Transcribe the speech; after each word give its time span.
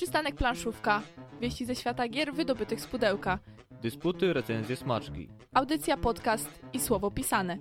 Przystanek 0.00 0.34
planszówka. 0.34 1.02
Wieści 1.40 1.66
ze 1.66 1.74
świata 1.76 2.08
gier 2.08 2.34
wydobytych 2.34 2.80
z 2.80 2.86
pudełka. 2.86 3.38
Dysputy, 3.82 4.32
recenzje, 4.32 4.76
smaczki. 4.76 5.28
Audycja, 5.54 5.96
podcast 5.96 6.48
i 6.72 6.80
słowo 6.80 7.10
pisane. 7.10 7.58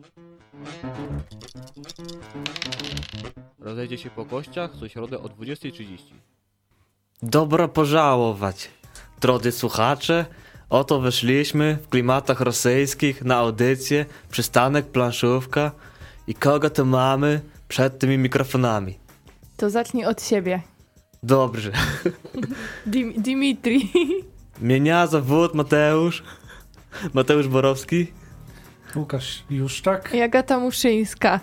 Rozejdzie 3.59 3.97
się 3.97 4.09
po 4.09 4.25
kościach 4.25 4.71
co 4.79 4.89
środę 4.89 5.19
o 5.19 5.23
20.30. 5.23 5.97
Dobro 7.23 7.67
pożałować. 7.67 8.69
Drodzy 9.21 9.51
słuchacze, 9.51 10.25
oto 10.69 10.99
weszliśmy 10.99 11.77
w 11.83 11.89
klimatach 11.89 12.41
rosyjskich 12.41 13.25
na 13.25 13.35
audycję 13.35 14.05
Przystanek 14.29 14.85
Planszówka 14.85 15.71
i 16.27 16.33
kogo 16.33 16.69
to 16.69 16.85
mamy 16.85 17.41
przed 17.67 17.99
tymi 17.99 18.17
mikrofonami? 18.17 18.99
To 19.57 19.69
zacznij 19.69 20.05
od 20.05 20.23
siebie. 20.23 20.61
Dobrze. 21.23 21.71
Dim 22.87 23.13
Dimitri. 23.13 23.91
Mnie 24.61 25.07
zawód 25.07 25.53
Mateusz. 25.53 26.23
Mateusz 27.13 27.47
Borowski. 27.47 28.07
Łukasz 28.95 29.43
Juszczak. 29.49 30.13
I 30.13 30.21
Agata 30.21 30.59
Muszyńska. 30.59 31.39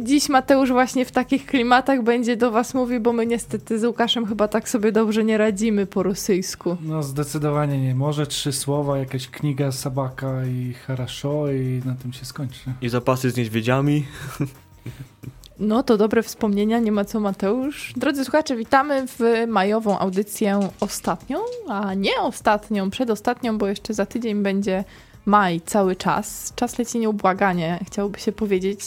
Dziś 0.00 0.28
Mateusz 0.28 0.70
właśnie 0.70 1.04
w 1.04 1.12
takich 1.12 1.46
klimatach 1.46 2.02
będzie 2.02 2.36
do 2.36 2.50
was 2.50 2.74
mówił, 2.74 3.00
bo 3.00 3.12
my 3.12 3.26
niestety 3.26 3.78
z 3.78 3.84
Łukaszem 3.84 4.26
chyba 4.26 4.48
tak 4.48 4.68
sobie 4.68 4.92
dobrze 4.92 5.24
nie 5.24 5.38
radzimy 5.38 5.86
po 5.86 6.02
rosyjsku. 6.02 6.76
No 6.80 7.02
zdecydowanie 7.02 7.80
nie. 7.80 7.94
Może 7.94 8.26
trzy 8.26 8.52
słowa, 8.52 8.98
jakaś 8.98 9.28
kniga 9.28 9.72
Sabaka 9.72 10.44
i 10.44 10.74
Haraszo 10.74 11.52
i 11.52 11.82
na 11.84 11.94
tym 11.94 12.12
się 12.12 12.24
skończy. 12.24 12.60
I 12.82 12.88
zapasy 12.88 13.30
z 13.30 13.36
niedźwiedziami. 13.36 14.06
No 15.60 15.82
to 15.82 15.96
dobre 15.96 16.22
wspomnienia, 16.22 16.78
nie 16.78 16.92
ma 16.92 17.04
co 17.04 17.20
Mateusz. 17.20 17.92
Drodzy 17.96 18.24
słuchacze, 18.24 18.56
witamy 18.56 19.06
w 19.06 19.20
majową 19.48 19.98
audycję 19.98 20.68
ostatnią, 20.80 21.38
a 21.68 21.94
nie 21.94 22.20
ostatnią, 22.20 22.90
przedostatnią, 22.90 23.58
bo 23.58 23.66
jeszcze 23.66 23.94
za 23.94 24.06
tydzień 24.06 24.42
będzie 24.42 24.84
maj 25.26 25.60
cały 25.60 25.96
czas. 25.96 26.52
Czas 26.56 26.78
leci 26.78 26.98
nieubłaganie, 26.98 27.78
chciałoby 27.86 28.20
się 28.20 28.32
powiedzieć. 28.32 28.80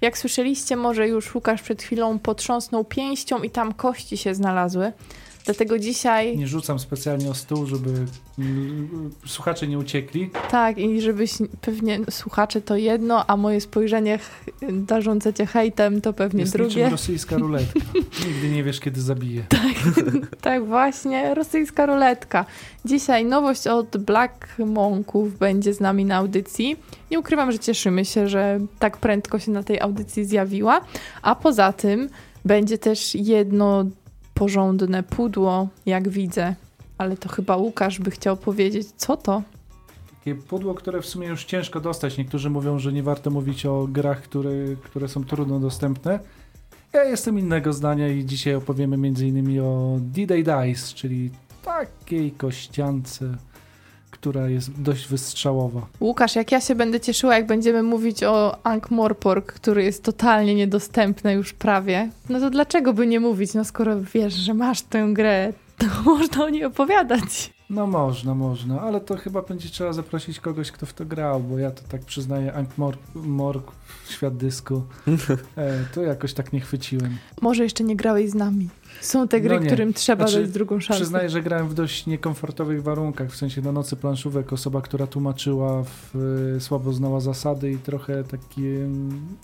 Jak 0.00 0.18
słyszeliście, 0.18 0.76
może 0.76 1.08
już 1.08 1.34
Łukasz 1.34 1.62
przed 1.62 1.82
chwilą 1.82 2.18
potrząsnął 2.18 2.84
pięścią 2.84 3.42
i 3.42 3.50
tam 3.50 3.72
kości 3.72 4.16
się 4.16 4.34
znalazły. 4.34 4.92
Dlatego 5.44 5.78
dzisiaj, 5.78 6.38
Nie 6.38 6.46
rzucam 6.46 6.78
specjalnie 6.78 7.30
o 7.30 7.34
stół, 7.34 7.66
żeby 7.66 7.88
słuchacze 9.26 9.66
nie 9.66 9.78
uciekli. 9.78 10.30
tak, 10.50 10.78
i 10.78 11.00
żebyś 11.00 11.32
pewnie 11.60 12.00
słuchacze 12.10 12.60
to 12.60 12.76
jedno, 12.76 13.26
a 13.26 13.36
moje 13.36 13.60
spojrzenie 13.60 14.18
darzące 14.72 15.34
cię 15.34 15.46
hejtem 15.46 16.00
to 16.00 16.12
pewnie 16.12 16.40
Jest 16.40 16.52
drugie. 16.52 16.76
niczym 16.76 16.90
rosyjska 16.90 17.38
ruletka. 17.38 17.80
Nigdy 18.26 18.48
nie 18.48 18.64
wiesz, 18.64 18.80
kiedy 18.80 19.00
zabije. 19.00 19.44
Tak 20.40 20.66
właśnie, 20.66 21.34
rosyjska 21.34 21.86
ruletka. 21.86 22.44
Dzisiaj 22.84 23.24
nowość 23.24 23.66
od 23.66 23.96
Black 23.96 24.58
Monków 24.58 25.38
będzie 25.38 25.74
z 25.74 25.80
nami 25.80 26.04
na 26.04 26.16
audycji. 26.16 26.76
Nie 27.10 27.18
ukrywam, 27.18 27.52
że 27.52 27.58
cieszymy 27.58 28.04
się, 28.04 28.28
że 28.28 28.60
tak 28.78 28.96
prędko 28.96 29.38
się 29.38 29.50
na 29.52 29.62
tej 29.62 29.80
audycji 29.80 30.24
zjawiła. 30.24 30.80
A 31.22 31.34
poza 31.34 31.72
tym 31.72 32.08
będzie 32.44 32.78
też 32.78 33.14
jedno 33.14 33.84
porządne 34.34 35.02
pudło, 35.02 35.68
jak 35.86 36.08
widzę. 36.08 36.54
Ale 36.98 37.16
to 37.16 37.28
chyba 37.28 37.56
Łukasz 37.56 38.00
by 38.00 38.10
chciał 38.10 38.36
powiedzieć, 38.36 38.88
co 38.96 39.16
to? 39.16 39.42
Takie 40.18 40.34
pudło, 40.34 40.74
które 40.74 41.02
w 41.02 41.06
sumie 41.06 41.28
już 41.28 41.44
ciężko 41.44 41.80
dostać. 41.80 42.18
Niektórzy 42.18 42.50
mówią, 42.50 42.78
że 42.78 42.92
nie 42.92 43.02
warto 43.02 43.30
mówić 43.30 43.66
o 43.66 43.86
grach, 43.90 44.22
które, 44.22 44.50
które 44.84 45.08
są 45.08 45.24
trudno 45.24 45.60
dostępne. 45.60 46.18
Ja 46.92 47.04
jestem 47.04 47.38
innego 47.38 47.72
zdania 47.72 48.08
i 48.08 48.24
dzisiaj 48.24 48.54
opowiemy 48.54 48.96
m.in. 48.96 49.60
o 49.60 49.96
D-Day 50.00 50.44
Dice, 50.44 50.94
czyli 50.94 51.30
takiej 51.64 52.32
kościance, 52.32 53.36
która 54.24 54.48
jest 54.48 54.82
dość 54.82 55.08
wystrzałowa. 55.08 55.86
Łukasz, 56.00 56.36
jak 56.36 56.52
ja 56.52 56.60
się 56.60 56.74
będę 56.74 57.00
cieszyła, 57.00 57.34
jak 57.36 57.46
będziemy 57.46 57.82
mówić 57.82 58.22
o 58.22 58.56
Ankh-Morpork, 58.64 59.42
który 59.42 59.84
jest 59.84 60.02
totalnie 60.02 60.54
niedostępny 60.54 61.32
już 61.32 61.52
prawie, 61.52 62.10
no 62.28 62.40
to 62.40 62.50
dlaczego 62.50 62.92
by 62.92 63.06
nie 63.06 63.20
mówić? 63.20 63.54
No 63.54 63.64
skoro 63.64 64.00
wiesz, 64.14 64.34
że 64.34 64.54
masz 64.54 64.82
tę 64.82 65.08
grę, 65.12 65.52
to 65.78 65.86
można 66.10 66.44
o 66.44 66.48
niej 66.48 66.64
opowiadać. 66.64 67.52
No 67.70 67.86
można, 67.86 68.34
można, 68.34 68.80
ale 68.80 69.00
to 69.00 69.16
chyba 69.16 69.42
będzie 69.42 69.68
trzeba 69.68 69.92
zaprosić 69.92 70.40
kogoś, 70.40 70.70
kto 70.70 70.86
w 70.86 70.92
to 70.92 71.04
grał, 71.04 71.40
bo 71.40 71.58
ja 71.58 71.70
to 71.70 71.82
tak 71.88 72.00
przyznaję, 72.00 72.52
Ankh-Mork, 72.52 73.62
świat 74.08 74.36
dysku, 74.36 74.82
e, 75.56 75.84
to 75.94 76.02
jakoś 76.02 76.34
tak 76.34 76.52
nie 76.52 76.60
chwyciłem. 76.60 77.16
Może 77.42 77.62
jeszcze 77.62 77.84
nie 77.84 77.96
grałeś 77.96 78.30
z 78.30 78.34
nami. 78.34 78.68
Są 79.00 79.28
te 79.28 79.40
gry, 79.40 79.60
No 79.60 79.66
którym 79.66 79.94
trzeba 79.94 80.26
Znaczy, 80.26 80.42
dać 80.42 80.50
drugą 80.50 80.80
szansę. 80.80 81.00
Przyznaję, 81.00 81.28
że 81.28 81.42
grałem 81.42 81.68
w 81.68 81.74
dość 81.74 82.06
niekomfortowych 82.06 82.82
warunkach, 82.82 83.30
w 83.30 83.36
sensie 83.36 83.62
na 83.62 83.72
nocy 83.72 83.96
planszówek 83.96 84.52
osoba, 84.52 84.80
która 84.82 85.06
tłumaczyła, 85.06 85.82
w, 85.82 86.16
y, 86.56 86.60
słabo 86.60 86.92
znała 86.92 87.20
zasady 87.20 87.70
i 87.72 87.78
trochę 87.78 88.24
taki, 88.24 88.62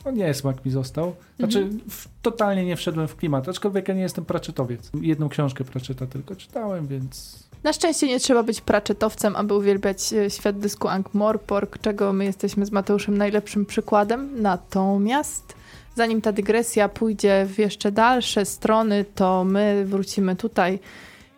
no 0.05 0.11
nie 0.11 0.35
smak 0.35 0.65
mi 0.65 0.71
został. 0.71 1.15
Znaczy 1.39 1.59
Mhm. 1.59 1.81
w, 1.91 2.09
totalnie 2.23 2.65
nie 2.65 2.77
wszedłem 2.77 3.09
w 3.09 3.17
klimat, 3.17 3.49
aczkolwiek 3.49 3.89
ja 3.89 3.95
nie 3.95 4.03
jestem 4.03 4.25
praczetowiec. 4.25 4.91
Jedną 5.01 5.29
książkę 5.29 5.65
praczeta 5.65 6.07
tylko 6.07 6.37
czytałem, 6.37 6.87
więc 6.87 7.39
Na 7.63 7.73
szczęście 7.73 8.07
nie 8.07 8.21
trzeba 8.21 8.43
być 8.43 8.61
praczetowcem, 8.61 9.37
aby 9.37 9.55
uwielbiać 9.55 10.13
e, 10.13 10.31
świat 10.31 10.59
dysku 10.59 10.89
Ankh-Morpork, 10.89 11.79
czego 11.81 12.13
my 12.13 12.25
jesteśmy 12.25 12.67
z 12.67 12.71
Mateuszem 12.71 13.19
najlepszym 13.19 13.67
przykładem. 13.67 14.43
Natomiast 14.43 15.55
zanim 15.95 16.21
ta 16.21 16.33
dygresja 16.33 16.89
pójdzie 16.89 17.47
w 17.47 17.59
jeszcze 17.59 17.93
dalsze 17.93 18.45
strony, 18.45 19.05
to 19.15 19.45
my 19.45 19.85
wrócimy 19.87 20.37
tutaj 20.37 20.79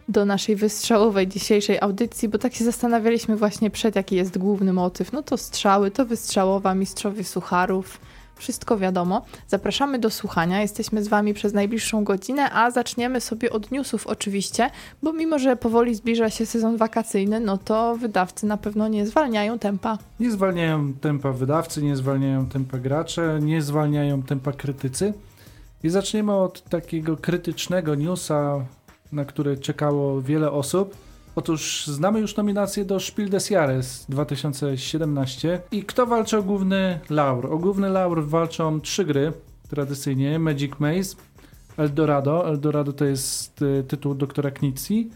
do 0.09 0.25
naszej 0.25 0.57
wystrzałowej 0.57 1.29
dzisiejszej 1.29 1.81
audycji, 1.81 2.29
bo 2.29 2.39
tak 2.39 2.55
się 2.55 2.65
zastanawialiśmy 2.65 3.37
właśnie 3.37 3.71
przed, 3.71 3.97
jaki 3.97 4.17
jest 4.17 4.39
główny 4.39 4.73
motyw. 4.73 5.13
No 5.13 5.23
to 5.23 5.37
strzały, 5.37 5.91
to 5.91 6.07
wystrzałowa, 6.07 6.75
mistrzowie 6.75 7.25
sucharów, 7.25 8.01
wszystko 8.42 8.78
wiadomo. 8.78 9.25
Zapraszamy 9.48 9.98
do 9.98 10.10
słuchania, 10.10 10.62
jesteśmy 10.62 11.04
z 11.04 11.08
Wami 11.08 11.34
przez 11.34 11.53
najbliższą 11.53 12.04
godzinę, 12.04 12.50
a 12.53 12.70
zaczniemy 12.70 13.20
sobie 13.20 13.50
od 13.50 13.70
newsów 13.70 14.06
oczywiście, 14.06 14.70
bo 15.03 15.12
mimo, 15.12 15.38
że 15.38 15.56
powoli 15.56 15.94
zbliża 15.94 16.30
się 16.30 16.47
sezon 16.47 16.76
wakacyjny, 16.76 17.41
no 17.41 17.58
to 17.58 17.97
wydawcy 17.97 18.47
na 18.47 18.56
pewno 18.56 18.88
nie 18.88 19.06
zwalniają 19.06 19.58
tempa. 19.58 19.98
nie 20.20 20.30
zwalniają 20.30 20.92
tempa 20.92 21.32
wydawcy, 21.32 21.82
nie 21.82 21.97
zwalniają 21.97 22.47
tempa 22.47 22.78
gracze, 22.78 23.38
nie 23.42 23.62
zwalniają 23.62 24.22
tempa 24.22 24.53
krytycy. 24.53 25.14
I 25.84 25.88
zaczniemy 25.88 26.32
od 26.32 26.62
takiego 26.62 27.16
krytycznego 27.16 27.94
newsa, 27.94 28.64
na 29.12 29.24
który 29.24 29.56
czekało 29.56 30.22
wiele 30.22 30.50
osób. 30.50 30.94
Otóż 31.37 31.87
znamy 31.87 32.20
już 32.20 32.37
nominację 32.37 32.84
do 32.84 33.00
Spiel 33.00 33.28
des 33.28 33.50
Jahres 33.50 34.06
2017 34.09 35.60
i 35.72 35.84
kto 35.84 36.06
walczy 36.06 36.38
o 36.38 36.43
główny 36.43 37.00
laur? 37.10 37.47
O 37.53 37.59
główny 37.59 37.88
laur 37.88 38.26
walczą 38.26 38.81
trzy 38.81 39.04
gry 39.04 39.32
tradycyjnie, 39.69 40.38
Magic 40.38 40.72
Maze, 40.78 41.16
Eldorado, 41.76 42.48
Eldorado 42.48 42.92
to 42.92 43.04
jest 43.04 43.62
y, 43.62 43.84
tytuł 43.88 44.15
doktora 44.15 44.50
Knitsi 44.50 45.10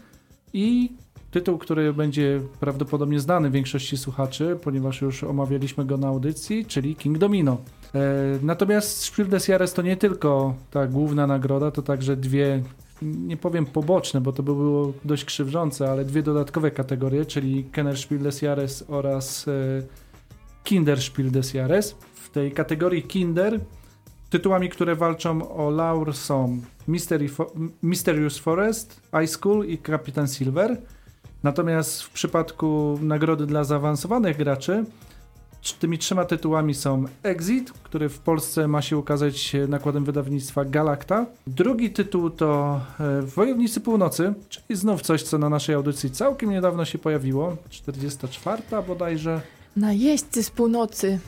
i 0.53 0.91
tytuł, 1.31 1.57
który 1.57 1.93
będzie 1.93 2.41
prawdopodobnie 2.59 3.19
znany 3.19 3.51
większości 3.51 3.97
słuchaczy, 3.97 4.57
ponieważ 4.63 5.01
już 5.01 5.23
omawialiśmy 5.23 5.85
go 5.85 5.97
na 5.97 6.07
audycji, 6.07 6.65
czyli 6.65 6.95
King 6.95 7.17
Domino. 7.17 7.57
E, 7.95 7.99
natomiast 8.41 9.03
Spiel 9.03 9.27
des 9.27 9.47
Jahres 9.47 9.73
to 9.73 9.81
nie 9.81 9.97
tylko 9.97 10.55
ta 10.71 10.87
główna 10.87 11.27
nagroda, 11.27 11.71
to 11.71 11.81
także 11.81 12.15
dwie, 12.15 12.63
nie 13.01 13.37
powiem 13.37 13.65
poboczne, 13.65 14.21
bo 14.21 14.31
to 14.31 14.43
by 14.43 14.53
było 14.53 14.93
dość 15.05 15.25
krzywdzące, 15.25 15.91
ale 15.91 16.05
dwie 16.05 16.23
dodatkowe 16.23 16.71
kategorie, 16.71 17.25
czyli 17.25 17.63
Kenner 17.63 17.97
Spiel 17.97 18.19
des 18.19 18.41
Jahres 18.41 18.85
oraz 18.87 19.47
e, 19.47 19.51
Kinder 20.63 21.01
Spiel 21.01 21.31
des 21.31 21.53
Jahres. 21.53 21.95
W 22.13 22.29
tej 22.29 22.51
kategorii 22.51 23.03
Kinder 23.03 23.59
tytułami, 24.29 24.69
które 24.69 24.95
walczą 24.95 25.55
o 25.55 25.69
laur 25.69 26.13
są 26.13 26.61
Mystery 26.87 27.27
Fo- 27.29 27.69
Mysterious 27.81 28.37
Forest, 28.37 29.01
High 29.19 29.29
School 29.29 29.65
i 29.65 29.77
Kapitan 29.77 30.27
Silver. 30.27 30.81
Natomiast 31.43 32.01
w 32.01 32.09
przypadku 32.09 32.99
nagrody 33.01 33.45
dla 33.45 33.63
zaawansowanych 33.63 34.37
graczy 34.37 34.85
tymi 35.73 35.97
trzema 35.97 36.25
tytułami 36.25 36.73
są 36.73 37.05
Exit, 37.23 37.71
który 37.83 38.09
w 38.09 38.19
Polsce 38.19 38.67
ma 38.67 38.81
się 38.81 38.97
ukazać 38.97 39.55
nakładem 39.67 40.05
wydawnictwa 40.05 40.65
Galacta. 40.65 41.25
Drugi 41.47 41.89
tytuł 41.89 42.29
to 42.29 42.81
e, 42.99 43.21
Wojownicy 43.21 43.81
Północy, 43.81 44.33
czyli 44.49 44.79
znów 44.79 45.01
coś, 45.01 45.23
co 45.23 45.37
na 45.37 45.49
naszej 45.49 45.75
audycji 45.75 46.11
całkiem 46.11 46.49
niedawno 46.51 46.85
się 46.85 46.97
pojawiło. 46.97 47.57
44 47.69 48.61
bodajże. 48.87 49.41
Najeźdźcy 49.75 50.43
z 50.43 50.49
północy, 50.49 51.19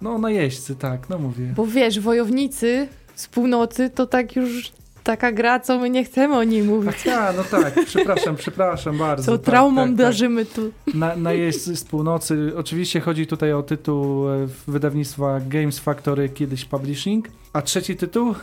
No, 0.00 0.18
najeźdźcy, 0.18 0.76
tak, 0.76 1.08
no 1.08 1.18
mówię. 1.18 1.52
bo 1.56 1.66
wiesz, 1.66 2.00
wojownicy 2.00 2.88
z 3.14 3.26
północy 3.26 3.90
to 3.90 4.06
tak 4.06 4.36
już 4.36 4.72
taka 5.02 5.32
gra, 5.32 5.60
co 5.60 5.78
my 5.78 5.90
nie 5.90 6.04
chcemy 6.04 6.36
o 6.36 6.44
niej 6.44 6.62
mówić. 6.62 6.94
Ach 6.96 7.06
ja, 7.06 7.32
no 7.36 7.44
tak, 7.44 7.74
przepraszam, 7.86 8.36
przepraszam 8.36 8.98
bardzo. 8.98 9.24
Co 9.24 9.38
tak, 9.38 9.46
traumą 9.46 9.80
tak, 9.80 9.90
tak. 9.90 9.96
darzymy 9.96 10.46
tu. 10.46 10.72
Na, 10.94 11.16
najeźdźcy 11.16 11.76
z 11.76 11.84
północy. 11.84 12.52
Oczywiście 12.56 13.00
chodzi 13.00 13.26
tutaj 13.26 13.52
o 13.52 13.62
tytuł 13.62 14.28
e, 14.28 14.46
wydawnictwa 14.66 15.40
Games 15.40 15.78
Factory, 15.78 16.28
kiedyś 16.28 16.64
Publishing. 16.64 17.28
A 17.52 17.62
trzeci 17.62 17.96
tytuł? 17.96 18.34
Tam, 18.34 18.40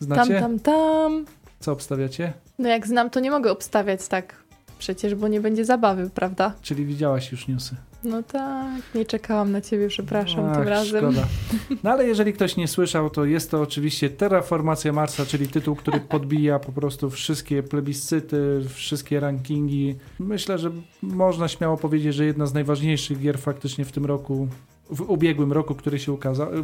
Znacie? 0.00 0.40
tam, 0.40 0.58
tam. 0.58 1.24
Co 1.60 1.72
obstawiacie? 1.72 2.32
No 2.58 2.68
jak 2.68 2.86
znam, 2.86 3.10
to 3.10 3.20
nie 3.20 3.30
mogę 3.30 3.50
obstawiać 3.50 4.08
tak 4.08 4.42
przecież, 4.78 5.14
bo 5.14 5.28
nie 5.28 5.40
będzie 5.40 5.64
zabawy, 5.64 6.10
prawda? 6.14 6.54
Czyli 6.62 6.86
widziałaś 6.86 7.32
już 7.32 7.48
newsy. 7.48 7.76
No 8.04 8.22
tak, 8.22 8.82
nie 8.94 9.04
czekałam 9.04 9.52
na 9.52 9.60
ciebie, 9.60 9.88
przepraszam 9.88 10.44
Ach, 10.44 10.56
tym 10.56 10.68
razem. 10.68 11.12
Szkoda. 11.12 11.26
No 11.84 11.90
ale 11.90 12.06
jeżeli 12.06 12.32
ktoś 12.32 12.56
nie 12.56 12.68
słyszał, 12.68 13.10
to 13.10 13.24
jest 13.24 13.50
to 13.50 13.60
oczywiście 13.60 14.10
Terraformacja 14.10 14.92
Marsa, 14.92 15.26
czyli 15.26 15.48
tytuł, 15.48 15.76
który 15.76 16.00
podbija 16.00 16.58
po 16.58 16.72
prostu 16.72 17.10
wszystkie 17.10 17.62
plebiscyty, 17.62 18.60
wszystkie 18.68 19.20
rankingi. 19.20 19.94
Myślę, 20.18 20.58
że 20.58 20.70
można 21.02 21.48
śmiało 21.48 21.76
powiedzieć, 21.76 22.14
że 22.14 22.24
jedna 22.24 22.46
z 22.46 22.54
najważniejszych 22.54 23.20
gier 23.20 23.38
faktycznie 23.38 23.84
w 23.84 23.92
tym 23.92 24.06
roku, 24.06 24.48
w 24.90 25.00
ubiegłym 25.00 25.52
roku, 25.52 25.74
które 25.74 25.98
się 25.98 26.12
ukazały, 26.12 26.62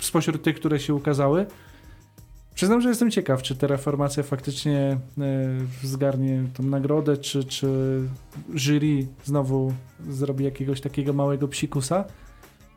spośród 0.00 0.42
tych, 0.42 0.56
które 0.56 0.80
się 0.80 0.94
ukazały. 0.94 1.46
Przyznam, 2.60 2.80
że 2.80 2.88
jestem 2.88 3.10
ciekaw, 3.10 3.42
czy 3.42 3.56
Terraformacja 3.56 4.22
faktycznie 4.22 4.78
e, 4.78 4.96
zgarnie 5.82 6.42
tą 6.54 6.62
nagrodę, 6.62 7.16
czy, 7.16 7.44
czy 7.44 7.68
jury 8.54 9.06
znowu 9.24 9.72
zrobi 10.08 10.44
jakiegoś 10.44 10.80
takiego 10.80 11.12
małego 11.12 11.48
psikusa, 11.48 12.04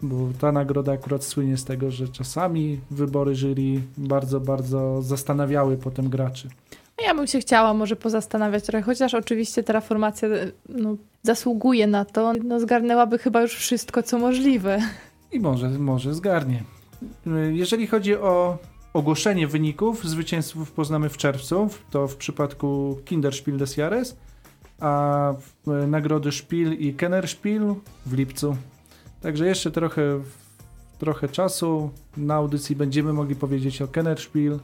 bo 0.01 0.29
ta 0.41 0.51
nagroda 0.51 0.91
akurat 0.91 1.23
słynie 1.23 1.57
z 1.57 1.65
tego, 1.65 1.91
że 1.91 2.07
czasami 2.07 2.79
wybory 2.91 3.35
jury 3.35 3.81
bardzo, 3.97 4.39
bardzo 4.39 5.01
zastanawiały 5.01 5.77
potem 5.77 6.09
graczy. 6.09 6.49
No 6.97 7.07
ja 7.07 7.15
bym 7.15 7.27
się 7.27 7.39
chciała 7.39 7.73
może 7.73 7.95
pozastanawiać 7.95 8.63
trochę, 8.63 8.83
chociaż 8.83 9.13
oczywiście 9.13 9.63
Terraformacja 9.63 10.29
no, 10.69 10.95
zasługuje 11.23 11.87
na 11.87 12.05
to. 12.05 12.33
No, 12.43 12.59
zgarnęłaby 12.59 13.17
chyba 13.17 13.41
już 13.41 13.55
wszystko, 13.55 14.03
co 14.03 14.19
możliwe. 14.19 14.79
I 15.31 15.39
może, 15.39 15.69
może 15.69 16.13
zgarnie. 16.13 16.63
Jeżeli 17.51 17.87
chodzi 17.87 18.15
o 18.15 18.57
ogłoszenie 18.93 19.47
wyników, 19.47 20.03
zwycięzców 20.03 20.71
poznamy 20.71 21.09
w 21.09 21.17
czerwcu, 21.17 21.69
to 21.91 22.07
w 22.07 22.15
przypadku 22.15 22.97
Kinderspiel 23.05 23.57
des 23.57 23.77
Jahres, 23.77 24.15
a 24.79 25.33
nagrody 25.87 26.31
Spiel 26.31 26.73
i 26.73 26.93
Kennerspiel 26.93 27.75
w 28.05 28.13
lipcu. 28.13 28.57
Także 29.21 29.47
jeszcze 29.47 29.71
trochę, 29.71 30.21
trochę 30.99 31.29
czasu. 31.29 31.89
Na 32.17 32.33
audycji 32.33 32.75
będziemy 32.75 33.13
mogli 33.13 33.35
powiedzieć 33.35 33.81
o 33.81 33.87
Kennerspiel, 33.87 34.59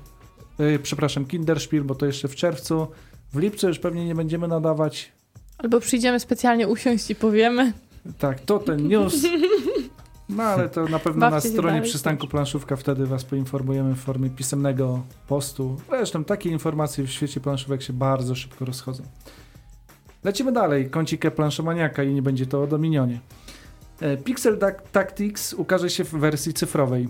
yy, 0.59 0.79
przepraszam, 0.79 1.25
Kinderspiel, 1.25 1.83
bo 1.83 1.95
to 1.95 2.05
jeszcze 2.05 2.27
w 2.27 2.35
czerwcu. 2.35 2.87
W 3.33 3.39
lipcu 3.39 3.67
już 3.67 3.79
pewnie 3.79 4.05
nie 4.05 4.15
będziemy 4.15 4.47
nadawać. 4.47 5.11
Albo 5.57 5.79
przyjdziemy 5.79 6.19
specjalnie 6.19 6.67
usiąść 6.67 7.09
i 7.09 7.15
powiemy. 7.15 7.73
Tak, 8.19 8.39
to 8.39 8.59
ten 8.59 8.87
news. 8.87 9.15
No 10.29 10.43
ale 10.43 10.69
to 10.69 10.85
na 10.85 10.99
pewno 10.99 11.29
na 11.29 11.41
stronie 11.41 11.81
przystanku 11.81 12.27
planszówka 12.27 12.75
wtedy 12.75 13.05
was 13.05 13.23
poinformujemy 13.23 13.95
w 13.95 13.99
formie 13.99 14.29
pisemnego 14.29 15.03
postu. 15.27 15.77
Zresztą 15.89 16.23
takie 16.23 16.49
informacje 16.49 17.03
w 17.03 17.11
świecie 17.11 17.39
planszówek 17.39 17.81
się 17.81 17.93
bardzo 17.93 18.35
szybko 18.35 18.65
rozchodzą. 18.65 19.03
Lecimy 20.23 20.51
dalej. 20.51 20.89
Kącikę 20.89 21.31
planszomaniaka 21.31 22.03
i 22.03 22.13
nie 22.13 22.21
będzie 22.21 22.45
to 22.45 22.63
o 22.63 22.67
Dominionie. 22.67 23.19
E, 24.01 24.17
Pixel 24.17 24.59
Tactics 24.91 25.53
ukaże 25.53 25.89
się 25.89 26.03
w 26.03 26.11
wersji 26.11 26.53
cyfrowej. 26.53 27.09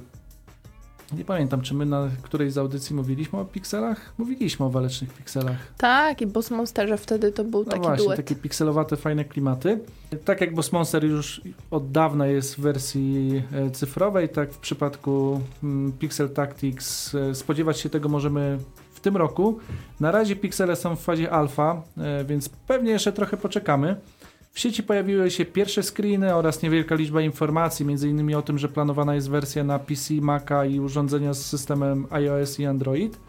Nie 1.17 1.25
pamiętam, 1.25 1.61
czy 1.61 1.73
my 1.73 1.85
na 1.85 2.09
którejś 2.21 2.53
z 2.53 2.57
audycji 2.57 2.95
mówiliśmy 2.95 3.39
o 3.39 3.45
pikselach? 3.45 4.13
Mówiliśmy 4.17 4.65
o 4.65 4.69
walecznych 4.69 5.13
pikselach. 5.13 5.57
Tak, 5.77 6.21
i 6.21 6.27
Boss 6.27 6.51
Monsterze 6.51 6.97
wtedy 6.97 7.31
to 7.31 7.43
był 7.43 7.63
no 7.63 7.71
taki 7.71 7.83
właśnie, 7.83 8.05
duet. 8.05 8.17
takie 8.17 8.35
pikselowate, 8.35 8.97
fajne 8.97 9.25
klimaty. 9.25 9.79
Tak 10.25 10.41
jak 10.41 10.55
Boss 10.55 10.71
Monster 10.71 11.05
już 11.05 11.41
od 11.71 11.91
dawna 11.91 12.27
jest 12.27 12.55
w 12.55 12.59
wersji 12.59 13.43
e, 13.53 13.71
cyfrowej, 13.71 14.29
tak 14.29 14.53
w 14.53 14.57
przypadku 14.57 15.41
mm, 15.63 15.91
Pixel 15.91 16.29
Tactics 16.29 17.15
e, 17.15 17.35
spodziewać 17.35 17.79
się 17.79 17.89
tego 17.89 18.09
możemy 18.09 18.57
w 18.93 18.99
tym 18.99 19.17
roku. 19.17 19.59
Na 19.99 20.11
razie 20.11 20.35
piksele 20.35 20.75
są 20.75 20.95
w 20.95 21.01
fazie 21.01 21.31
alfa, 21.31 21.81
e, 21.97 22.23
więc 22.23 22.49
pewnie 22.49 22.91
jeszcze 22.91 23.11
trochę 23.11 23.37
poczekamy. 23.37 23.95
W 24.51 24.59
sieci 24.59 24.83
pojawiły 24.83 25.31
się 25.31 25.45
pierwsze 25.45 25.83
screeny 25.83 26.35
oraz 26.35 26.63
niewielka 26.63 26.95
liczba 26.95 27.21
informacji, 27.21 27.85
m.in. 27.89 28.35
o 28.35 28.41
tym, 28.41 28.57
że 28.57 28.69
planowana 28.69 29.15
jest 29.15 29.29
wersja 29.29 29.63
na 29.63 29.79
PC, 29.79 30.13
Maca 30.13 30.65
i 30.65 30.79
urządzenia 30.79 31.33
z 31.33 31.45
systemem 31.45 32.07
iOS 32.09 32.59
i 32.59 32.65
Android. 32.65 33.19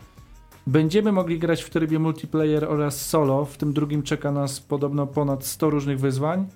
Będziemy 0.67 1.13
mogli 1.13 1.39
grać 1.39 1.63
w 1.63 1.71
trybie 1.71 1.99
multiplayer 1.99 2.65
oraz 2.65 3.07
solo, 3.07 3.45
w 3.45 3.57
tym 3.57 3.73
drugim 3.73 4.03
czeka 4.03 4.33
nas 4.33 4.61
podobno 4.61 5.07
ponad 5.07 5.45
100 5.45 5.71
różnych 5.71 6.01
wyzwań. 6.01 6.47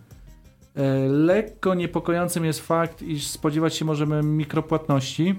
E, 0.75 1.08
lekko 1.08 1.75
niepokojącym 1.75 2.44
jest 2.44 2.61
fakt, 2.61 3.02
iż 3.02 3.26
spodziewać 3.26 3.75
się 3.75 3.84
możemy 3.84 4.22
mikropłatności 4.22 5.34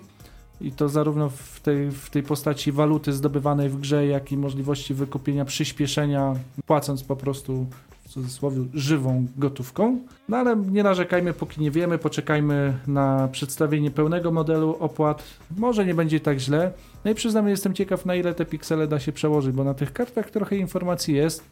i 0.61 0.71
to 0.71 0.89
zarówno 0.89 1.29
w 1.29 1.59
tej, 1.59 1.91
w 1.91 2.09
tej 2.09 2.23
postaci 2.23 2.71
waluty 2.71 3.13
zdobywanej 3.13 3.69
w 3.69 3.79
grze, 3.79 4.07
jak 4.07 4.31
i 4.31 4.37
możliwości 4.37 4.93
wykupienia 4.93 5.45
przyspieszenia, 5.45 6.33
płacąc 6.65 7.03
po 7.03 7.15
prostu 7.15 7.67
cudzysłowie 8.09 8.57
żywą 8.73 9.27
gotówką. 9.37 9.99
No 10.29 10.37
ale 10.37 10.55
nie 10.55 10.83
narzekajmy, 10.83 11.33
póki 11.33 11.61
nie 11.61 11.71
wiemy, 11.71 11.97
poczekajmy 11.97 12.79
na 12.87 13.29
przedstawienie 13.31 13.91
pełnego 13.91 14.31
modelu 14.31 14.77
opłat. 14.79 15.23
Może 15.57 15.85
nie 15.85 15.93
będzie 15.93 16.19
tak 16.19 16.39
źle. 16.39 16.71
No 17.05 17.11
i 17.11 17.15
przyznam, 17.15 17.47
jestem 17.47 17.73
ciekaw, 17.73 18.05
na 18.05 18.15
ile 18.15 18.33
te 18.33 18.45
piksele 18.45 18.87
da 18.87 18.99
się 18.99 19.11
przełożyć, 19.11 19.55
bo 19.55 19.63
na 19.63 19.73
tych 19.73 19.93
kartach 19.93 20.31
trochę 20.31 20.57
informacji 20.57 21.15
jest. 21.15 21.43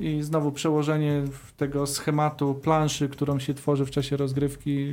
I 0.00 0.22
znowu 0.22 0.52
przełożenie 0.52 1.24
tego 1.56 1.86
schematu 1.86 2.54
planszy, 2.54 3.08
którą 3.08 3.38
się 3.38 3.54
tworzy 3.54 3.86
w 3.86 3.90
czasie 3.90 4.16
rozgrywki, 4.16 4.92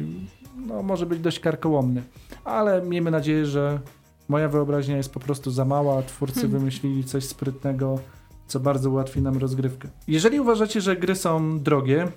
no, 0.68 0.84
może 0.84 1.06
być 1.06 1.20
dość 1.20 1.40
karkołomny. 1.40 2.04
Ale 2.44 2.82
miejmy 2.82 3.12
nadzieję, 3.12 3.46
że 3.46 3.80
moja 4.28 4.50
wyobraźnia 4.50 4.98
jest 4.98 5.14
po 5.14 5.20
prostu 5.20 5.52
za 5.52 5.66
mała, 5.66 6.02
twórcy 6.02 6.42
hmm. 6.42 6.60
wymyślili 6.60 7.04
coś 7.04 7.24
sprytnego, 7.24 8.00
co 8.48 8.60
bardzo 8.60 8.90
ułatwi 8.90 9.22
nam 9.22 9.38
rozgrywkę. 9.38 9.88
Jeżeli 10.08 10.40
uważacie, 10.40 10.82
że 10.82 10.96
gry 10.96 11.16
są 11.16 11.60
drogie, 11.60 12.08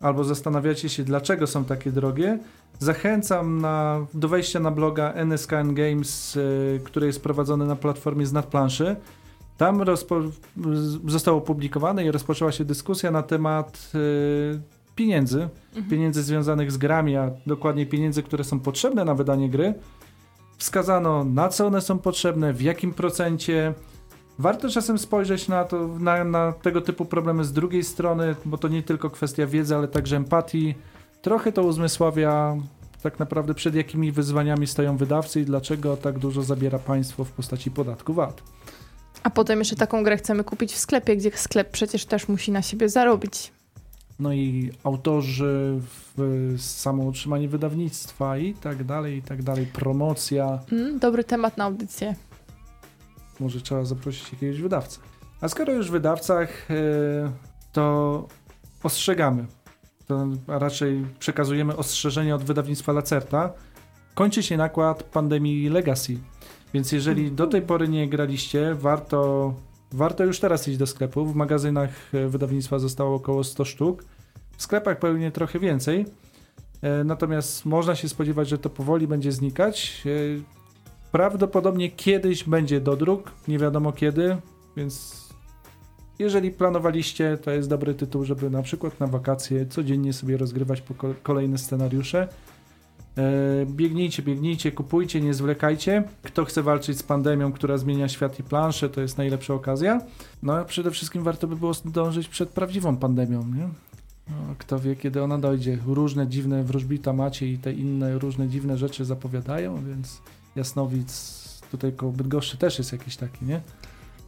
albo 0.00 0.24
zastanawiacie 0.24 0.88
się, 0.88 1.04
dlaczego 1.04 1.46
są 1.46 1.64
takie 1.64 1.92
drogie, 1.92 2.38
zachęcam 2.78 3.60
na, 3.60 4.06
do 4.14 4.28
wejścia 4.28 4.60
na 4.60 4.70
bloga 4.70 5.12
NSKN 5.12 5.74
Games, 5.74 6.36
y, 6.36 6.80
który 6.84 7.06
jest 7.06 7.22
prowadzony 7.22 7.66
na 7.66 7.76
platformie 7.76 8.26
z 8.26 8.32
nadplanszy. 8.32 8.96
Tam 9.56 9.84
zostało 11.06 11.38
opublikowane 11.38 12.04
i 12.04 12.10
rozpoczęła 12.10 12.52
się 12.52 12.64
dyskusja 12.64 13.10
na 13.10 13.22
temat 13.22 13.90
y, 13.94 14.60
pieniędzy, 14.94 15.48
mhm. 15.68 15.90
pieniędzy 15.90 16.22
związanych 16.22 16.72
z 16.72 16.76
grami, 16.76 17.16
a 17.16 17.30
dokładnie 17.46 17.86
pieniędzy, 17.86 18.22
które 18.22 18.44
są 18.44 18.60
potrzebne 18.60 19.04
na 19.04 19.14
wydanie 19.14 19.50
gry. 19.50 19.74
Wskazano, 20.58 21.24
na 21.24 21.48
co 21.48 21.66
one 21.66 21.80
są 21.80 21.98
potrzebne, 21.98 22.52
w 22.52 22.62
jakim 22.62 22.94
procencie, 22.94 23.74
Warto 24.38 24.68
czasem 24.70 24.98
spojrzeć 24.98 25.48
na, 25.48 25.64
to, 25.64 25.88
na, 25.88 26.24
na 26.24 26.52
tego 26.52 26.80
typu 26.80 27.04
problemy 27.04 27.44
z 27.44 27.52
drugiej 27.52 27.84
strony, 27.84 28.36
bo 28.44 28.58
to 28.58 28.68
nie 28.68 28.82
tylko 28.82 29.10
kwestia 29.10 29.46
wiedzy, 29.46 29.76
ale 29.76 29.88
także 29.88 30.16
empatii. 30.16 30.74
Trochę 31.22 31.52
to 31.52 31.62
uzmysławia 31.62 32.56
tak 33.02 33.18
naprawdę 33.18 33.54
przed 33.54 33.74
jakimi 33.74 34.12
wyzwaniami 34.12 34.66
stoją 34.66 34.96
wydawcy 34.96 35.40
i 35.40 35.44
dlaczego 35.44 35.96
tak 35.96 36.18
dużo 36.18 36.42
zabiera 36.42 36.78
państwo 36.78 37.24
w 37.24 37.30
postaci 37.30 37.70
podatku 37.70 38.14
VAT. 38.14 38.42
A 39.22 39.30
potem 39.30 39.58
jeszcze 39.58 39.76
taką 39.76 40.02
grę 40.02 40.16
chcemy 40.16 40.44
kupić 40.44 40.72
w 40.72 40.78
sklepie, 40.78 41.16
gdzie 41.16 41.30
sklep 41.30 41.70
przecież 41.70 42.04
też 42.04 42.28
musi 42.28 42.52
na 42.52 42.62
siebie 42.62 42.88
zarobić. 42.88 43.52
No 44.18 44.32
i 44.32 44.70
autorzy, 44.84 45.80
samo 46.56 47.02
utrzymanie 47.02 47.48
wydawnictwa 47.48 48.38
i 48.38 48.54
tak 48.54 48.84
dalej, 48.84 49.16
i 49.16 49.22
tak 49.22 49.42
dalej, 49.42 49.66
promocja. 49.66 50.58
Mm, 50.72 50.98
dobry 50.98 51.24
temat 51.24 51.56
na 51.56 51.64
audycję. 51.64 52.14
Może 53.40 53.60
trzeba 53.60 53.84
zaprosić 53.84 54.32
jakiegoś 54.32 54.60
wydawcę. 54.60 55.00
A 55.40 55.48
skoro 55.48 55.72
już 55.72 55.88
w 55.88 55.90
wydawcach, 55.90 56.70
e, 56.70 56.74
to 57.72 58.26
ostrzegamy. 58.82 59.46
To 60.06 60.26
raczej 60.46 61.06
przekazujemy 61.18 61.76
ostrzeżenie 61.76 62.34
od 62.34 62.44
wydawnictwa 62.44 62.92
Lacerta. 62.92 63.52
Kończy 64.14 64.42
się 64.42 64.56
nakład 64.56 65.02
pandemii 65.02 65.68
Legacy. 65.68 66.18
Więc 66.74 66.92
jeżeli 66.92 67.32
do 67.32 67.46
tej 67.46 67.62
pory 67.62 67.88
nie 67.88 68.08
graliście, 68.08 68.74
warto, 68.74 69.54
warto 69.92 70.24
już 70.24 70.40
teraz 70.40 70.68
iść 70.68 70.78
do 70.78 70.86
sklepu. 70.86 71.26
W 71.26 71.34
magazynach 71.34 71.90
e, 72.14 72.28
wydawnictwa 72.28 72.78
zostało 72.78 73.14
około 73.14 73.44
100 73.44 73.64
sztuk. 73.64 74.04
W 74.56 74.62
sklepach 74.62 74.98
pewnie 74.98 75.30
trochę 75.30 75.58
więcej. 75.58 76.06
E, 76.82 77.04
natomiast 77.04 77.66
można 77.66 77.94
się 77.94 78.08
spodziewać, 78.08 78.48
że 78.48 78.58
to 78.58 78.70
powoli 78.70 79.06
będzie 79.06 79.32
znikać. 79.32 80.02
Prawdopodobnie 81.12 81.90
kiedyś 81.90 82.44
będzie 82.44 82.80
dodruk, 82.80 83.30
nie 83.48 83.58
wiadomo 83.58 83.92
kiedy, 83.92 84.36
więc 84.76 85.28
jeżeli 86.18 86.50
planowaliście, 86.50 87.38
to 87.38 87.50
jest 87.50 87.68
dobry 87.68 87.94
tytuł, 87.94 88.24
żeby 88.24 88.50
na 88.50 88.62
przykład 88.62 89.00
na 89.00 89.06
wakacje 89.06 89.66
codziennie 89.66 90.12
sobie 90.12 90.36
rozgrywać 90.36 90.82
kolejne 91.22 91.58
scenariusze. 91.58 92.28
E, 93.18 93.66
biegnijcie, 93.66 94.22
biegnijcie, 94.22 94.72
kupujcie, 94.72 95.20
nie 95.20 95.34
zwlekajcie. 95.34 96.04
Kto 96.22 96.44
chce 96.44 96.62
walczyć 96.62 96.98
z 96.98 97.02
pandemią, 97.02 97.52
która 97.52 97.78
zmienia 97.78 98.08
świat 98.08 98.40
i 98.40 98.42
planszę, 98.42 98.88
to 98.88 99.00
jest 99.00 99.18
najlepsza 99.18 99.54
okazja. 99.54 100.00
No 100.42 100.56
a 100.56 100.64
przede 100.64 100.90
wszystkim 100.90 101.22
warto 101.22 101.46
by 101.46 101.56
było 101.56 101.72
dążyć 101.84 102.28
przed 102.28 102.48
prawdziwą 102.48 102.96
pandemią, 102.96 103.46
nie? 103.46 103.68
No, 104.28 104.54
kto 104.58 104.78
wie, 104.78 104.96
kiedy 104.96 105.22
ona 105.22 105.38
dojdzie. 105.38 105.78
Różne 105.86 106.28
dziwne 106.28 106.64
wróżbita 106.64 107.12
macie 107.12 107.46
i 107.46 107.58
te 107.58 107.72
inne 107.72 108.18
różne 108.18 108.48
dziwne 108.48 108.78
rzeczy 108.78 109.04
zapowiadają, 109.04 109.84
więc 109.84 110.20
Jasnowic, 110.58 111.60
tutaj 111.70 111.92
koło 111.92 112.12
Bydgoszczy 112.12 112.56
też 112.56 112.78
jest 112.78 112.92
jakiś 112.92 113.16
taki, 113.16 113.44
nie? 113.44 113.60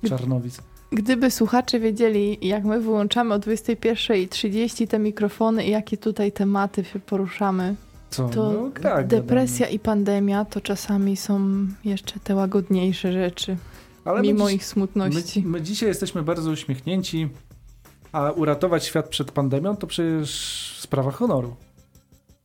Czarnowic. 0.09 0.61
Gdyby 0.93 1.31
słuchacze 1.31 1.81
wiedzieli, 1.81 2.39
jak 2.49 2.65
my 2.65 2.81
wyłączamy 2.81 3.35
o 3.35 3.39
21.30 3.39 4.87
te 4.87 4.99
mikrofony 4.99 5.65
i 5.65 5.71
jakie 5.71 5.97
tutaj 5.97 6.33
tematy 6.33 6.85
się 6.85 7.01
poruszamy, 7.01 7.75
Co? 8.11 8.29
to 8.29 8.53
no, 8.53 8.71
tak, 8.83 9.07
depresja 9.07 9.69
i 9.69 9.79
pandemia 9.79 10.45
to 10.45 10.61
czasami 10.61 11.17
są 11.17 11.67
jeszcze 11.85 12.21
te 12.21 12.35
łagodniejsze 12.35 13.13
rzeczy, 13.13 13.57
Ale 14.05 14.23
mimo 14.23 14.45
my, 14.45 14.53
ich 14.53 14.65
smutności. 14.65 15.43
my, 15.43 15.49
my 15.49 15.63
dzisiaj 15.63 15.89
jesteśmy 15.89 16.23
bardzo 16.23 16.51
uśmiechnięci, 16.51 17.29
a 18.13 18.31
uratować 18.31 18.85
świat 18.85 19.09
przed 19.09 19.33
pandemią 19.33 19.77
to 19.77 19.87
przecież 19.87 20.77
sprawa 20.81 21.11
honoru. 21.11 21.57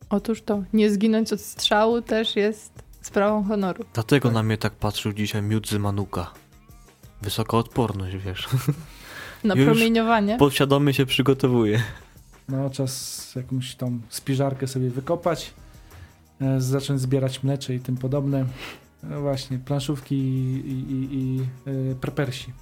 Otóż 0.09 0.41
to, 0.41 0.63
nie 0.73 0.91
zginąć 0.91 1.33
od 1.33 1.41
strzału 1.41 2.01
też 2.01 2.35
jest 2.35 2.84
sprawą 3.05 3.43
honoru. 3.43 3.85
Dlatego 3.93 4.29
Tak. 4.29 4.33
na 4.33 4.43
mnie 4.43 4.57
tak 4.57 4.73
patrzył 4.73 5.13
dzisiaj 5.13 5.41
miód 5.41 5.67
z 5.69 5.77
Manuka. 5.77 6.31
Wysoka 7.21 7.57
odporność, 7.57 8.17
wiesz. 8.17 8.47
Na 9.43 9.55
Już 9.55 9.65
promieniowanie. 9.65 10.37
Podświadomie 10.37 10.93
się 10.93 11.05
przygotowuję. 11.05 11.83
No, 12.49 12.69
czas 12.69 13.31
jakąś 13.35 13.75
tą 13.75 13.99
spiżarkę 14.09 14.67
sobie 14.67 14.89
wykopać, 14.89 15.53
e, 16.41 16.61
zacząć 16.61 17.01
zbierać 17.01 17.43
mlecze 17.43 17.75
i 17.75 17.79
tym 17.79 17.97
podobne. 17.97 18.45
No 19.03 19.21
właśnie, 19.21 19.59
planszówki 19.59 20.15
i, 20.15 20.69
i, 20.71 20.93
i, 20.93 21.15
i 21.15 21.39
e, 21.91 21.95
prepersi. 21.95 22.53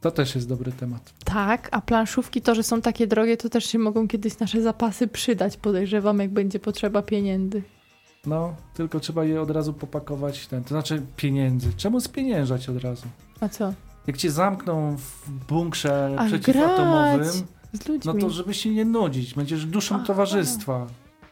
To 0.00 0.10
też 0.10 0.34
jest 0.34 0.48
dobry 0.48 0.72
temat. 0.72 1.12
Tak, 1.24 1.68
a 1.72 1.80
planszówki 1.80 2.42
to, 2.42 2.54
że 2.54 2.62
są 2.62 2.80
takie 2.80 3.06
drogie, 3.06 3.36
to 3.36 3.48
też 3.48 3.64
się 3.64 3.78
mogą 3.78 4.08
kiedyś 4.08 4.38
nasze 4.38 4.62
zapasy 4.62 5.08
przydać, 5.08 5.56
podejrzewam, 5.56 6.18
jak 6.18 6.30
będzie 6.32 6.58
potrzeba 6.58 7.02
pieniędzy. 7.02 7.62
No, 8.26 8.54
tylko 8.74 9.00
trzeba 9.00 9.24
je 9.24 9.40
od 9.42 9.50
razu 9.50 9.72
popakować, 9.72 10.46
ten, 10.46 10.62
to 10.62 10.68
znaczy 10.68 11.02
pieniędzy. 11.16 11.74
Czemu 11.76 12.00
spieniężać 12.00 12.68
od 12.68 12.84
razu? 12.84 13.06
A 13.40 13.48
co? 13.48 13.72
Jak 14.06 14.16
cię 14.16 14.30
zamkną 14.30 14.96
w 14.96 15.30
bunkrze 15.48 16.16
A 16.18 16.24
przeciwatomowym, 16.26 17.20
grać 17.20 17.34
Z 17.72 17.88
ludźmi. 17.88 18.12
no 18.14 18.20
to 18.20 18.30
żeby 18.30 18.54
się 18.54 18.70
nie 18.70 18.84
nudzić, 18.84 19.34
będziesz 19.34 19.66
duszą 19.66 19.94
Aha. 19.94 20.04
towarzystwa. 20.06 20.86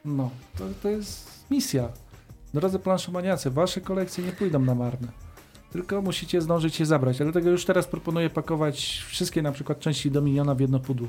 No, 0.04 0.30
to, 0.58 0.64
to 0.82 0.88
jest 0.88 1.30
misja. 1.50 1.88
Drodzy 2.54 2.78
planszomaniacy, 2.78 3.50
wasze 3.50 3.80
kolekcje 3.80 4.24
nie 4.24 4.32
pójdą 4.32 4.58
na 4.58 4.74
marne. 4.74 5.08
Tylko 5.72 6.02
musicie 6.02 6.40
zdążyć 6.42 6.80
je 6.80 6.86
zabrać. 6.86 7.18
Dlatego 7.18 7.50
już 7.50 7.64
teraz 7.64 7.86
proponuję 7.86 8.30
pakować 8.30 9.04
wszystkie 9.08 9.42
na 9.42 9.52
przykład 9.52 9.78
części 9.80 10.10
Dominiona 10.10 10.54
w 10.54 10.60
jedno 10.60 10.80
pudło. 10.80 11.08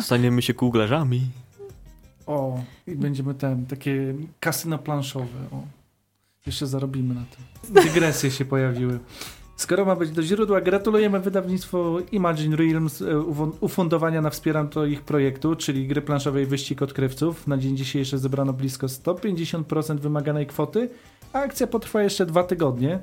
Staniemy 0.00 0.42
się 0.42 0.54
kuglarzami. 0.54 1.20
O, 2.26 2.62
i 2.86 2.96
będziemy 2.96 3.34
ten, 3.34 3.66
takie 3.66 4.14
kasyno 4.40 4.78
planszowe. 4.78 5.38
O. 5.52 5.62
Jeszcze 6.46 6.66
zarobimy 6.66 7.14
na 7.14 7.24
tym. 7.24 7.82
Dygresje 7.84 8.30
się 8.30 8.44
pojawiły. 8.44 8.98
Skoro 9.56 9.84
ma 9.84 9.96
być 9.96 10.10
do 10.10 10.22
źródła, 10.22 10.60
gratulujemy 10.60 11.20
wydawnictwu 11.20 11.98
Imagine 12.12 12.56
Realms 12.56 13.02
e, 13.02 13.18
ufundowania 13.60 14.22
na 14.22 14.30
wspieram 14.30 14.68
to 14.68 14.86
ich 14.86 15.02
projektu, 15.02 15.56
czyli 15.56 15.86
gry 15.86 16.02
planszowej 16.02 16.46
Wyścig 16.46 16.82
Odkrywców. 16.82 17.46
Na 17.46 17.58
dzień 17.58 17.76
dzisiejszy 17.76 18.18
zebrano 18.18 18.52
blisko 18.52 18.86
150% 18.86 19.98
wymaganej 19.98 20.46
kwoty, 20.46 20.88
a 21.32 21.38
akcja 21.38 21.66
potrwa 21.66 22.02
jeszcze 22.02 22.26
dwa 22.26 22.44
tygodnie. 22.44 23.00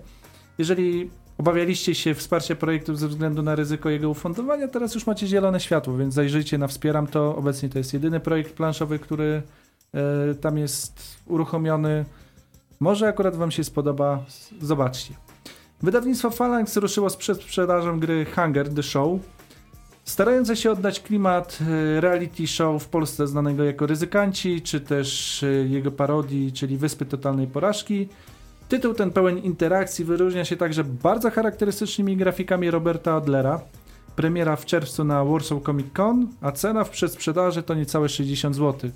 Jeżeli 0.57 1.09
obawialiście 1.37 1.95
się 1.95 2.13
wsparcia 2.13 2.55
projektu 2.55 2.95
ze 2.95 3.07
względu 3.07 3.43
na 3.43 3.55
ryzyko 3.55 3.89
jego 3.89 4.09
ufundowania, 4.09 4.67
teraz 4.67 4.95
już 4.95 5.07
macie 5.07 5.27
zielone 5.27 5.59
światło, 5.59 5.97
więc 5.97 6.13
zajrzyjcie 6.13 6.57
na 6.57 6.67
Wspieram 6.67 7.07
to. 7.07 7.35
Obecnie 7.35 7.69
to 7.69 7.77
jest 7.77 7.93
jedyny 7.93 8.19
projekt 8.19 8.53
planszowy, 8.53 8.99
który 8.99 9.41
e, 9.93 10.35
tam 10.35 10.57
jest 10.57 11.17
uruchomiony. 11.25 12.05
Może 12.79 13.07
akurat 13.07 13.35
Wam 13.35 13.51
się 13.51 13.63
spodoba, 13.63 14.25
zobaczcie. 14.61 15.13
Wydawnictwo 15.83 16.29
Phalanx 16.29 16.77
ruszyło 16.77 17.09
z 17.09 17.17
przedsprzedażą 17.17 17.99
gry 17.99 18.25
Hunger 18.35 18.73
The 18.73 18.83
Show. 18.83 19.19
Starające 20.05 20.55
się 20.55 20.71
oddać 20.71 20.99
klimat 20.99 21.59
e, 21.61 22.01
reality 22.01 22.47
show 22.47 22.83
w 22.83 22.87
Polsce 22.87 23.27
znanego 23.27 23.63
jako 23.63 23.87
Ryzykanci, 23.87 24.61
czy 24.61 24.81
też 24.81 25.43
e, 25.43 25.47
jego 25.47 25.91
parodii, 25.91 26.51
czyli 26.51 26.77
Wyspy 26.77 27.05
Totalnej 27.05 27.47
Porażki. 27.47 28.07
Tytuł 28.69 28.93
ten 28.93 29.11
pełen 29.11 29.37
interakcji 29.37 30.05
wyróżnia 30.05 30.45
się 30.45 30.57
także 30.57 30.83
bardzo 30.83 31.31
charakterystycznymi 31.31 32.17
grafikami 32.17 32.71
Roberta 32.71 33.15
Adlera. 33.15 33.61
Premiera 34.15 34.55
w 34.55 34.65
czerwcu 34.65 35.03
na 35.03 35.25
Warsaw 35.25 35.63
Comic 35.63 35.93
Con, 35.93 36.27
a 36.41 36.51
cena 36.51 36.83
w 36.83 36.89
przedsprzedaży 36.89 37.63
to 37.63 37.73
niecałe 37.73 38.09
60 38.09 38.55
zł. 38.55 38.91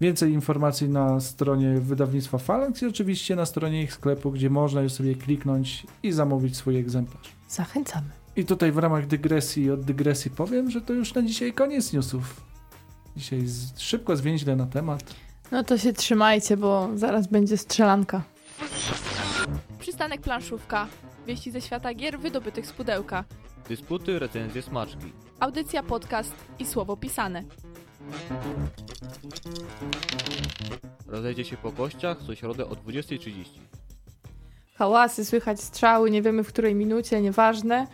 Więcej 0.00 0.32
informacji 0.32 0.88
na 0.88 1.20
stronie 1.20 1.80
wydawnictwa 1.80 2.38
Phalanx 2.38 2.82
i 2.82 2.86
oczywiście 2.86 3.36
na 3.36 3.46
stronie 3.46 3.82
ich 3.82 3.92
sklepu, 3.92 4.30
gdzie 4.30 4.50
można 4.50 4.80
już 4.80 4.92
sobie 4.92 5.14
kliknąć 5.14 5.86
i 6.02 6.12
zamówić 6.12 6.56
swój 6.56 6.76
egzemplarz. 6.76 7.32
Zachęcamy. 7.48 8.08
I 8.36 8.44
tutaj 8.44 8.72
w 8.72 8.78
ramach 8.78 9.06
dygresji 9.06 9.70
od 9.70 9.80
dygresji 9.80 10.30
powiem, 10.30 10.70
że 10.70 10.80
to 10.80 10.92
już 10.92 11.14
na 11.14 11.22
dzisiaj 11.22 11.52
koniec 11.52 11.92
newsów. 11.92 12.40
Dzisiaj 13.16 13.46
z, 13.46 13.78
szybko 13.78 14.16
zwięźle 14.16 14.56
na 14.56 14.66
temat. 14.66 15.04
No 15.52 15.64
to 15.64 15.78
się 15.78 15.92
trzymajcie, 15.92 16.56
bo 16.56 16.88
zaraz 16.94 17.26
będzie 17.26 17.56
strzelanka. 17.56 18.22
Przystanek 19.80 20.20
planszówka. 20.20 20.86
Wieści 21.26 21.50
ze 21.50 21.60
świata 21.60 21.94
gier 21.94 22.18
wydobytych 22.18 22.66
z 22.66 22.72
pudełka. 22.72 23.24
Dysputy, 23.68 24.18
recenzje, 24.18 24.62
smaczki. 24.62 25.12
Audycja, 25.40 25.82
podcast 25.82 26.34
i 26.58 26.66
słowo 26.66 26.96
pisane. 26.96 27.42
Rozejdzie 31.06 31.44
się 31.44 31.56
po 31.56 31.72
kościach 31.72 32.18
co 32.26 32.34
środę 32.34 32.66
o 32.66 32.70
20.30. 32.70 33.44
Hałasy, 34.74 35.24
słychać 35.24 35.60
strzały, 35.60 36.10
nie 36.10 36.22
wiemy 36.22 36.44
w 36.44 36.48
której 36.48 36.74
minucie, 36.74 37.20
nieważne. 37.20 37.86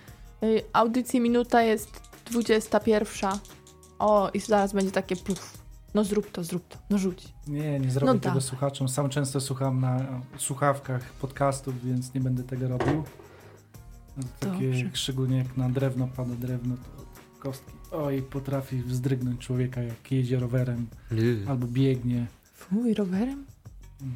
Y, 0.43 0.63
Audycji 0.73 1.21
minuta 1.21 1.63
jest 1.63 2.01
21. 2.27 3.31
O, 3.99 4.31
i 4.35 4.41
zaraz 4.41 4.73
będzie 4.73 4.91
takie 4.91 5.17
puf. 5.17 5.60
No 5.95 6.05
zrób 6.05 6.31
to, 6.31 6.45
zrób 6.45 6.69
to, 6.69 6.79
no 6.91 6.99
rzuć. 6.99 7.29
Nie, 7.47 7.81
nie 7.81 7.91
zrobię 7.91 8.07
No 8.07 8.19
tego 8.19 8.25
dawaj. 8.25 8.43
słuchaczom. 8.43 8.89
Sam 8.89 9.09
często 9.09 9.41
słucham 9.41 9.81
na 9.81 10.21
słuchawkach 10.39 11.13
podcastów, 11.13 11.85
więc 11.85 12.15
nie 12.15 12.21
będę 12.21 12.43
tego 12.43 12.69
robił. 12.69 13.05
No, 14.17 14.23
Takie, 14.41 14.67
Dobrze. 14.71 14.91
szczególnie 14.93 15.37
jak 15.39 15.57
na 15.57 15.69
drewno 15.69 16.09
pada 16.17 16.35
drewno, 16.35 16.75
to 16.77 17.05
kostki. 17.39 17.73
Oj, 17.91 18.23
potrafi 18.23 18.83
wzdrygnąć 18.83 19.41
człowieka, 19.41 19.83
jak 19.83 20.13
jedzie 20.13 20.39
rowerem 20.39 20.87
albo 21.49 21.67
biegnie. 21.67 22.27
Fuj, 22.55 22.95
rowerem? 22.95 23.47
Mm, 24.03 24.15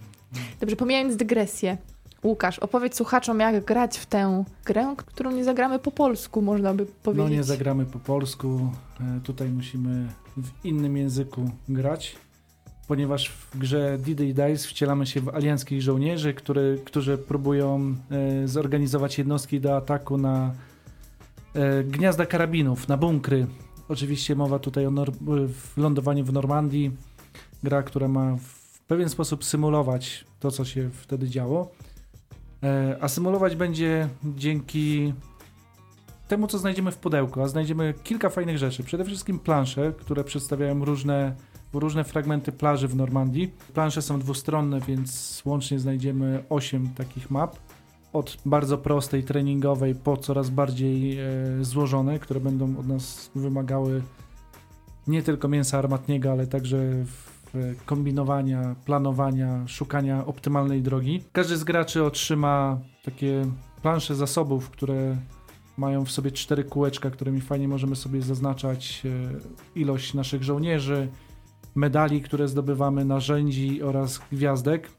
Dobrze, 0.60 0.76
pomijając 0.76 1.16
dygresję. 1.16 1.78
Łukasz, 2.24 2.58
opowiedz 2.58 2.96
słuchaczom, 2.96 3.40
jak 3.40 3.64
grać 3.64 3.98
w 3.98 4.06
tę 4.06 4.44
grę, 4.64 4.94
którą 4.96 5.30
nie 5.30 5.44
zagramy 5.44 5.78
po 5.78 5.90
polsku, 5.90 6.42
można 6.42 6.74
by 6.74 6.82
No 6.84 6.90
powiedzieć. 7.02 7.30
nie 7.30 7.44
zagramy 7.44 7.86
po 7.86 7.98
polsku. 7.98 8.70
E, 9.00 9.20
Tutaj 9.20 9.48
musimy 9.48 10.08
w 10.36 10.64
innym 10.64 10.96
języku 10.96 11.50
grać, 11.68 12.16
ponieważ 12.88 13.28
w 13.28 13.58
grze 13.58 13.98
D-Day 13.98 14.34
Dice 14.34 14.68
wcielamy 14.68 15.06
się 15.06 15.20
w 15.20 15.28
alianckich 15.28 15.82
żołnierzy, 15.82 16.34
które, 16.34 16.62
którzy 16.84 17.18
próbują 17.18 17.94
e, 18.42 18.48
zorganizować 18.48 19.18
jednostki 19.18 19.60
do 19.60 19.76
ataku 19.76 20.18
na 20.18 20.52
e, 21.54 21.84
gniazda 21.84 22.26
karabinów, 22.26 22.88
na 22.88 22.96
bunkry. 22.96 23.46
Oczywiście 23.88 24.34
mowa 24.36 24.58
tutaj 24.58 24.86
o 24.86 24.92
lądowaniu 25.76 26.24
w 26.24 26.32
Normandii. 26.32 26.90
Gra, 27.62 27.82
która 27.82 28.08
ma 28.08 28.36
w 28.36 28.78
pewien 28.88 29.08
sposób 29.08 29.44
symulować 29.44 30.24
to, 30.40 30.50
co 30.50 30.64
się 30.64 30.90
wtedy 30.92 31.28
działo. 31.28 31.70
E, 32.64 32.96
A 33.00 33.08
symulować 33.08 33.56
będzie 33.56 34.08
dzięki 34.24 35.12
temu, 36.28 36.46
co 36.46 36.58
znajdziemy 36.58 36.92
w 36.92 36.98
pudełku, 36.98 37.42
a 37.42 37.48
znajdziemy 37.48 37.94
kilka 38.04 38.30
fajnych 38.30 38.58
rzeczy. 38.58 38.84
Przede 38.84 39.04
wszystkim 39.04 39.38
plansze, 39.38 39.92
które 39.98 40.24
przedstawiają 40.24 40.84
różne, 40.84 41.34
różne 41.72 42.04
fragmenty 42.04 42.52
plaży 42.52 42.88
w 42.88 42.96
Normandii. 42.96 43.54
Plansze 43.74 44.02
są 44.02 44.18
dwustronne, 44.18 44.80
więc 44.80 45.42
łącznie 45.44 45.78
znajdziemy 45.78 46.44
8 46.48 46.88
takich 46.88 47.30
map. 47.30 47.56
Od 48.12 48.36
bardzo 48.46 48.78
prostej, 48.78 49.24
treningowej, 49.24 49.94
po 49.94 50.16
coraz 50.16 50.50
bardziej 50.50 51.18
e, 51.18 51.24
złożone, 51.60 52.18
które 52.18 52.40
będą 52.40 52.78
od 52.78 52.86
nas 52.86 53.30
wymagały 53.34 54.02
nie 55.06 55.22
tylko 55.22 55.48
mięsa 55.48 55.78
armatniego, 55.78 56.32
ale 56.32 56.46
także 56.46 56.78
kombinowania, 57.86 58.76
planowania, 58.84 59.66
szukania 59.66 60.26
optymalnej 60.26 60.82
drogi. 60.82 61.22
Każdy 61.32 61.56
z 61.56 61.64
graczy 61.64 62.04
otrzyma 62.04 62.78
takie 63.04 63.46
plansze 63.82 64.14
zasobów, 64.14 64.70
które 64.70 65.16
mają 65.76 66.04
w 66.04 66.10
sobie 66.10 66.30
cztery 66.30 66.64
kółeczka, 66.64 67.10
którymi 67.10 67.40
fajnie 67.40 67.68
możemy 67.68 67.96
sobie 67.96 68.22
zaznaczać 68.22 69.02
e, 69.04 69.80
ilość 69.80 70.14
naszych 70.14 70.42
żołnierzy, 70.42 71.08
medali, 71.74 72.22
które 72.22 72.48
zdobywamy, 72.48 73.04
narzędzi 73.04 73.82
oraz 73.82 74.20
gwiazdek. 74.32 74.90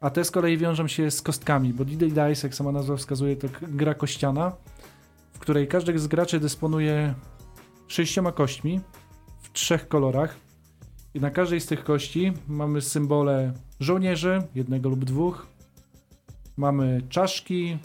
A 0.00 0.10
te 0.10 0.24
z 0.24 0.30
kolei 0.30 0.58
wiążą 0.58 0.88
się 0.88 1.10
z 1.10 1.22
kostkami, 1.22 1.72
bo 1.72 1.84
D-Day 1.84 2.08
Dice, 2.08 2.46
jak 2.46 2.54
sama 2.54 2.72
nazwa 2.72 2.96
wskazuje, 2.96 3.36
to 3.36 3.48
gra 3.62 3.94
kościana, 3.94 4.52
w 5.32 5.38
której 5.38 5.68
każdy 5.68 5.98
z 5.98 6.06
graczy 6.06 6.40
dysponuje 6.40 7.14
sześcioma 7.88 8.32
kośćmi 8.32 8.80
w 9.40 9.52
trzech 9.52 9.88
kolorach. 9.88 10.45
I 11.16 11.20
na 11.20 11.30
każdej 11.30 11.60
z 11.60 11.66
tych 11.66 11.84
kości 11.84 12.32
mamy 12.48 12.80
symbole 12.80 13.52
żołnierzy, 13.80 14.42
jednego 14.54 14.88
lub 14.88 15.04
dwóch. 15.04 15.46
Mamy 16.56 17.02
czaszki, 17.08 17.78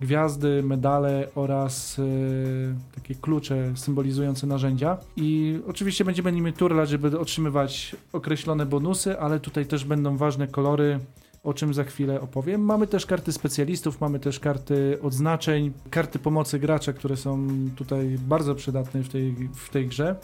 gwiazdy, 0.00 0.62
medale 0.62 1.28
oraz 1.34 1.98
y, 1.98 2.74
takie 2.94 3.14
klucze 3.14 3.72
symbolizujące 3.76 4.46
narzędzia. 4.46 4.98
I 5.16 5.60
oczywiście 5.66 6.04
będziemy 6.04 6.32
nimi 6.32 6.52
turlać, 6.52 6.88
żeby 6.88 7.18
otrzymywać 7.18 7.96
określone 8.12 8.66
bonusy, 8.66 9.20
ale 9.20 9.40
tutaj 9.40 9.66
też 9.66 9.84
będą 9.84 10.16
ważne 10.16 10.48
kolory, 10.48 11.00
o 11.44 11.54
czym 11.54 11.74
za 11.74 11.84
chwilę 11.84 12.20
opowiem. 12.20 12.60
Mamy 12.60 12.86
też 12.86 13.06
karty 13.06 13.32
specjalistów, 13.32 14.00
mamy 14.00 14.20
też 14.20 14.40
karty 14.40 14.98
odznaczeń, 15.02 15.72
karty 15.90 16.18
pomocy 16.18 16.58
gracza, 16.58 16.92
które 16.92 17.16
są 17.16 17.48
tutaj 17.76 18.18
bardzo 18.18 18.54
przydatne 18.54 19.02
w 19.02 19.08
tej, 19.08 19.34
w 19.54 19.68
tej 19.68 19.86
grze. 19.86 20.16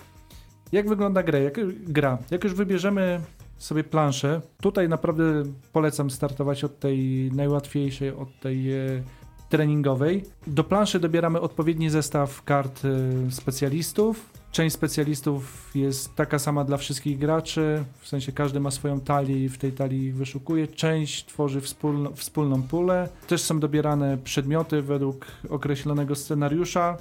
Jak 0.73 0.89
wygląda 0.89 1.23
gra? 1.23 1.39
Jak, 1.39 1.59
gra? 1.85 2.19
Jak 2.31 2.45
już 2.45 2.55
wybierzemy 2.55 3.21
sobie 3.59 3.85
planszę, 3.85 4.41
tutaj 4.61 4.89
naprawdę 4.89 5.43
polecam 5.73 6.11
startować 6.11 6.65
od 6.65 6.79
tej 6.79 7.31
najłatwiejszej, 7.33 8.11
od 8.11 8.41
tej 8.41 8.73
e, 8.73 9.03
treningowej. 9.49 10.25
Do 10.47 10.65
planszy 10.65 11.01
dobieramy 11.01 11.41
odpowiedni 11.41 11.91
zestaw 11.91 12.43
kart 12.43 12.83
e, 12.85 13.31
specjalistów. 13.31 14.31
Część 14.53 14.75
specjalistów 14.75 15.71
jest 15.75 16.15
taka 16.15 16.39
sama 16.39 16.65
dla 16.65 16.77
wszystkich 16.77 17.19
graczy, 17.19 17.85
w 18.01 18.09
sensie 18.09 18.33
każdy 18.33 18.61
ma 18.61 18.71
swoją 18.71 19.01
talię 19.01 19.45
i 19.45 19.49
w 19.49 19.59
tej 19.59 19.73
talii 19.73 20.13
wyszukuje. 20.13 20.69
Część 20.69 21.27
tworzy 21.27 21.61
wspólno, 21.61 22.13
wspólną 22.15 22.63
pulę. 22.63 23.09
Też 23.29 23.43
są 23.43 23.61
dobierane 23.61 24.19
przedmioty 24.25 24.83
według 24.83 25.27
określonego 25.51 26.15
scenariusza. 26.15 26.97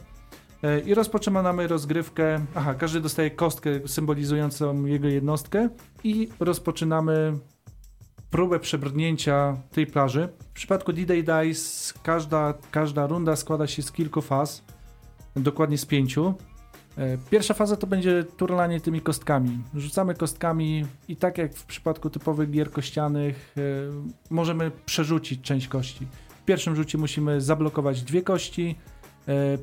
E, 0.63 0.79
I 0.79 0.93
rozpoczynamy 0.93 1.67
rozgrywkę. 1.67 2.45
Aha, 2.55 2.73
każdy 2.73 3.01
dostaje 3.01 3.31
kostkę 3.31 3.69
symbolizującą 3.87 4.85
jego 4.85 5.07
jednostkę 5.07 5.69
i 6.03 6.29
rozpoczynamy 6.39 7.33
próbę 8.29 8.59
przebrnięcia 8.59 9.57
tej 9.71 9.87
plaży. 9.87 10.29
W 10.39 10.53
przypadku 10.53 10.93
D-Day 10.93 11.23
Dice 11.23 11.93
każda, 12.03 12.53
każda 12.71 13.07
runda 13.07 13.35
składa 13.35 13.67
się 13.67 13.81
z 13.81 13.91
kilku 13.91 14.21
faz, 14.21 14.63
dokładnie 15.35 15.77
z 15.77 15.85
pięciu. 15.85 16.33
E, 16.97 17.17
pierwsza 17.17 17.53
faza 17.53 17.75
to 17.75 17.87
będzie 17.87 18.23
turlanie 18.23 18.81
tymi 18.81 19.01
kostkami. 19.01 19.59
Rzucamy 19.75 20.15
kostkami 20.15 20.85
i 21.07 21.15
tak 21.15 21.37
jak 21.37 21.53
w 21.53 21.65
przypadku 21.65 22.09
typowych 22.09 22.51
gier 22.51 22.71
kościanych 22.71 23.55
e, 23.57 23.61
możemy 24.29 24.71
przerzucić 24.85 25.41
część 25.41 25.67
kości. 25.67 26.07
W 26.41 26.45
pierwszym 26.45 26.75
rzucie 26.75 26.97
musimy 26.97 27.41
zablokować 27.41 28.01
dwie 28.03 28.21
kości, 28.21 28.75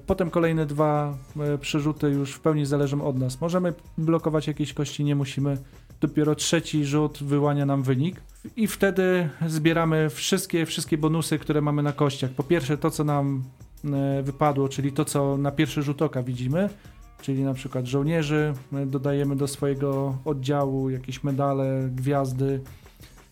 potem 0.07 0.31
kolejne 0.31 0.67
dwa 0.67 1.17
przerzuty 1.61 2.09
już 2.09 2.33
w 2.33 2.41
pełni 2.41 2.67
zależą 2.67 3.07
od 3.07 3.19
nas. 3.19 3.41
Możemy 3.41 3.75
blokować 3.99 4.47
jakieś 4.47 4.73
kości, 4.73 5.05
nie 5.05 5.15
musimy. 5.15 5.59
Dopiero 6.01 6.35
trzeci 6.35 6.85
rzut 6.85 7.19
wyłania 7.23 7.67
nam 7.67 7.83
wynik 7.83 8.21
i 8.57 8.67
wtedy 8.67 9.29
zbieramy 9.47 10.11
wszystkie, 10.11 10.67
wszystkie 10.67 10.99
bonusy, 10.99 11.39
które 11.39 11.61
mamy 11.61 11.83
na 11.83 11.93
kościach. 11.93 12.31
Po 12.31 12.43
pierwsze 12.43 12.79
to, 12.79 12.91
co 12.91 13.05
nam 13.05 13.45
wypadło, 14.23 14.69
czyli 14.69 14.93
to, 14.93 15.05
co 15.05 15.37
na 15.37 15.51
pierwszy 15.51 15.83
rzut 15.83 16.03
oka 16.03 16.23
widzimy 16.23 16.69
czyli 17.23 17.45
na 17.45 17.55
przykład 17.55 17.87
żołnierzy, 17.87 18.55
dodajemy 18.87 19.37
do 19.37 19.49
swojego 19.49 20.19
oddziału 20.25 20.91
jakieś 20.91 21.25
medale, 21.25 21.89
gwiazdy. 21.93 22.61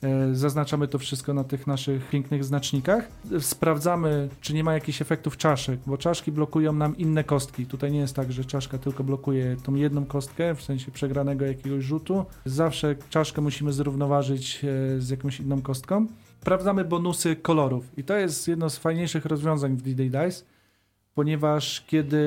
E, 0.02 0.34
zaznaczamy 0.34 0.88
to 0.88 0.98
wszystko 0.98 1.34
na 1.34 1.44
tych 1.44 1.66
naszych 1.66 2.08
pięknych 2.08 2.44
znacznikach. 2.44 3.08
Sprawdzamy, 3.40 4.28
czy 4.40 4.54
nie 4.54 4.64
ma 4.64 4.74
jakichś 4.74 5.02
efektów 5.02 5.36
czaszek, 5.36 5.80
bo 5.86 5.98
czaszki 5.98 6.32
blokują 6.32 6.72
nam 6.72 6.96
inne 6.96 7.24
kostki. 7.24 7.66
Tutaj 7.66 7.92
nie 7.92 7.98
jest 7.98 8.16
tak, 8.16 8.32
że 8.32 8.44
czaszka 8.44 8.78
tylko 8.78 9.04
blokuje 9.04 9.56
tą 9.62 9.74
jedną 9.74 10.04
kostkę, 10.04 10.54
w 10.54 10.62
sensie 10.62 10.90
przegranego 10.90 11.44
jakiegoś 11.44 11.84
rzutu. 11.84 12.24
Zawsze 12.44 12.96
czaszkę 13.10 13.42
musimy 13.42 13.72
zrównoważyć 13.72 14.64
e, 14.64 15.00
z 15.00 15.10
jakąś 15.10 15.40
inną 15.40 15.62
kostką. 15.62 16.06
Sprawdzamy 16.40 16.84
bonusy 16.84 17.36
kolorów 17.36 17.84
i 17.96 18.04
to 18.04 18.16
jest 18.16 18.48
jedno 18.48 18.70
z 18.70 18.78
fajniejszych 18.78 19.24
rozwiązań 19.24 19.76
w 19.76 19.82
D-Day 19.82 20.10
Dice 20.10 20.44
ponieważ 21.16 21.84
kiedy 21.86 22.18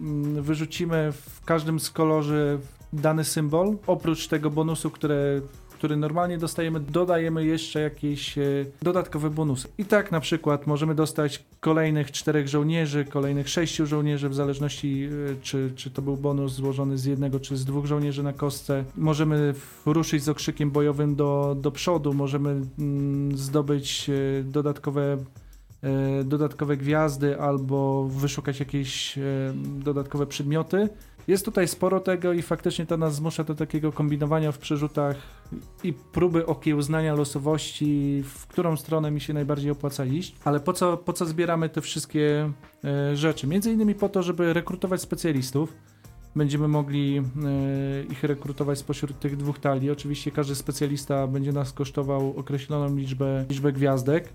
mm, 0.00 0.42
wyrzucimy 0.42 1.12
w 1.12 1.44
każdym 1.44 1.80
z 1.80 1.90
kolorze 1.90 2.58
dany 2.92 3.24
symbol, 3.24 3.76
oprócz 3.86 4.28
tego 4.28 4.50
bonusu, 4.50 4.90
które, 4.90 5.40
który 5.74 5.96
normalnie 5.96 6.38
dostajemy, 6.38 6.80
dodajemy 6.80 7.44
jeszcze 7.44 7.80
jakieś 7.80 8.38
e, 8.38 8.42
dodatkowe 8.82 9.30
bonusy. 9.30 9.68
I 9.78 9.84
tak 9.84 10.12
na 10.12 10.20
przykład 10.20 10.66
możemy 10.66 10.94
dostać 10.94 11.44
kolejnych 11.60 12.12
czterech 12.12 12.48
żołnierzy, 12.48 13.04
kolejnych 13.04 13.48
sześciu 13.48 13.86
żołnierzy, 13.86 14.28
w 14.28 14.34
zależności 14.34 15.08
e, 15.32 15.42
czy, 15.42 15.72
czy 15.76 15.90
to 15.90 16.02
był 16.02 16.16
bonus 16.16 16.52
złożony 16.52 16.98
z 16.98 17.04
jednego 17.04 17.40
czy 17.40 17.56
z 17.56 17.64
dwóch 17.64 17.86
żołnierzy 17.86 18.22
na 18.22 18.32
kostce. 18.32 18.84
Możemy 18.96 19.54
ruszyć 19.86 20.24
z 20.24 20.28
okrzykiem 20.28 20.70
bojowym 20.70 21.16
do, 21.16 21.56
do 21.60 21.70
przodu, 21.70 22.14
możemy 22.14 22.50
mm, 22.50 23.36
zdobyć 23.36 24.10
e, 24.10 24.42
dodatkowe 24.44 25.18
dodatkowe 26.24 26.76
gwiazdy 26.76 27.40
albo 27.40 28.04
wyszukać 28.04 28.60
jakieś 28.60 29.18
dodatkowe 29.78 30.26
przedmioty. 30.26 30.88
Jest 31.28 31.44
tutaj 31.44 31.68
sporo 31.68 32.00
tego 32.00 32.32
i 32.32 32.42
faktycznie 32.42 32.86
to 32.86 32.96
nas 32.96 33.14
zmusza 33.14 33.44
do 33.44 33.54
takiego 33.54 33.92
kombinowania 33.92 34.52
w 34.52 34.58
przerzutach 34.58 35.16
i 35.84 35.92
próby 35.92 36.46
okiełznania 36.46 37.14
losowości, 37.14 38.22
w 38.24 38.46
którą 38.46 38.76
stronę 38.76 39.10
mi 39.10 39.20
się 39.20 39.34
najbardziej 39.34 39.70
opłaca 39.70 40.04
iść. 40.04 40.36
Ale 40.44 40.60
po 40.60 40.72
co, 40.72 40.96
po 40.96 41.12
co 41.12 41.26
zbieramy 41.26 41.68
te 41.68 41.80
wszystkie 41.80 42.52
e, 42.84 43.16
rzeczy? 43.16 43.46
Między 43.46 43.72
innymi 43.72 43.94
po 43.94 44.08
to, 44.08 44.22
żeby 44.22 44.52
rekrutować 44.52 45.00
specjalistów. 45.00 45.72
Będziemy 46.36 46.68
mogli 46.68 47.22
ich 48.10 48.24
rekrutować 48.24 48.78
spośród 48.78 49.18
tych 49.18 49.36
dwóch 49.36 49.58
talii. 49.58 49.90
Oczywiście 49.90 50.30
każdy 50.30 50.54
specjalista 50.54 51.26
będzie 51.26 51.52
nas 51.52 51.72
kosztował 51.72 52.34
określoną 52.36 52.96
liczbę, 52.96 53.44
liczbę 53.48 53.72
gwiazdek. 53.72 54.28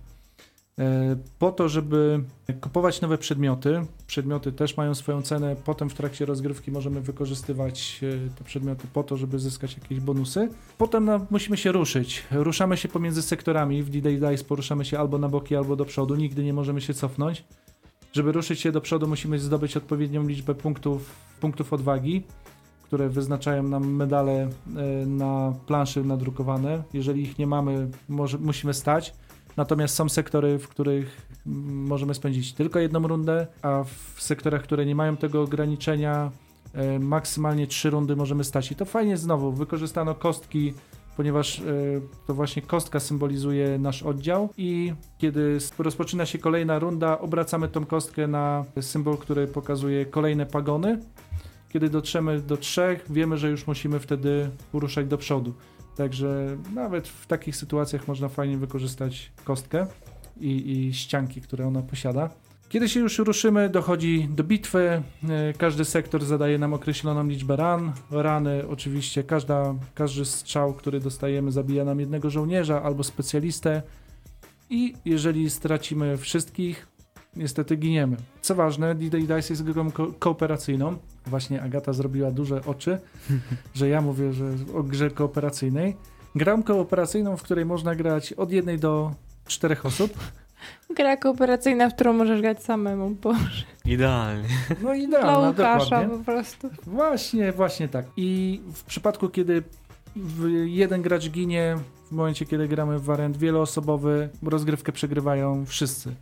E, 0.79 1.15
po 1.39 1.51
to, 1.51 1.69
żeby 1.69 2.23
kupować 2.61 3.01
nowe 3.01 3.17
przedmioty. 3.17 3.81
Przedmioty 4.07 4.51
też 4.51 4.77
mają 4.77 4.95
swoją 4.95 5.21
cenę. 5.21 5.55
Potem 5.65 5.89
w 5.89 5.93
trakcie 5.93 6.25
rozgrywki 6.25 6.71
możemy 6.71 7.01
wykorzystywać 7.01 8.01
e, 8.03 8.29
te 8.37 8.43
przedmioty 8.43 8.87
po 8.93 9.03
to, 9.03 9.17
żeby 9.17 9.39
zyskać 9.39 9.77
jakieś 9.77 9.99
bonusy. 9.99 10.49
Potem 10.77 11.05
no, 11.05 11.25
musimy 11.29 11.57
się 11.57 11.71
ruszyć. 11.71 12.23
Ruszamy 12.31 12.77
się 12.77 12.87
pomiędzy 12.87 13.21
sektorami. 13.21 13.83
W 13.83 13.89
D-Day 13.89 14.19
Dice 14.19 14.43
poruszamy 14.43 14.85
się 14.85 14.99
albo 14.99 15.17
na 15.17 15.29
boki, 15.29 15.55
albo 15.55 15.75
do 15.75 15.85
przodu. 15.85 16.15
Nigdy 16.15 16.43
nie 16.43 16.53
możemy 16.53 16.81
się 16.81 16.93
cofnąć. 16.93 17.43
Żeby 18.13 18.31
ruszyć 18.31 18.59
się 18.59 18.71
do 18.71 18.81
przodu, 18.81 19.07
musimy 19.07 19.39
zdobyć 19.39 19.77
odpowiednią 19.77 20.27
liczbę 20.27 20.55
punktów, 20.55 21.15
punktów 21.39 21.73
odwagi, 21.73 22.23
które 22.83 23.09
wyznaczają 23.09 23.63
nam 23.63 23.91
medale 23.91 24.31
e, 24.41 25.05
na 25.05 25.53
planszy 25.67 26.03
nadrukowane. 26.03 26.83
Jeżeli 26.93 27.21
ich 27.21 27.39
nie 27.39 27.47
mamy, 27.47 27.89
może, 28.09 28.37
musimy 28.37 28.73
stać 28.73 29.13
Natomiast 29.59 29.95
są 29.95 30.09
sektory, 30.09 30.59
w 30.59 30.67
których 30.67 31.27
możemy 31.45 32.13
spędzić 32.13 32.53
tylko 32.53 32.79
jedną 32.79 33.07
rundę, 33.07 33.47
a 33.61 33.83
w 34.15 34.21
sektorach, 34.21 34.63
które 34.63 34.85
nie 34.85 34.95
mają 34.95 35.17
tego 35.17 35.41
ograniczenia, 35.41 36.31
e, 36.73 36.99
maksymalnie 36.99 37.67
trzy 37.67 37.89
rundy 37.89 38.15
możemy 38.15 38.43
stać. 38.43 38.71
I 38.71 38.75
to 38.75 38.85
fajnie 38.85 39.17
znowu, 39.17 39.51
wykorzystano 39.51 40.15
kostki, 40.15 40.73
ponieważ 41.17 41.59
e, 41.59 41.63
to 42.27 42.33
właśnie 42.33 42.61
kostka 42.61 42.99
symbolizuje 42.99 43.79
nasz 43.79 44.03
oddział 44.03 44.49
i 44.57 44.93
kiedy 45.17 45.57
rozpoczyna 45.79 46.25
się 46.25 46.37
kolejna 46.37 46.79
runda, 46.79 47.19
obracamy 47.19 47.67
tą 47.67 47.85
kostkę 47.85 48.27
na 48.27 48.65
symbol, 48.81 49.17
który 49.17 49.47
pokazuje 49.47 50.05
kolejne 50.05 50.45
pagony. 50.45 50.99
Kiedy 51.69 51.89
dotrzemy 51.89 52.41
do 52.41 52.57
trzech, 52.57 53.05
wiemy, 53.09 53.37
że 53.37 53.49
już 53.49 53.67
musimy 53.67 53.99
wtedy 53.99 54.49
poruszać 54.71 55.07
do 55.07 55.17
przodu. 55.17 55.53
Także 55.99 56.57
nawet 56.73 57.07
w 57.07 57.27
takich 57.27 57.55
sytuacjach 57.55 58.07
można 58.07 58.29
fajnie 58.29 58.57
wykorzystać 58.57 59.31
kostkę 59.43 59.87
i, 60.39 60.71
i 60.71 60.93
ścianki, 60.93 61.41
które 61.41 61.67
ona 61.67 61.81
posiada. 61.81 62.29
Kiedy 62.69 62.89
się 62.89 62.99
już 62.99 63.19
ruszymy, 63.19 63.69
dochodzi 63.69 64.27
do 64.31 64.43
bitwy. 64.43 65.01
E, 65.29 65.53
każdy 65.53 65.85
sektor 65.85 66.25
zadaje 66.25 66.57
nam 66.57 66.73
określoną 66.73 67.27
liczbę 67.27 67.55
ran. 67.55 67.93
Rany, 68.11 68.67
oczywiście, 68.67 69.23
każda, 69.23 69.75
każdy 69.95 70.25
strzał, 70.25 70.73
który 70.73 70.99
dostajemy, 70.99 71.51
zabija 71.51 71.85
nam 71.85 71.99
jednego 71.99 72.29
żołnierza 72.29 72.83
albo 72.83 73.03
specjalistę. 73.03 73.81
I 74.69 74.93
jeżeli 75.05 75.49
stracimy 75.49 76.17
wszystkich, 76.17 76.87
niestety 77.35 77.75
giniemy. 77.75 78.17
Co 78.41 78.55
ważne, 78.55 78.95
D-Day 78.95 79.21
Dice 79.21 79.53
jest 79.53 79.63
grą 79.63 79.91
ko 79.91 80.07
kooperacyjną. 80.19 80.97
Właśnie 81.25 81.61
Agata 81.61 81.93
zrobiła 81.93 82.31
duże 82.31 82.65
oczy, 82.65 82.99
że 83.75 83.89
ja 83.89 84.01
mówię 84.01 84.33
że 84.33 84.45
o 84.75 84.83
grze 84.83 85.09
kooperacyjnej. 85.09 85.95
Gram 86.35 86.63
kooperacyjną, 86.63 87.37
w 87.37 87.43
której 87.43 87.65
można 87.65 87.95
grać 87.95 88.33
od 88.33 88.51
jednej 88.51 88.79
do 88.79 89.11
czterech 89.47 89.85
osób. 89.85 90.13
Gra 90.97 91.17
kooperacyjna, 91.17 91.89
w 91.89 91.95
którą 91.95 92.13
możesz 92.13 92.41
grać 92.41 92.63
samemu, 92.63 93.09
Boże. 93.09 93.63
Idealnie. 93.85 94.47
No 94.83 94.93
idealna, 94.93 95.31
Dla 95.31 95.49
Łukasza 95.49 95.83
dokładnie. 95.85 96.17
po 96.17 96.23
prostu. 96.23 96.69
Właśnie, 96.85 97.51
właśnie 97.51 97.87
tak. 97.87 98.05
I 98.17 98.61
w 98.73 98.83
przypadku, 98.83 99.29
kiedy 99.29 99.63
jeden 100.65 101.01
gracz 101.01 101.29
ginie, 101.29 101.75
w 102.07 102.11
momencie, 102.11 102.45
kiedy 102.45 102.67
gramy 102.67 102.99
w 102.99 103.03
wariant 103.03 103.37
wieloosobowy, 103.37 104.29
rozgrywkę 104.43 104.91
przegrywają 104.91 105.65
wszyscy. 105.65 106.15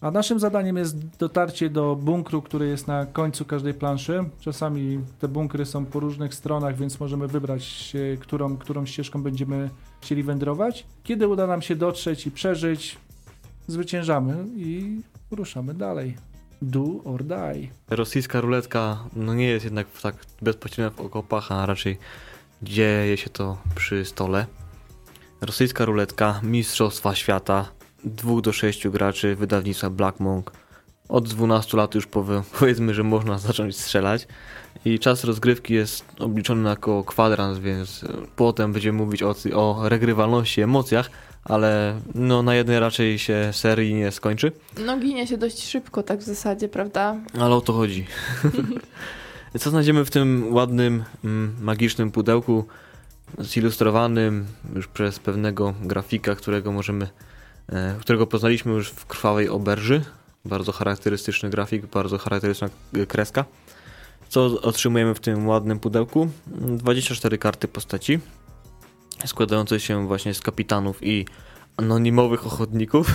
A 0.00 0.10
naszym 0.10 0.40
zadaniem 0.40 0.76
jest 0.76 1.16
dotarcie 1.16 1.70
do 1.70 1.96
bunkru, 1.96 2.42
który 2.42 2.68
jest 2.68 2.86
na 2.86 3.06
końcu 3.06 3.44
każdej 3.44 3.74
planszy. 3.74 4.24
Czasami 4.40 5.00
te 5.18 5.28
bunkry 5.28 5.66
są 5.66 5.86
po 5.86 6.00
różnych 6.00 6.34
stronach, 6.34 6.76
więc 6.76 7.00
możemy 7.00 7.28
wybrać, 7.28 7.92
którą, 8.20 8.56
którą 8.56 8.86
ścieżką 8.86 9.22
będziemy 9.22 9.70
chcieli 10.00 10.22
wędrować. 10.22 10.86
Kiedy 11.04 11.28
uda 11.28 11.46
nam 11.46 11.62
się 11.62 11.76
dotrzeć 11.76 12.26
i 12.26 12.30
przeżyć, 12.30 12.98
zwyciężamy 13.66 14.44
i 14.56 15.00
ruszamy 15.30 15.74
dalej. 15.74 16.16
Do 16.62 16.84
or 17.04 17.24
die. 17.24 17.68
Rosyjska 17.90 18.40
ruletka 18.40 19.04
no 19.16 19.34
nie 19.34 19.46
jest 19.46 19.64
jednak 19.64 19.86
tak 20.02 20.14
bezpośrednio 20.42 20.90
w 20.90 21.00
okopach, 21.00 21.52
a 21.52 21.66
raczej 21.66 21.98
dzieje 22.62 23.16
się 23.16 23.30
to 23.30 23.58
przy 23.74 24.04
stole. 24.04 24.46
Rosyjska 25.40 25.84
ruletka, 25.84 26.40
Mistrzostwa 26.42 27.14
Świata, 27.14 27.68
2 28.04 28.40
do 28.40 28.52
6 28.52 28.88
graczy, 28.88 29.36
wydawnictwa 29.36 29.90
Black 29.90 30.20
Monk. 30.20 30.52
Od 31.08 31.28
12 31.28 31.76
lat 31.76 31.94
już 31.94 32.06
powie, 32.06 32.42
powiedzmy, 32.58 32.94
że 32.94 33.02
można 33.02 33.38
zacząć 33.48 33.76
strzelać. 33.76 34.26
I 34.84 34.98
czas 34.98 35.24
rozgrywki 35.24 35.74
jest 35.74 36.04
obliczony 36.18 36.68
jako 36.68 37.04
kwadrans, 37.04 37.58
więc 37.58 38.04
potem 38.36 38.72
będziemy 38.72 38.98
mówić 38.98 39.22
o, 39.22 39.34
o 39.54 39.88
regrywalności, 39.88 40.60
emocjach, 40.60 41.10
ale 41.44 42.00
no, 42.14 42.42
na 42.42 42.54
jednej 42.54 42.80
raczej 42.80 43.18
się 43.18 43.50
serii 43.52 43.94
nie 43.94 44.10
skończy. 44.10 44.52
No 44.86 44.98
ginie 44.98 45.26
się 45.26 45.38
dość 45.38 45.68
szybko 45.68 46.02
tak 46.02 46.18
w 46.18 46.22
zasadzie, 46.22 46.68
prawda? 46.68 47.16
Ale 47.40 47.54
o 47.54 47.60
to 47.60 47.72
chodzi. 47.72 48.06
Co 49.60 49.70
znajdziemy 49.70 50.04
w 50.04 50.10
tym 50.10 50.54
ładnym, 50.54 51.04
mm, 51.24 51.56
magicznym 51.60 52.10
pudełku 52.10 52.64
zilustrowanym 53.38 54.46
już 54.74 54.88
przez 54.88 55.18
pewnego 55.18 55.74
grafika, 55.82 56.34
którego 56.34 56.72
możemy, 56.72 57.04
e, 57.04 57.08
którego 58.00 58.26
poznaliśmy 58.26 58.72
już 58.72 58.88
w 58.88 59.06
Krwawej 59.06 59.48
Oberży. 59.48 60.04
Bardzo 60.44 60.72
charakterystyczny 60.72 61.50
grafik, 61.50 61.86
bardzo 61.86 62.18
charakterystyczna 62.18 62.76
kreska. 63.08 63.44
Co 64.28 64.60
otrzymujemy 64.62 65.14
w 65.14 65.20
tym 65.20 65.48
ładnym 65.48 65.80
pudełku? 65.80 66.30
24 66.46 67.38
karty 67.38 67.68
postaci, 67.68 68.18
składające 69.26 69.80
się 69.80 70.06
właśnie 70.06 70.34
z 70.34 70.40
kapitanów 70.40 70.98
i 71.02 71.26
anonimowych 71.76 72.46
ochotników 72.46 73.14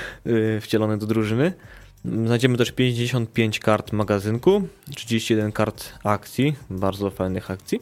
wcielonych 0.60 0.98
do 0.98 1.06
drużyny. 1.06 1.52
Znajdziemy 2.04 2.58
też 2.58 2.72
55 2.72 3.60
kart 3.60 3.92
magazynku, 3.92 4.68
31 4.94 5.52
kart 5.52 5.92
akcji, 6.04 6.56
bardzo 6.70 7.10
fajnych 7.10 7.50
akcji, 7.50 7.80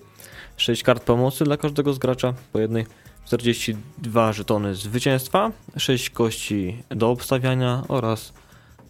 6 0.57 0.83
kart 0.83 1.05
pomocy 1.05 1.45
dla 1.45 1.57
każdego 1.57 1.93
z 1.93 1.99
gracza 1.99 2.35
po 2.53 2.59
jednej, 2.61 2.87
42 3.25 4.33
żetony 4.33 4.75
zwycięstwa, 4.75 5.53
6 5.77 6.11
kości 6.11 6.83
do 6.89 7.11
obstawiania 7.11 7.83
oraz 7.89 8.33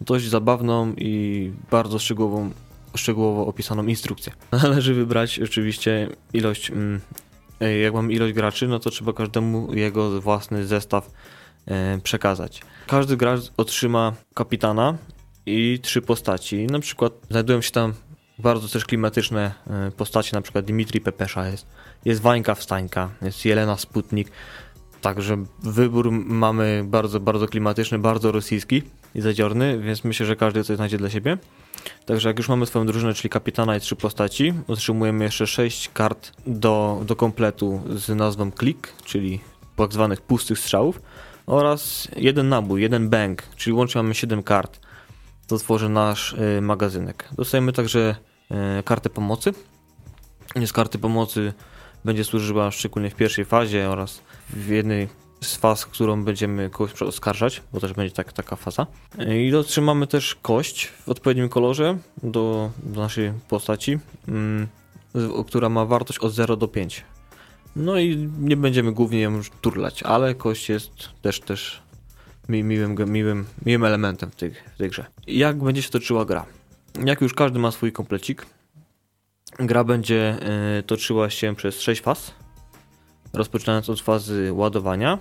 dość 0.01 0.25
zabawną 0.29 0.93
i 0.97 1.51
bardzo 1.71 1.99
szczegółową, 1.99 2.51
szczegółowo 2.95 3.47
opisaną 3.47 3.85
instrukcję. 3.85 4.33
Należy 4.63 4.93
wybrać 4.93 5.39
oczywiście 5.39 6.09
ilość, 6.33 6.71
mm, 6.71 7.01
jak 7.83 7.93
mam 7.93 8.11
ilość 8.11 8.33
graczy, 8.33 8.67
no 8.67 8.79
to 8.79 8.89
trzeba 8.89 9.13
każdemu 9.13 9.73
jego 9.73 10.21
własny 10.21 10.65
zestaw 10.65 11.11
e, 11.65 11.99
przekazać. 12.03 12.61
Każdy 12.87 13.17
gracz 13.17 13.41
otrzyma 13.57 14.13
kapitana 14.33 14.97
i 15.45 15.79
trzy 15.81 16.01
postaci. 16.01 16.67
Na 16.67 16.79
przykład 16.79 17.13
znajdują 17.29 17.61
się 17.61 17.71
tam 17.71 17.93
bardzo 18.39 18.67
też 18.67 18.85
klimatyczne 18.85 19.51
e, 19.67 19.91
postacie, 19.91 20.29
na 20.33 20.41
przykład 20.41 20.65
Dimitri 20.65 21.01
Pepesza 21.01 21.47
jest, 21.47 21.65
jest 22.05 22.21
Wańka 22.21 22.55
Wstańka, 22.55 23.09
jest 23.21 23.45
Jelena 23.45 23.77
Sputnik. 23.77 24.31
Także 25.01 25.37
wybór 25.63 26.11
mamy 26.11 26.83
bardzo, 26.87 27.19
bardzo 27.19 27.47
klimatyczny, 27.47 27.99
bardzo 27.99 28.31
rosyjski 28.31 28.83
i 29.15 29.21
zadziorny, 29.21 29.79
więc 29.79 30.03
myślę, 30.03 30.25
że 30.25 30.35
każdy 30.35 30.63
coś 30.63 30.75
znajdzie 30.75 30.97
dla 30.97 31.09
siebie. 31.09 31.37
Także 32.05 32.29
jak 32.29 32.37
już 32.37 32.49
mamy 32.49 32.65
swoją 32.65 32.85
drużynę, 32.85 33.13
czyli 33.13 33.29
kapitana 33.29 33.77
i 33.77 33.79
trzy 33.79 33.95
postaci, 33.95 34.53
otrzymujemy 34.67 35.23
jeszcze 35.23 35.47
sześć 35.47 35.89
kart 35.93 36.31
do, 36.47 37.01
do 37.05 37.15
kompletu 37.15 37.81
z 37.95 38.09
nazwą 38.15 38.51
klik, 38.51 38.93
czyli 39.05 39.39
tak 39.75 39.93
zwanych 39.93 40.21
pustych 40.21 40.59
strzałów 40.59 41.01
oraz 41.45 42.07
jeden 42.15 42.49
nabój, 42.49 42.81
jeden 42.81 43.09
bank, 43.09 43.43
czyli 43.55 43.73
łącznie 43.73 44.03
mamy 44.03 44.15
7 44.15 44.43
kart. 44.43 44.79
To 45.47 45.57
tworzy 45.57 45.89
nasz 45.89 46.33
y, 46.33 46.61
magazynek. 46.61 47.29
Dostajemy 47.31 47.73
także 47.73 48.15
y, 48.79 48.83
kartę 48.83 49.09
pomocy. 49.09 49.53
Z 50.65 50.73
karty 50.73 50.99
pomocy 50.99 51.53
będzie 52.05 52.23
służyła 52.23 52.71
szczególnie 52.71 53.09
w 53.09 53.15
pierwszej 53.15 53.45
fazie 53.45 53.89
oraz 53.89 54.21
w 54.49 54.67
jednej 54.67 55.07
z 55.41 55.55
faz, 55.55 55.85
którą 55.85 56.23
będziemy 56.23 56.69
kogoś 56.69 57.01
oskarżać, 57.01 57.61
bo 57.73 57.79
też 57.79 57.93
będzie 57.93 58.15
tak, 58.15 58.33
taka 58.33 58.55
faza. 58.55 58.87
I 59.35 59.55
otrzymamy 59.55 60.07
też 60.07 60.35
kość 60.41 60.85
w 60.85 61.09
odpowiednim 61.09 61.49
kolorze 61.49 61.97
do, 62.23 62.71
do 62.83 63.01
naszej 63.01 63.33
postaci, 63.49 63.99
mm, 64.27 64.67
która 65.47 65.69
ma 65.69 65.85
wartość 65.85 66.19
od 66.19 66.33
0 66.33 66.57
do 66.57 66.67
5. 66.67 67.03
No 67.75 67.99
i 67.99 68.29
nie 68.39 68.57
będziemy 68.57 68.91
głównie 68.91 69.21
ją 69.21 69.41
turlać, 69.61 70.03
ale 70.03 70.35
kość 70.35 70.69
jest 70.69 70.91
też 71.21 71.39
też 71.39 71.81
mi, 72.49 72.63
miłym, 72.63 72.95
miłym, 73.07 73.45
miłym 73.65 73.83
elementem 73.83 74.31
w 74.31 74.35
tej, 74.35 74.51
w 74.75 74.77
tej 74.77 74.89
grze. 74.89 75.05
Jak 75.27 75.63
będzie 75.63 75.81
się 75.81 75.89
toczyła 75.89 76.25
gra? 76.25 76.45
Jak 77.05 77.21
już 77.21 77.33
każdy 77.33 77.59
ma 77.59 77.71
swój 77.71 77.91
komplecik, 77.91 78.45
gra 79.67 79.83
będzie 79.83 80.37
y, 80.79 80.83
toczyła 80.83 81.29
się 81.29 81.55
przez 81.55 81.81
6 81.81 82.01
faz, 82.01 82.33
rozpoczynając 83.33 83.89
od 83.89 84.01
fazy 84.01 84.53
ładowania, 84.53 85.19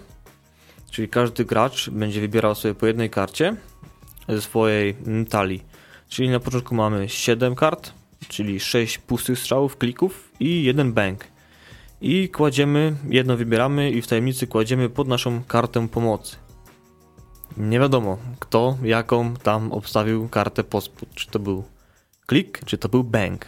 czyli 0.91 1.09
każdy 1.09 1.45
gracz 1.45 1.91
będzie 1.91 2.21
wybierał 2.21 2.55
sobie 2.55 2.75
po 2.75 2.87
jednej 2.87 3.11
karcie 3.11 3.57
ze 4.29 4.41
swojej 4.41 4.97
talii. 5.31 5.63
Czyli 6.09 6.29
na 6.29 6.41
początku 6.41 6.75
mamy 6.75 7.09
7 7.09 7.55
kart, 7.55 7.93
czyli 8.29 8.61
6 8.61 8.99
pustych 8.99 9.39
strzałów, 9.39 9.77
klików 9.77 10.33
i 10.41 10.63
jeden 10.63 10.93
bank. 10.93 11.25
I 12.01 12.29
kładziemy, 12.29 12.97
jedno 13.09 13.37
wybieramy 13.37 13.91
i 13.91 14.03
w 14.03 14.07
tajemnicy 14.07 14.47
kładziemy 14.47 14.89
pod 14.89 15.09
naszą 15.09 15.43
kartę 15.45 15.89
pomocy. 15.89 16.37
Nie 17.57 17.81
wiadomo, 17.81 18.19
kto 18.39 18.79
jaką 18.83 19.35
tam 19.37 19.73
obstawił 19.73 20.29
kartę 20.29 20.65
pospód. 20.65 21.09
Czy 21.15 21.27
to 21.27 21.39
był 21.39 21.65
klik, 22.27 22.61
czy 22.65 22.79
to 22.79 22.89
był 22.89 23.05
bank. 23.05 23.47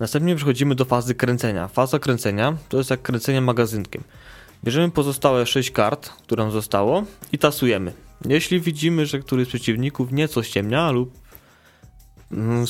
Następnie 0.00 0.36
przechodzimy 0.36 0.74
do 0.74 0.84
fazy 0.84 1.14
kręcenia. 1.14 1.68
Faza 1.68 1.98
kręcenia 1.98 2.56
to 2.68 2.78
jest 2.78 2.90
jak 2.90 3.02
kręcenie 3.02 3.40
magazynkiem. 3.40 4.02
Bierzemy 4.64 4.90
pozostałe 4.90 5.46
6 5.46 5.70
kart, 5.70 6.08
które 6.08 6.42
nam 6.42 6.52
zostało 6.52 7.04
i 7.32 7.38
tasujemy. 7.38 7.92
Jeśli 8.28 8.60
widzimy, 8.60 9.06
że 9.06 9.18
któryś 9.18 9.46
z 9.46 9.48
przeciwników 9.48 10.12
nieco 10.12 10.42
ściemnia 10.42 10.90
lub 10.90 11.12
mm, 12.32 12.64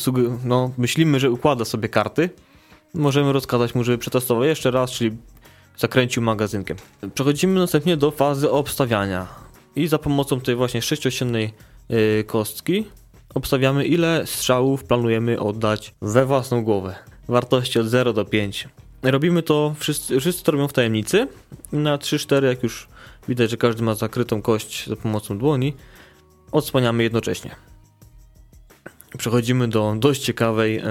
no, 0.44 0.70
myślimy, 0.78 1.20
że 1.20 1.30
układa 1.30 1.64
sobie 1.64 1.88
karty, 1.88 2.30
możemy 2.94 3.32
rozkazać 3.32 3.74
mu, 3.74 3.84
żeby 3.84 3.98
przetestował 3.98 4.44
jeszcze 4.44 4.70
raz, 4.70 4.90
czyli 4.90 5.16
zakręcił 5.76 6.22
magazynkiem. 6.22 6.76
Przechodzimy 7.14 7.60
następnie 7.60 7.96
do 7.96 8.10
fazy 8.10 8.50
obstawiania 8.50 9.26
i 9.76 9.86
za 9.86 9.98
pomocą 9.98 10.40
tej 10.40 10.56
właśnie 10.56 10.82
sześciosiennej 10.82 11.52
yy, 11.88 12.24
kostki 12.26 12.84
obstawiamy 13.34 13.84
ile 13.84 14.26
strzałów 14.26 14.84
planujemy 14.84 15.40
oddać 15.40 15.94
we 16.02 16.26
własną 16.26 16.64
głowę. 16.64 16.94
Wartości 17.30 17.78
od 17.78 17.86
0 17.86 18.12
do 18.12 18.24
5. 18.24 18.68
Robimy 19.02 19.42
to, 19.42 19.74
wszyscy, 19.78 20.20
wszyscy 20.20 20.44
to 20.44 20.52
robią 20.52 20.68
w 20.68 20.72
tajemnicy. 20.72 21.28
Na 21.72 21.98
3-4, 21.98 22.44
jak 22.44 22.62
już 22.62 22.88
widać, 23.28 23.50
że 23.50 23.56
każdy 23.56 23.82
ma 23.82 23.94
zakrytą 23.94 24.42
kość 24.42 24.88
za 24.88 24.96
pomocą 24.96 25.38
dłoni, 25.38 25.74
odsłaniamy 26.52 27.02
jednocześnie. 27.02 27.56
Przechodzimy 29.18 29.68
do 29.68 29.94
dość 29.98 30.22
ciekawej 30.22 30.78
e, 30.78 30.84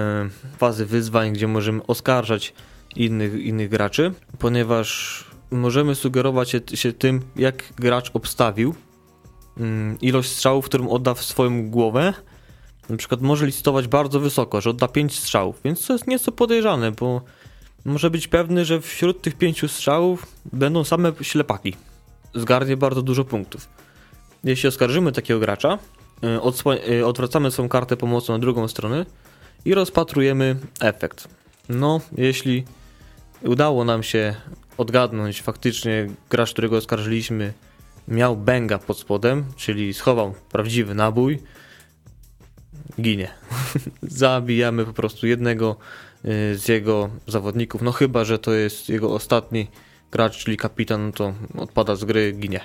fazy 0.58 0.86
wyzwań, 0.86 1.32
gdzie 1.32 1.48
możemy 1.48 1.86
oskarżać 1.86 2.54
innych, 2.96 3.34
innych 3.34 3.68
graczy, 3.68 4.12
ponieważ 4.38 5.24
możemy 5.50 5.94
sugerować 5.94 6.50
się, 6.50 6.60
się 6.74 6.92
tym, 6.92 7.20
jak 7.36 7.72
gracz 7.76 8.10
obstawił 8.14 8.74
mm, 9.56 10.00
ilość 10.00 10.30
strzałów, 10.30 10.64
którą 10.64 10.88
odda 10.88 11.14
w 11.14 11.24
swoją 11.24 11.70
głowę. 11.70 12.14
Na 12.88 12.96
przykład 12.96 13.20
może 13.20 13.46
licytować 13.46 13.88
bardzo 13.88 14.20
wysoko, 14.20 14.60
że 14.60 14.70
odda 14.70 14.88
5 14.88 15.18
strzałów, 15.18 15.60
więc 15.64 15.86
to 15.86 15.92
jest 15.92 16.06
nieco 16.06 16.32
podejrzane, 16.32 16.92
bo 16.92 17.22
może 17.84 18.10
być 18.10 18.28
pewny, 18.28 18.64
że 18.64 18.80
wśród 18.80 19.22
tych 19.22 19.34
5 19.34 19.70
strzałów 19.70 20.26
będą 20.52 20.84
same 20.84 21.12
ślepaki. 21.22 21.76
Zgarnie 22.34 22.76
bardzo 22.76 23.02
dużo 23.02 23.24
punktów. 23.24 23.68
Jeśli 24.44 24.68
oskarżymy 24.68 25.12
takiego 25.12 25.40
gracza, 25.40 25.78
y, 26.24 26.92
y, 26.92 27.06
odwracamy 27.06 27.50
swoją 27.50 27.68
kartę 27.68 27.96
pomocą 27.96 28.32
na 28.32 28.38
drugą 28.38 28.68
stronę 28.68 29.06
i 29.64 29.74
rozpatrujemy 29.74 30.56
efekt. 30.80 31.28
No, 31.68 32.00
jeśli 32.16 32.64
udało 33.42 33.84
nam 33.84 34.02
się 34.02 34.34
odgadnąć 34.76 35.42
faktycznie 35.42 36.06
gracz, 36.30 36.52
którego 36.52 36.76
oskarżyliśmy, 36.76 37.52
miał 38.08 38.36
bęga 38.36 38.78
pod 38.78 38.98
spodem, 38.98 39.44
czyli 39.56 39.94
schował 39.94 40.34
prawdziwy 40.52 40.94
nabój, 40.94 41.38
ginie. 43.00 43.28
Zabijamy 44.02 44.84
po 44.84 44.92
prostu 44.92 45.26
jednego 45.26 45.76
y, 46.24 46.58
z 46.58 46.68
jego 46.68 47.10
zawodników. 47.26 47.82
No 47.82 47.92
chyba, 47.92 48.24
że 48.24 48.38
to 48.38 48.52
jest 48.52 48.88
jego 48.88 49.14
ostatni 49.14 49.66
gracz, 50.10 50.38
czyli 50.38 50.56
kapitan, 50.56 51.12
to 51.12 51.34
odpada 51.58 51.96
z 51.96 52.04
gry, 52.04 52.32
ginie. 52.32 52.60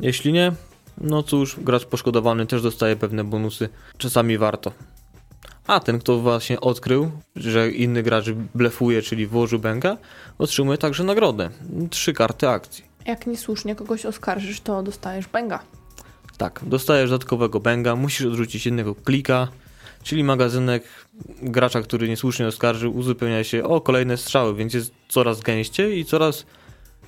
Jeśli 0.00 0.32
nie, 0.32 0.52
no 0.98 1.22
cóż, 1.22 1.56
gracz 1.60 1.84
poszkodowany 1.84 2.46
też 2.46 2.62
dostaje 2.62 2.96
pewne 2.96 3.24
bonusy. 3.24 3.68
Czasami 3.98 4.38
warto. 4.38 4.72
A 5.66 5.80
ten, 5.80 5.98
kto 5.98 6.18
właśnie 6.18 6.60
odkrył, 6.60 7.10
że 7.36 7.70
inny 7.70 8.02
gracz 8.02 8.30
blefuje, 8.30 9.02
czyli 9.02 9.26
włożył 9.26 9.58
bęka, 9.58 9.96
otrzymuje 10.38 10.78
także 10.78 11.04
nagrodę. 11.04 11.50
Trzy 11.90 12.12
karty 12.12 12.48
akcji. 12.48 12.84
Jak 13.06 13.26
niesłusznie 13.26 13.74
kogoś 13.74 14.06
oskarżysz, 14.06 14.60
to 14.60 14.82
dostajesz 14.82 15.26
bęga. 15.26 15.62
Tak, 16.42 16.60
dostajesz 16.62 17.10
dodatkowego 17.10 17.60
bęga, 17.60 17.96
musisz 17.96 18.26
odrzucić 18.26 18.66
jednego 18.66 18.94
klika, 18.94 19.48
czyli 20.02 20.24
magazynek 20.24 20.84
gracza, 21.42 21.82
który 21.82 22.08
niesłusznie 22.08 22.46
oskarżył, 22.46 22.96
uzupełnia 22.96 23.44
się 23.44 23.64
o 23.64 23.80
kolejne 23.80 24.16
strzały, 24.16 24.54
więc 24.54 24.74
jest 24.74 24.94
coraz 25.08 25.40
gęściej 25.40 25.98
i 25.98 26.04
coraz 26.04 26.46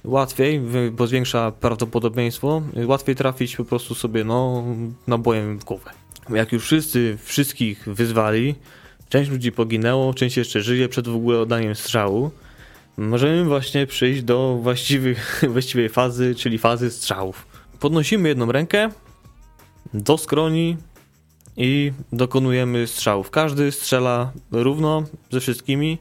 łatwiej, 0.05 0.61
bo 0.92 1.07
zwiększa 1.07 1.53
prawdopodobieństwo, 1.53 2.62
łatwiej 2.87 3.14
trafić 3.14 3.57
po 3.57 3.64
prostu 3.64 3.94
sobie 3.94 4.25
no, 4.25 4.64
nabojem 5.07 5.59
w 5.59 5.64
głowę. 5.64 5.90
Jak 6.31 6.53
już 6.53 6.64
wszyscy 6.64 7.18
wszystkich 7.23 7.85
wyzwali, 7.87 8.55
część 9.09 9.31
ludzi 9.31 9.53
poginęło, 9.53 10.14
część 10.14 10.37
jeszcze 10.37 10.61
żyje 10.61 10.88
przed 10.88 11.09
w 11.09 11.16
ogóle 11.16 11.38
oddaniem 11.38 11.75
strzału, 11.75 12.31
możemy 12.97 13.44
właśnie 13.44 13.87
przejść 13.87 14.23
do 14.23 14.59
właściwej 15.49 15.88
fazy, 15.88 16.35
czyli 16.35 16.59
fazy 16.59 16.90
strzałów. 16.90 17.47
Podnosimy 17.81 18.29
jedną 18.29 18.53
rękę 18.53 18.90
do 19.95 20.19
skroni 20.19 20.77
i 21.57 21.93
dokonujemy 22.13 22.87
strzałów. 22.87 23.31
Każdy 23.31 23.73
strzela 23.73 24.33
równo 24.51 25.03
ze 25.31 25.41
wszystkimi 25.41 25.99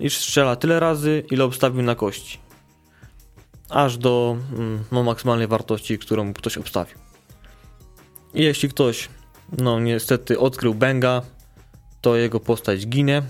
i 0.00 0.10
strzela 0.10 0.56
tyle 0.56 0.80
razy, 0.80 1.24
ile 1.30 1.44
obstawił 1.44 1.82
na 1.82 1.94
kości. 1.94 2.38
Aż 3.68 3.96
do 3.98 4.36
mm, 4.52 4.84
no, 4.92 5.02
maksymalnej 5.02 5.46
wartości, 5.46 5.98
którą 5.98 6.32
ktoś 6.32 6.58
obstawił. 6.58 6.98
I 8.34 8.42
jeśli 8.42 8.68
ktoś, 8.68 9.08
no 9.58 9.80
niestety, 9.80 10.38
odkrył 10.38 10.74
bęga, 10.74 11.22
to 12.00 12.16
jego 12.16 12.40
postać 12.40 12.86
ginie. 12.86 13.22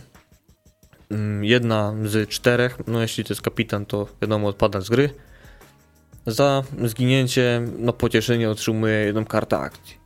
Mm, 1.11 1.45
Jedna 1.45 1.95
z 2.05 2.29
czterech, 2.29 2.79
no 2.87 3.03
jeśli 3.03 3.25
to 3.25 3.33
jest 3.33 3.43
kapitan, 3.43 3.87
to 3.87 4.09
wiadomo, 4.23 4.49
odpada 4.49 4.81
z 4.81 4.89
gry. 4.89 5.11
Za 6.29 6.63
zginięcie, 6.85 7.63
no 7.79 7.93
pocieszenie 7.93 8.51
otrzymuje 8.51 8.95
jedną 8.95 9.25
kartę 9.25 9.59
akcji. 9.59 9.97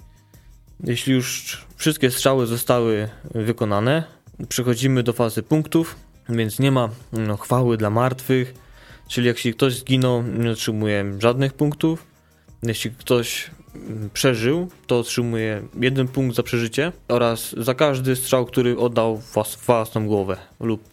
Jeśli 0.84 1.12
już 1.12 1.58
wszystkie 1.76 2.10
strzały 2.10 2.46
zostały 2.46 3.08
wykonane, 3.34 4.04
przechodzimy 4.48 5.02
do 5.02 5.12
fazy 5.12 5.42
punktów, 5.42 5.96
więc 6.28 6.58
nie 6.58 6.72
ma 6.72 6.88
no, 7.12 7.36
chwały 7.36 7.76
dla 7.76 7.90
martwych, 7.90 8.54
czyli 9.08 9.26
jeśli 9.26 9.54
ktoś 9.54 9.78
zginął, 9.78 10.22
nie 10.22 10.50
otrzymuje 10.50 11.12
żadnych 11.18 11.52
punktów. 11.52 12.06
Jeśli 12.62 12.90
ktoś 12.90 13.50
mm, 13.74 14.10
przeżył, 14.10 14.68
to 14.86 14.98
otrzymuje 14.98 15.62
jeden 15.80 16.08
punkt 16.08 16.36
za 16.36 16.42
przeżycie 16.42 16.92
oraz 17.08 17.54
za 17.58 17.74
każdy 17.74 18.16
strzał, 18.16 18.46
który 18.46 18.78
oddał 18.78 19.16
włas, 19.16 19.56
własną 19.66 20.06
głowę 20.06 20.36
lub 20.60 20.88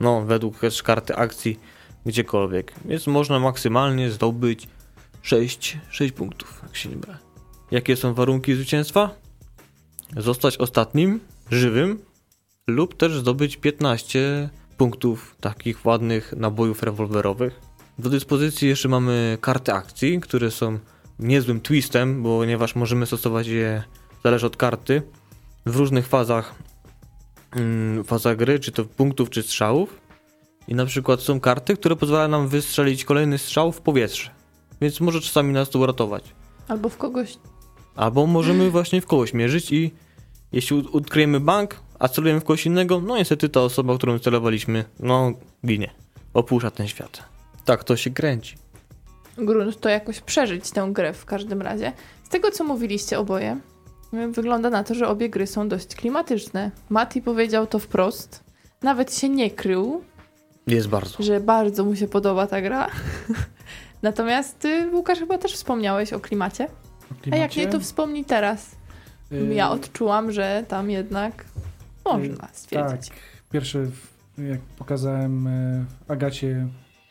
no, 0.00 0.22
według 0.22 0.56
karty 0.84 1.16
akcji 1.16 1.60
gdziekolwiek. 2.06 2.72
Więc 2.84 3.06
można 3.06 3.38
maksymalnie 3.38 4.10
zdobyć 4.10 4.68
6, 5.22 5.78
6 5.90 6.12
punktów, 6.12 6.60
jak 6.62 6.76
się 6.76 6.88
nie. 6.88 6.96
Jakie 7.70 7.96
są 7.96 8.14
warunki 8.14 8.54
zwycięstwa? 8.54 9.10
Zostać 10.16 10.56
ostatnim, 10.56 11.20
żywym 11.50 11.98
lub 12.66 12.96
też 12.96 13.18
zdobyć 13.18 13.56
15 13.56 14.50
punktów 14.76 15.36
takich 15.40 15.86
ładnych 15.86 16.32
nabojów 16.36 16.82
rewolwerowych. 16.82 17.60
Do 17.98 18.10
dyspozycji 18.10 18.68
jeszcze 18.68 18.88
mamy 18.88 19.38
karty 19.40 19.72
akcji, 19.72 20.20
które 20.20 20.50
są 20.50 20.78
niezłym 21.18 21.60
twistem, 21.60 22.22
bo 22.22 22.38
ponieważ 22.38 22.74
możemy 22.74 23.06
stosować 23.06 23.46
je, 23.46 23.82
zależy 24.24 24.46
od 24.46 24.56
karty, 24.56 25.02
w 25.66 25.76
różnych 25.76 26.06
fazach, 26.06 26.54
mm, 27.52 28.04
fazach 28.04 28.36
gry, 28.36 28.60
czy 28.60 28.72
to 28.72 28.84
punktów, 28.84 29.30
czy 29.30 29.42
strzałów. 29.42 29.99
I 30.70 30.74
na 30.74 30.86
przykład 30.86 31.20
są 31.20 31.40
karty, 31.40 31.76
które 31.76 31.96
pozwalają 31.96 32.28
nam 32.28 32.48
wystrzelić 32.48 33.04
kolejny 33.04 33.38
strzał 33.38 33.72
w 33.72 33.80
powietrze. 33.80 34.30
Więc 34.80 35.00
może 35.00 35.20
czasami 35.20 35.52
nas 35.52 35.70
to 35.70 35.78
uratować. 35.78 36.24
Albo 36.68 36.88
w 36.88 36.96
kogoś. 36.96 37.38
Albo 37.96 38.26
możemy 38.26 38.70
właśnie 38.76 39.00
w 39.00 39.06
kogoś 39.06 39.34
mierzyć 39.34 39.72
i 39.72 39.90
jeśli 40.52 40.88
odkryjemy 40.92 41.40
bank, 41.40 41.76
a 41.98 42.08
celujemy 42.08 42.40
w 42.40 42.44
kogoś 42.44 42.66
innego, 42.66 43.00
no 43.00 43.16
niestety 43.16 43.48
ta 43.48 43.60
osoba, 43.60 43.96
którą 43.96 44.18
celowaliśmy, 44.18 44.84
no 45.00 45.32
ginie. 45.66 45.90
Opuszcza 46.34 46.70
ten 46.70 46.88
świat. 46.88 47.22
Tak 47.64 47.84
to 47.84 47.96
się 47.96 48.10
kręci. 48.10 48.56
grunt 49.36 49.80
to 49.80 49.88
jakoś 49.88 50.20
przeżyć 50.20 50.70
tę 50.70 50.88
grę 50.92 51.12
w 51.12 51.24
każdym 51.24 51.62
razie. 51.62 51.92
Z 52.24 52.28
tego, 52.28 52.50
co 52.50 52.64
mówiliście 52.64 53.18
oboje, 53.18 53.60
wygląda 54.32 54.70
na 54.70 54.84
to, 54.84 54.94
że 54.94 55.08
obie 55.08 55.28
gry 55.28 55.46
są 55.46 55.68
dość 55.68 55.94
klimatyczne. 55.94 56.70
Mati 56.88 57.22
powiedział 57.22 57.66
to 57.66 57.78
wprost. 57.78 58.44
Nawet 58.82 59.14
się 59.14 59.28
nie 59.28 59.50
krył, 59.50 60.04
Jest 60.66 60.88
bardzo. 60.88 61.22
że 61.22 61.40
bardzo 61.40 61.84
mu 61.84 61.96
się 61.96 62.08
podoba 62.08 62.46
ta 62.46 62.62
gra. 62.62 62.86
Natomiast 64.02 64.58
ty, 64.58 64.90
Łukasz, 64.92 65.18
chyba 65.18 65.38
też 65.38 65.52
wspomniałeś 65.54 66.12
o 66.12 66.20
klimacie. 66.20 66.68
A 67.32 67.36
jak 67.36 67.56
nie, 67.56 67.66
to 67.66 67.80
wspomnij 67.80 68.24
teraz. 68.24 68.70
Y, 69.32 69.54
Ja 69.54 69.70
odczułam, 69.70 70.32
że 70.32 70.64
tam 70.68 70.90
jednak 70.90 71.44
można 72.04 72.48
stwierdzić. 72.52 73.08
Tak, 73.08 73.18
pierwszy, 73.52 73.86
w- 73.86 74.42
jak 74.48 74.60
pokazałem 74.60 75.46
e, 75.46 75.84
Agacie 76.08 76.66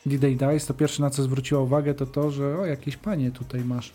D-Day 0.05 0.35
Dice, 0.35 0.67
to 0.67 0.73
pierwsze 0.73 1.01
na 1.03 1.09
co 1.09 1.23
zwróciła 1.23 1.61
uwagę 1.61 1.93
to 1.93 2.05
to, 2.05 2.31
że 2.31 2.57
o, 2.57 2.65
jakieś 2.65 2.97
panie 2.97 3.31
tutaj 3.31 3.61
masz. 3.61 3.91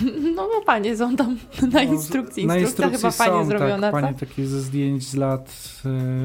No, 0.36 0.48
no 0.54 0.60
panie 0.66 0.96
są 0.96 1.16
tam 1.16 1.38
na 1.72 1.82
No, 1.84 1.92
instrukcji. 1.92 2.46
na 2.46 2.56
Instrukcja 2.56 2.86
instrukcji 2.86 2.98
chyba 2.98 3.10
fajnie 3.10 3.42
są, 3.44 3.48
zrobiona, 3.58 3.92
tak, 3.92 4.02
panie 4.02 4.14
takie 4.18 4.46
ze 4.46 4.60
zdjęć 4.60 5.08
z 5.08 5.14
lat 5.14 5.54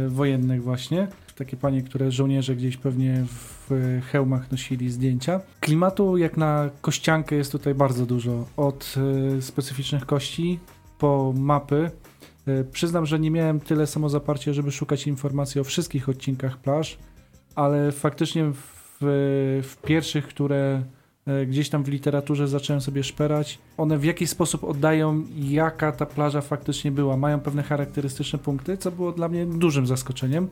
e, 0.06 0.10
wojennych 0.10 0.64
właśnie. 0.64 1.08
Takie 1.42 1.58
panie, 1.58 1.82
które 1.82 2.12
żołnierze 2.12 2.56
gdzieś 2.56 2.78
pewnie 2.78 3.26
w 3.28 3.72
e, 3.72 4.02
hełmach 4.02 4.52
nosili 4.52 4.90
zdjęcia. 4.90 5.42
Klimatu 5.60 6.18
jak 6.18 6.38
na 6.38 6.70
kościankę 6.82 7.36
jest 7.36 7.52
tutaj 7.52 7.76
bardzo 7.76 8.06
dużo. 8.06 8.46
Od 8.58 8.96
e, 9.38 9.42
specyficznych 9.42 10.06
kości 10.06 10.60
po 10.98 11.34
mapy. 11.38 11.92
E, 12.48 12.64
przyznam, 12.64 13.06
że 13.06 13.20
nie 13.20 13.32
miałem 13.32 13.60
tyle 13.60 13.88
samozaparcia, 13.88 14.54
żeby 14.54 14.72
szukać 14.72 15.08
informacji 15.08 15.62
o 15.62 15.64
wszystkich 15.64 16.10
odcinkach 16.10 16.58
plaż, 16.58 16.98
ale 17.56 17.92
faktycznie 17.92 18.44
w, 18.44 18.98
w 19.64 19.78
pierwszych, 19.86 20.28
które 20.28 20.84
gdzieś 21.48 21.70
tam 21.70 21.84
w 21.84 21.88
literaturze 21.88 22.48
zacząłem 22.48 22.82
sobie 22.82 23.04
szperać, 23.04 23.60
one 23.78 23.98
w 23.98 24.04
jakiś 24.04 24.30
sposób 24.30 24.64
oddają, 24.64 25.24
jaka 25.36 25.92
ta 25.92 26.06
plaża 26.06 26.42
faktycznie 26.42 26.92
była. 26.92 27.18
Mają 27.18 27.40
pewne 27.40 27.64
charakterystyczne 27.64 28.40
punkty, 28.40 28.78
co 28.78 28.92
było 28.92 29.12
dla 29.12 29.30
mnie 29.30 29.46
dużym 29.46 29.88
zaskoczeniem. 29.88 30.48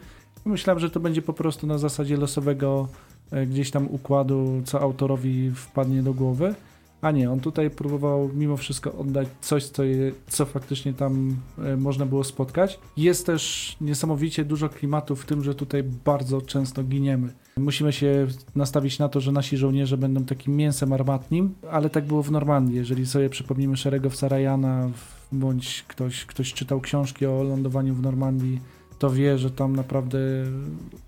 Myślałem, 0.45 0.79
że 0.79 0.89
to 0.89 0.99
będzie 0.99 1.21
po 1.21 1.33
prostu 1.33 1.67
na 1.67 1.77
zasadzie 1.77 2.17
losowego 2.17 2.87
e, 3.31 3.45
gdzieś 3.45 3.71
tam 3.71 3.87
układu, 3.87 4.61
co 4.65 4.81
autorowi 4.81 5.51
wpadnie 5.55 6.03
do 6.03 6.13
głowy. 6.13 6.55
A 7.01 7.11
nie, 7.11 7.31
on 7.31 7.39
tutaj 7.39 7.69
próbował 7.69 8.29
mimo 8.33 8.57
wszystko 8.57 8.93
oddać 8.93 9.27
coś, 9.41 9.65
co, 9.65 9.83
je, 9.83 10.11
co 10.27 10.45
faktycznie 10.45 10.93
tam 10.93 11.35
e, 11.65 11.77
można 11.77 12.05
było 12.05 12.23
spotkać. 12.23 12.79
Jest 12.97 13.25
też 13.25 13.75
niesamowicie 13.81 14.45
dużo 14.45 14.69
klimatu 14.69 15.15
w 15.15 15.25
tym, 15.25 15.43
że 15.43 15.55
tutaj 15.55 15.83
bardzo 15.83 16.41
często 16.41 16.83
giniemy. 16.83 17.33
Musimy 17.57 17.93
się 17.93 18.27
nastawić 18.55 18.99
na 18.99 19.09
to, 19.09 19.21
że 19.21 19.31
nasi 19.31 19.57
żołnierze 19.57 19.97
będą 19.97 20.25
takim 20.25 20.55
mięsem 20.55 20.93
armatnim, 20.93 21.53
ale 21.71 21.89
tak 21.89 22.05
było 22.05 22.23
w 22.23 22.31
Normandii. 22.31 22.75
Jeżeli 22.75 23.05
sobie 23.05 23.29
przypomnimy 23.29 23.77
szeregowca 23.77 24.27
Ryana, 24.27 24.87
w- 24.89 25.35
bądź 25.35 25.85
ktoś, 25.87 26.25
ktoś 26.25 26.53
czytał 26.53 26.81
książki 26.81 27.25
o 27.25 27.43
lądowaniu 27.43 27.95
w 27.95 28.01
Normandii, 28.01 28.59
to 28.99 29.09
wie, 29.09 29.37
że 29.37 29.51
tam 29.51 29.75
naprawdę 29.75 30.19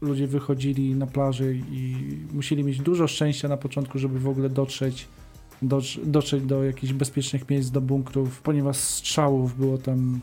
ludzie 0.02 0.28
wychodzili 0.28 0.96
na 0.96 1.08
plaży 1.08 1.60
i 1.72 1.96
musieli 2.34 2.64
mieć 2.64 2.80
dużo 2.80 3.08
szczęścia 3.08 3.48
na 3.48 3.58
początku, 3.58 4.00
żeby 4.00 4.20
w 4.20 4.28
ogóle 4.28 4.50
dotrzeć, 4.50 5.08
dotrzeć 6.06 6.44
do 6.44 6.64
jakichś 6.64 6.94
bezpiecznych 6.94 7.50
miejsc, 7.50 7.70
do 7.70 7.82
bunkrów, 7.82 8.42
ponieważ 8.42 8.78
strzałów 8.78 9.58
było 9.58 9.78
tam 9.78 10.20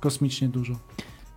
kosmicznie 0.00 0.48
dużo. 0.48 0.74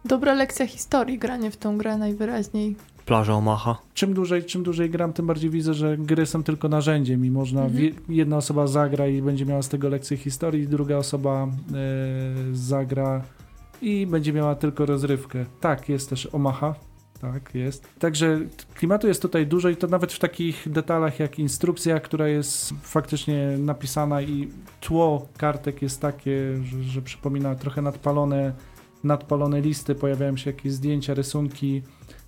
Dobra 0.05 0.33
lekcja 0.33 0.67
historii, 0.67 1.17
granie 1.19 1.51
w 1.51 1.57
tą 1.57 1.77
grę 1.77 1.97
najwyraźniej. 1.97 2.75
Plaża 3.05 3.33
Omaha. 3.33 3.77
Czym 3.93 4.13
dłużej, 4.13 4.43
czym 4.43 4.63
dłużej 4.63 4.89
gram, 4.89 5.13
tym 5.13 5.27
bardziej 5.27 5.49
widzę, 5.49 5.73
że 5.73 5.97
gry 5.97 6.25
są 6.25 6.43
tylko 6.43 6.69
narzędziem 6.69 7.25
i 7.25 7.31
można, 7.31 7.63
Mhm. 7.63 7.93
jedna 8.09 8.37
osoba 8.37 8.67
zagra 8.67 9.07
i 9.07 9.21
będzie 9.21 9.45
miała 9.45 9.61
z 9.61 9.69
tego 9.69 9.89
lekcję 9.89 10.17
historii, 10.17 10.67
druga 10.67 10.97
osoba 10.97 11.47
e, 11.47 11.49
zagra 12.53 13.21
i 13.81 14.07
będzie 14.07 14.33
miała 14.33 14.55
tylko 14.55 14.85
rozrywkę. 14.85 15.45
Tak, 15.59 15.89
jest 15.89 16.09
też 16.09 16.25
Omaha. 16.31 16.75
Tak, 17.21 17.55
jest. 17.55 17.87
Także 17.99 18.39
klimatu 18.75 19.07
jest 19.07 19.21
tutaj 19.21 19.47
dużo 19.47 19.69
i 19.69 19.75
to 19.75 19.87
nawet 19.87 20.13
w 20.13 20.19
takich 20.19 20.71
detalach 20.71 21.19
jak 21.19 21.39
instrukcja, 21.39 21.99
która 21.99 22.27
jest 22.27 22.73
faktycznie 22.81 23.57
napisana 23.57 24.21
i 24.21 24.47
tło 24.79 25.27
kartek 25.37 25.81
jest 25.81 26.01
takie, 26.01 26.57
że, 26.63 26.83
że 26.83 27.01
przypomina 27.01 27.55
trochę 27.55 27.81
nadpalone, 27.81 28.53
nadpalone 29.03 29.61
listy, 29.61 29.95
pojawiają 29.95 30.37
się 30.37 30.49
jakieś 30.49 30.71
zdjęcia, 30.71 31.13
rysunki, 31.13 31.81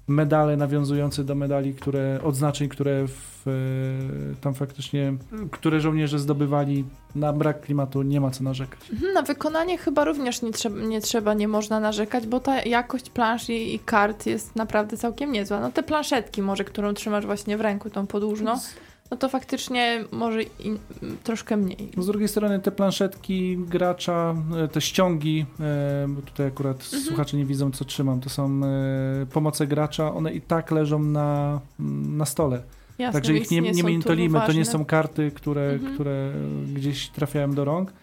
medale 0.08 0.58
nawiązujące 0.58 1.24
do 1.24 1.36
medali, 1.36 1.74
które, 1.74 2.20
odznaczeń, 2.24 2.70
które 2.70 3.08
w, 3.08 3.48
e, 3.48 4.36
tam 4.42 4.54
faktycznie, 4.54 5.13
które 5.52 5.80
żołnierze 5.80 6.20
zdobywali. 6.20 6.86
Na 7.16 7.34
brak 7.34 7.62
klimatu 7.62 8.02
nie 8.02 8.22
ma 8.22 8.32
co 8.32 8.44
narzekać. 8.44 8.80
Mhm, 8.92 9.13
Na 9.13 9.22
wykonanie 9.22 9.78
chyba 9.78 10.04
również 10.04 10.42
nie 10.42 10.52
trzeba, 10.52 10.80
nie 10.82 11.02
trzeba, 11.02 11.34
nie 11.34 11.48
można 11.48 11.80
narzekać, 11.80 12.28
bo 12.28 12.39
ta 12.39 12.62
jakość 12.63 13.10
plansz 13.10 13.50
i, 13.50 13.76
i 13.76 13.80
kart 13.80 14.26
jest 14.26 14.56
naprawdę 14.56 14.98
całkiem 14.98 15.32
niezła. 15.32 15.60
No 15.60 15.72
te 15.72 15.84
planszetki 15.84 16.42
może, 16.42 16.63
którą 16.63 16.94
trzymasz 16.94 17.26
właśnie 17.26 17.58
w 17.58 17.62
ręku, 17.62 17.89
tą 17.89 18.08
podłużną, 18.08 18.60
no 19.13 19.17
to 19.17 19.30
faktycznie 19.30 20.04
może 20.12 20.43
in, 20.43 20.78
troszkę 21.23 21.58
mniej. 21.58 21.91
No 21.97 22.04
z 22.04 22.08
drugiej 22.08 22.28
strony 22.28 22.60
te 22.60 22.71
planszetki 22.71 23.58
gracza, 23.58 24.36
e, 24.58 24.67
te 24.67 24.82
ściągi, 24.82 25.45
e, 25.60 26.06
bo 26.10 26.21
tutaj 26.21 26.47
akurat 26.47 26.78
Mhm. 26.84 27.04
słuchacze 27.04 27.38
nie 27.38 27.45
widzą 27.45 27.71
co 27.71 27.86
trzymam, 27.86 28.19
to 28.21 28.30
są 28.30 28.62
e, 28.65 29.26
pomoce 29.34 29.67
gracza, 29.67 30.13
one 30.13 30.34
i 30.34 30.41
tak 30.41 30.71
leżą 30.71 30.99
na, 30.99 31.60
na 32.17 32.26
stole. 32.26 32.63
Jasne, 32.97 33.13
Także 33.13 33.34
ich 33.34 33.52
nie, 33.52 33.62
nie 33.62 33.82
tu 33.82 33.88
mintolimy, 33.88 34.39
to 34.47 34.54
nie 34.54 34.65
są 34.65 34.86
karty, 34.86 35.32
które, 35.32 35.69
Mhm. 35.71 35.93
które 35.93 36.32
gdzieś 36.73 37.10
trafiają 37.10 37.52
do 37.54 37.65
rąk. 37.65 37.93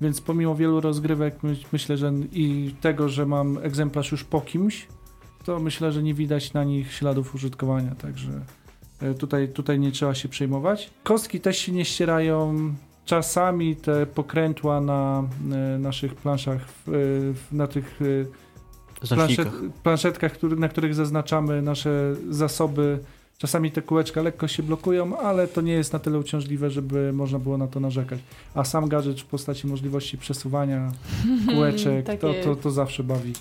Więc 0.00 0.20
pomimo 0.20 0.54
wielu 0.54 0.80
rozgrywek 0.80 1.42
my, 1.42 1.56
myślę, 1.72 1.96
że 1.96 2.12
i 2.32 2.74
tego, 2.80 3.08
że 3.08 3.26
mam 3.26 3.58
egzemplarz 3.62 4.12
już 4.12 4.24
po 4.24 4.40
kimś, 4.40 4.86
to 5.44 5.58
myślę, 5.58 5.92
że 5.92 6.02
nie 6.02 6.14
widać 6.14 6.52
na 6.52 6.64
nich 6.64 6.92
śladów 6.92 7.34
użytkowania, 7.34 7.94
także 7.94 8.28
tutaj, 9.18 9.48
tutaj 9.48 9.80
nie 9.80 9.92
trzeba 9.92 10.14
się 10.14 10.28
przejmować. 10.28 10.90
Kostki 11.02 11.40
też 11.40 11.58
się 11.58 11.72
nie 11.72 11.84
ścierają. 11.84 12.54
Czasami 13.04 13.76
te 13.76 14.06
pokrętła 14.06 14.80
na 14.80 15.24
e, 15.52 15.78
naszych 15.78 16.14
planszach, 16.14 16.60
e, 16.60 16.62
w, 16.86 17.46
na 17.52 17.66
tych 17.66 18.00
e, 18.02 19.14
planszet, 19.14 19.48
planszetkach, 19.82 20.32
który, 20.32 20.56
na 20.56 20.68
których 20.68 20.94
zaznaczamy 20.94 21.62
nasze 21.62 22.14
zasoby. 22.30 22.98
Czasami 23.38 23.70
te 23.70 23.82
kółeczka 23.82 24.22
lekko 24.22 24.48
się 24.48 24.62
blokują, 24.62 25.18
ale 25.18 25.48
to 25.48 25.60
nie 25.60 25.72
jest 25.72 25.92
na 25.92 25.98
tyle 25.98 26.18
uciążliwe, 26.18 26.70
żeby 26.70 27.12
można 27.12 27.38
było 27.38 27.58
na 27.58 27.66
to 27.66 27.80
narzekać. 27.80 28.20
A 28.54 28.64
sam 28.64 28.88
gadżet 28.88 29.20
w 29.20 29.24
postaci 29.24 29.66
możliwości 29.66 30.18
przesuwania 30.18 30.92
kółeczek, 31.54 32.06
Tak 32.06 32.20
to, 32.20 32.34
to, 32.44 32.56
to 32.56 32.70
zawsze 32.70 33.04
bawi. 33.04 33.32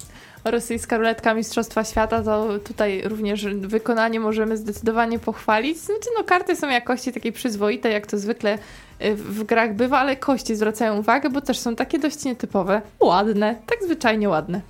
Rosyjska 0.46 0.98
ruletka 0.98 1.34
Mistrzostwa 1.34 1.84
Świata, 1.84 2.24
to 2.24 2.60
tutaj 2.60 3.02
również 3.06 3.46
wykonanie 3.46 4.20
możemy 4.20 4.58
zdecydowanie 4.58 5.20
pochwalić. 5.20 5.78
Znaczy, 5.78 6.10
no 6.18 6.24
karty 6.24 6.56
są 6.56 6.70
jakości 6.70 7.14
takiej 7.14 7.32
przyzwoite, 7.32 7.90
jak 7.92 8.08
to 8.08 8.18
zwykle 8.18 8.58
y, 9.02 9.16
w 9.16 9.44
grach 9.44 9.76
bywa, 9.76 10.00
ale 10.00 10.16
kości 10.16 10.56
zwracają 10.56 10.98
uwagę, 10.98 11.30
bo 11.30 11.42
też 11.42 11.60
są 11.60 11.76
takie 11.76 12.00
dość 12.00 12.24
nietypowe. 12.26 12.82
Ładne, 13.00 13.56
tak 13.66 13.84
zwyczajnie 13.84 14.30
ładne. 14.30 14.62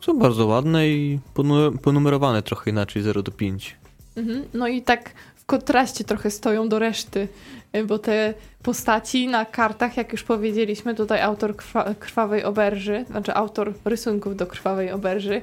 Są 0.00 0.18
bardzo 0.18 0.46
ładne 0.46 0.88
i 0.88 1.18
ponu- 1.34 1.78
ponumerowane 1.78 2.42
trochę 2.42 2.70
inaczej 2.70 3.02
0 3.02 3.22
do 3.22 3.32
5. 3.32 3.76
Mhm. 4.16 4.44
No 4.54 4.68
i 4.68 4.82
tak 4.82 5.10
w 5.36 5.44
kontraście 5.46 6.04
trochę 6.04 6.30
stoją 6.30 6.68
do 6.68 6.78
reszty, 6.78 7.28
bo 7.86 7.98
te 7.98 8.34
postaci 8.62 9.26
na 9.28 9.44
kartach, 9.44 9.96
jak 9.96 10.12
już 10.12 10.22
powiedzieliśmy, 10.22 10.94
tutaj 10.94 11.20
autor 11.20 11.56
krwa 11.56 11.94
Krwawej 11.98 12.44
Oberży, 12.44 13.04
znaczy 13.10 13.34
autor 13.34 13.72
rysunków 13.84 14.36
do 14.36 14.46
Krwawej 14.46 14.90
Oberży, 14.90 15.42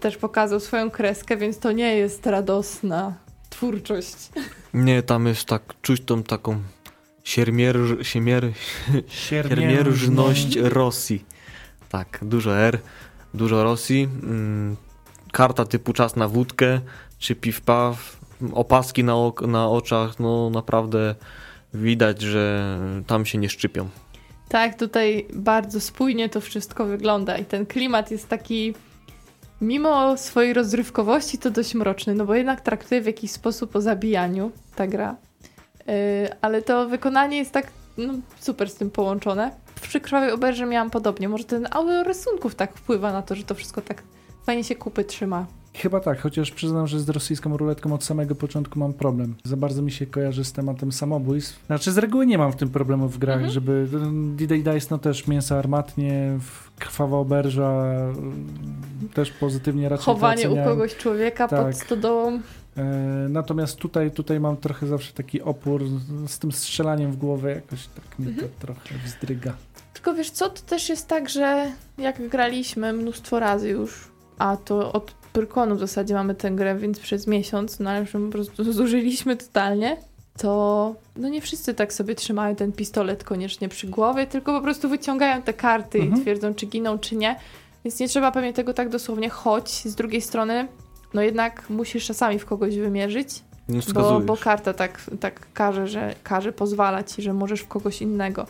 też 0.00 0.16
pokazał 0.16 0.60
swoją 0.60 0.90
kreskę, 0.90 1.36
więc 1.36 1.58
to 1.58 1.72
nie 1.72 1.96
jest 1.96 2.26
radosna 2.26 3.14
twórczość. 3.50 4.16
Nie, 4.74 5.02
tam 5.02 5.26
jest 5.26 5.44
tak, 5.44 5.62
czuć 5.82 6.00
tą 6.04 6.22
taką 6.22 6.60
siermier, 7.24 7.76
siermierzność 9.08 10.56
Rosji. 10.56 11.24
Tak, 11.88 12.18
dużo 12.22 12.56
R, 12.56 12.78
dużo 13.34 13.64
Rosji. 13.64 14.08
Mm, 14.22 14.76
karta 15.32 15.64
typu 15.64 15.92
czas 15.92 16.16
na 16.16 16.28
wódkę, 16.28 16.80
czy 17.18 17.34
piw-paw, 17.34 17.94
opaski 18.52 19.04
na, 19.04 19.16
ok- 19.16 19.46
na 19.46 19.68
oczach, 19.68 20.20
no 20.20 20.50
naprawdę 20.50 21.14
widać, 21.74 22.22
że 22.22 22.78
tam 23.06 23.26
się 23.26 23.38
nie 23.38 23.48
szczypią. 23.48 23.88
Tak, 24.48 24.78
tutaj 24.78 25.26
bardzo 25.32 25.80
spójnie 25.80 26.28
to 26.28 26.40
wszystko 26.40 26.86
wygląda 26.86 27.38
i 27.38 27.44
ten 27.44 27.66
klimat 27.66 28.10
jest 28.10 28.28
taki, 28.28 28.74
mimo 29.60 30.16
swojej 30.16 30.52
rozrywkowości, 30.52 31.38
to 31.38 31.50
dość 31.50 31.74
mroczny, 31.74 32.14
no 32.14 32.26
bo 32.26 32.34
jednak 32.34 32.60
traktuje 32.60 33.00
w 33.00 33.06
jakiś 33.06 33.30
sposób 33.30 33.76
o 33.76 33.80
zabijaniu 33.80 34.52
ta 34.76 34.86
gra. 34.86 35.16
Yy, 35.86 35.94
ale 36.40 36.62
to 36.62 36.88
wykonanie 36.88 37.36
jest 37.38 37.52
tak 37.52 37.66
no, 37.98 38.14
super 38.40 38.70
z 38.70 38.74
tym 38.74 38.90
połączone. 38.90 39.50
Przy 39.82 40.00
Krwawej 40.00 40.32
Oberży 40.32 40.66
miałam 40.66 40.90
podobnie. 40.90 41.28
Może 41.28 41.44
ten 41.44 41.68
audio 41.70 42.04
rysunków 42.04 42.54
tak 42.54 42.76
wpływa 42.76 43.12
na 43.12 43.22
to, 43.22 43.34
że 43.34 43.44
to 43.44 43.54
wszystko 43.54 43.80
tak 43.80 44.02
fajnie 44.46 44.64
się 44.64 44.74
kupy 44.74 45.04
trzyma. 45.04 45.46
Chyba 45.82 46.00
tak, 46.00 46.20
chociaż 46.20 46.50
przyznam, 46.50 46.86
że 46.86 47.00
z 47.00 47.08
rosyjską 47.08 47.56
ruletką 47.56 47.92
od 47.94 48.04
samego 48.04 48.34
początku 48.34 48.78
mam 48.78 48.92
problem. 48.92 49.34
Za 49.44 49.56
bardzo 49.56 49.82
mi 49.82 49.92
się 49.92 50.06
kojarzy 50.06 50.44
z 50.44 50.52
tematem 50.52 50.92
samobójstw. 50.92 51.66
Znaczy 51.66 51.92
z 51.92 51.98
reguły 51.98 52.26
nie 52.26 52.38
mam 52.38 52.52
w 52.52 52.56
tym 52.56 52.68
problemu 52.68 53.08
w 53.08 53.18
grach, 53.18 53.34
Mhm. 53.36 53.52
żeby 53.52 53.88
D-Day 54.36 54.62
Dice 54.62 54.86
no 54.90 54.98
też 54.98 55.26
mięso 55.26 55.58
armatnie, 55.58 56.38
krwawa 56.78 57.16
oberża 57.16 57.84
y, 59.04 59.14
też 59.14 59.30
pozytywnie 59.30 59.88
raczej 59.88 60.04
Chowanie 60.04 60.50
u 60.50 60.56
kogoś 60.56 60.96
człowieka 60.96 61.48
Tak. 61.48 61.66
pod 61.66 61.76
stodołą. 61.76 62.40
E, 62.76 62.82
Natomiast 63.28 63.76
tutaj, 63.76 64.10
tutaj 64.10 64.40
mam 64.40 64.56
trochę 64.56 64.86
zawsze 64.86 65.12
taki 65.12 65.42
opór 65.42 65.84
z, 65.88 66.30
z 66.30 66.38
tym 66.38 66.52
strzelaniem 66.52 67.12
w 67.12 67.16
głowę, 67.16 67.50
jakoś 67.54 67.86
tak 67.86 68.18
mnie 68.18 68.28
Mhm. 68.28 68.48
to 68.48 68.66
trochę 68.66 68.98
wzdryga. 69.06 69.52
Tylko 69.94 70.14
wiesz 70.14 70.30
co, 70.30 70.50
to 70.50 70.62
też 70.62 70.88
jest 70.88 71.08
tak, 71.08 71.28
że 71.28 71.72
jak 71.98 72.28
graliśmy 72.28 72.92
mnóstwo 72.92 73.40
razy 73.40 73.68
już, 73.68 74.08
a 74.38 74.56
to 74.56 74.92
od 74.92 75.19
Pyrkonu 75.32 75.76
w 75.76 75.80
zasadzie 75.80 76.14
mamy 76.14 76.34
tę 76.34 76.50
grę, 76.50 76.76
więc 76.76 76.98
przez 77.00 77.26
miesiąc, 77.26 77.80
no 77.80 77.90
ale 77.90 78.00
już 78.00 78.14
ją 78.14 78.26
po 78.26 78.32
prostu 78.32 78.64
zużyliśmy 78.72 79.36
totalnie, 79.36 79.96
to 80.38 80.94
no 81.16 81.28
nie 81.28 81.40
wszyscy 81.40 81.74
tak 81.74 81.92
sobie 81.92 82.14
trzymają 82.14 82.56
ten 82.56 82.72
pistolet 82.72 83.24
koniecznie 83.24 83.68
przy 83.68 83.86
głowie, 83.86 84.26
tylko 84.26 84.52
po 84.52 84.60
prostu 84.60 84.88
wyciągają 84.88 85.42
te 85.42 85.52
karty 85.52 85.98
Mhm. 85.98 86.16
i 86.16 86.22
twierdzą, 86.22 86.54
czy 86.54 86.66
giną, 86.66 86.98
czy 86.98 87.16
nie. 87.16 87.36
Więc 87.84 88.00
nie 88.00 88.08
trzeba 88.08 88.32
pewnie 88.32 88.52
tego 88.52 88.74
tak 88.74 88.88
dosłownie, 88.88 89.28
choć 89.30 89.70
z 89.70 89.94
drugiej 89.94 90.20
strony, 90.20 90.68
no 91.14 91.22
jednak 91.22 91.70
musisz 91.70 92.06
czasami 92.06 92.38
w 92.38 92.44
kogoś 92.46 92.76
wymierzyć, 92.76 93.28
bo, 93.94 94.20
bo 94.20 94.36
karta 94.36 94.72
tak, 94.74 95.00
tak 95.20 95.46
każe, 95.54 95.88
że 95.88 96.14
każe, 96.22 96.52
pozwala 96.52 97.02
ci, 97.02 97.22
że 97.22 97.32
możesz 97.32 97.60
w 97.60 97.68
kogoś 97.68 98.02
innego. 98.02 98.42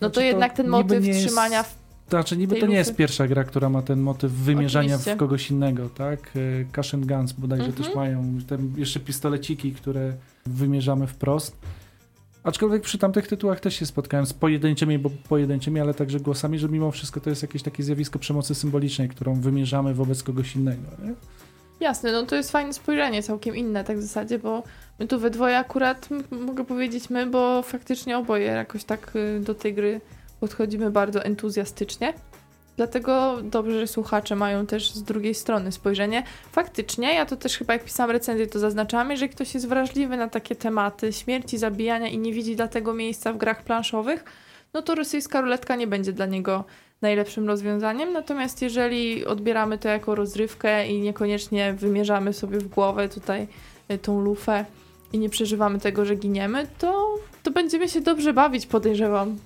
No 0.00 0.10
to 0.10 0.14
Znaczy, 0.14 0.26
jednak 0.26 0.52
ten 0.52 0.68
motyw 0.68 1.04
trzymania 1.26 1.62
w 1.62 1.74
Znaczy 2.14 2.36
niby 2.36 2.54
to 2.54 2.60
nie 2.60 2.66
lufy. 2.66 2.76
jest 2.76 2.96
pierwsza 2.96 3.28
gra, 3.28 3.44
która 3.44 3.68
ma 3.68 3.82
ten 3.82 4.00
motyw 4.00 4.32
wymierzania 4.32 4.86
Oczywiście. 4.94 5.14
w 5.14 5.18
kogoś 5.18 5.50
innego, 5.50 5.88
tak? 5.88 6.30
E, 6.36 6.64
Cash 6.72 6.94
and 6.94 7.06
Guns 7.06 7.32
bodajże 7.32 7.64
Mhm. 7.66 7.84
też 7.84 7.94
mają, 7.96 8.38
te 8.48 8.58
jeszcze 8.76 9.00
pistoleciki, 9.00 9.72
które 9.72 10.12
wymierzamy 10.46 11.06
wprost. 11.06 11.56
Aczkolwiek 12.44 12.82
przy 12.82 12.98
tamtych 12.98 13.28
tytułach 13.28 13.60
też 13.60 13.74
się 13.74 13.86
spotkałem 13.86 14.26
z 14.26 14.32
pojedynczymi, 14.32 14.98
bo 14.98 15.10
pojedynczymi, 15.28 15.80
ale 15.80 15.94
także 15.94 16.20
głosami, 16.20 16.58
że 16.58 16.68
mimo 16.68 16.90
wszystko 16.90 17.20
to 17.20 17.30
jest 17.30 17.42
jakieś 17.42 17.62
takie 17.62 17.82
zjawisko 17.82 18.18
przemocy 18.18 18.54
symbolicznej, 18.54 19.08
którą 19.08 19.40
wymierzamy 19.40 19.94
wobec 19.94 20.22
kogoś 20.22 20.56
innego. 20.56 20.82
Nie? 21.04 21.14
Jasne, 21.80 22.12
no 22.12 22.22
to 22.26 22.36
jest 22.36 22.50
fajne 22.52 22.72
spojrzenie, 22.72 23.22
całkiem 23.22 23.56
inne 23.56 23.84
tak 23.84 23.98
w 23.98 24.02
zasadzie, 24.02 24.38
bo 24.38 24.62
my 24.98 25.06
tu 25.06 25.18
we 25.20 25.30
dwoje 25.30 25.58
akurat, 25.58 26.08
mogę 26.30 26.64
powiedzieć 26.64 27.10
my, 27.10 27.26
bo 27.26 27.62
faktycznie 27.62 28.18
oboje 28.18 28.46
jakoś 28.46 28.84
tak 28.84 29.12
y, 29.16 29.40
do 29.40 29.54
tej 29.54 29.74
gry 29.74 30.00
podchodzimy 30.44 30.90
bardzo 30.90 31.24
entuzjastycznie. 31.24 32.14
Dlatego 32.76 33.36
dobrze, 33.42 33.80
że 33.80 33.86
słuchacze 33.86 34.36
mają 34.36 34.66
też 34.66 34.90
z 34.90 35.02
drugiej 35.02 35.34
strony 35.34 35.72
spojrzenie. 35.72 36.22
Faktycznie, 36.52 37.14
ja 37.14 37.26
to 37.26 37.36
też 37.36 37.58
chyba 37.58 37.72
jak 37.72 37.84
pisałam 37.84 38.10
recenzję, 38.10 38.46
to 38.46 38.58
zaznaczamy, 38.58 39.14
jeżeli 39.14 39.32
ktoś 39.32 39.54
jest 39.54 39.68
wrażliwy 39.68 40.16
na 40.16 40.28
takie 40.28 40.56
tematy 40.56 41.12
śmierci, 41.12 41.58
zabijania 41.58 42.08
i 42.08 42.18
nie 42.18 42.32
widzi 42.32 42.56
dlatego 42.56 42.94
miejsca 42.94 43.32
w 43.32 43.36
grach 43.36 43.62
planszowych, 43.62 44.24
no 44.74 44.82
to 44.82 44.94
rosyjska 44.94 45.40
ruletka 45.40 45.76
nie 45.76 45.86
będzie 45.86 46.12
dla 46.12 46.26
niego 46.26 46.64
najlepszym 47.02 47.46
rozwiązaniem. 47.48 48.12
Natomiast 48.12 48.62
jeżeli 48.62 49.26
odbieramy 49.26 49.78
to 49.78 49.88
jako 49.88 50.14
rozrywkę 50.14 50.88
i 50.88 51.00
niekoniecznie 51.00 51.72
wymierzamy 51.72 52.32
sobie 52.32 52.58
w 52.58 52.68
głowę 52.68 53.08
tutaj 53.08 53.48
y, 53.90 53.98
tą 53.98 54.20
lufę 54.20 54.64
i 55.12 55.18
nie 55.18 55.28
przeżywamy 55.28 55.78
tego, 55.80 56.04
że 56.04 56.14
giniemy, 56.16 56.66
to, 56.78 57.18
to 57.42 57.50
będziemy 57.50 57.88
się 57.88 58.00
dobrze 58.00 58.32
bawić, 58.32 58.66
podejrzewam. 58.66 59.36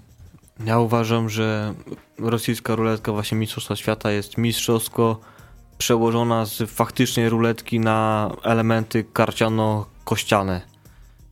Ja 0.64 0.78
uważam, 0.78 1.28
że 1.28 1.74
rosyjska 2.18 2.74
ruletka 2.74 3.12
właśnie 3.12 3.38
Mistrzostwa 3.38 3.76
Świata 3.76 4.10
jest 4.10 4.38
mistrzowsko 4.38 5.20
przełożona 5.78 6.44
z 6.44 6.70
faktycznej 6.70 7.28
ruletki 7.28 7.80
na 7.80 8.30
elementy 8.42 9.04
karciano-kościane. 9.12 10.60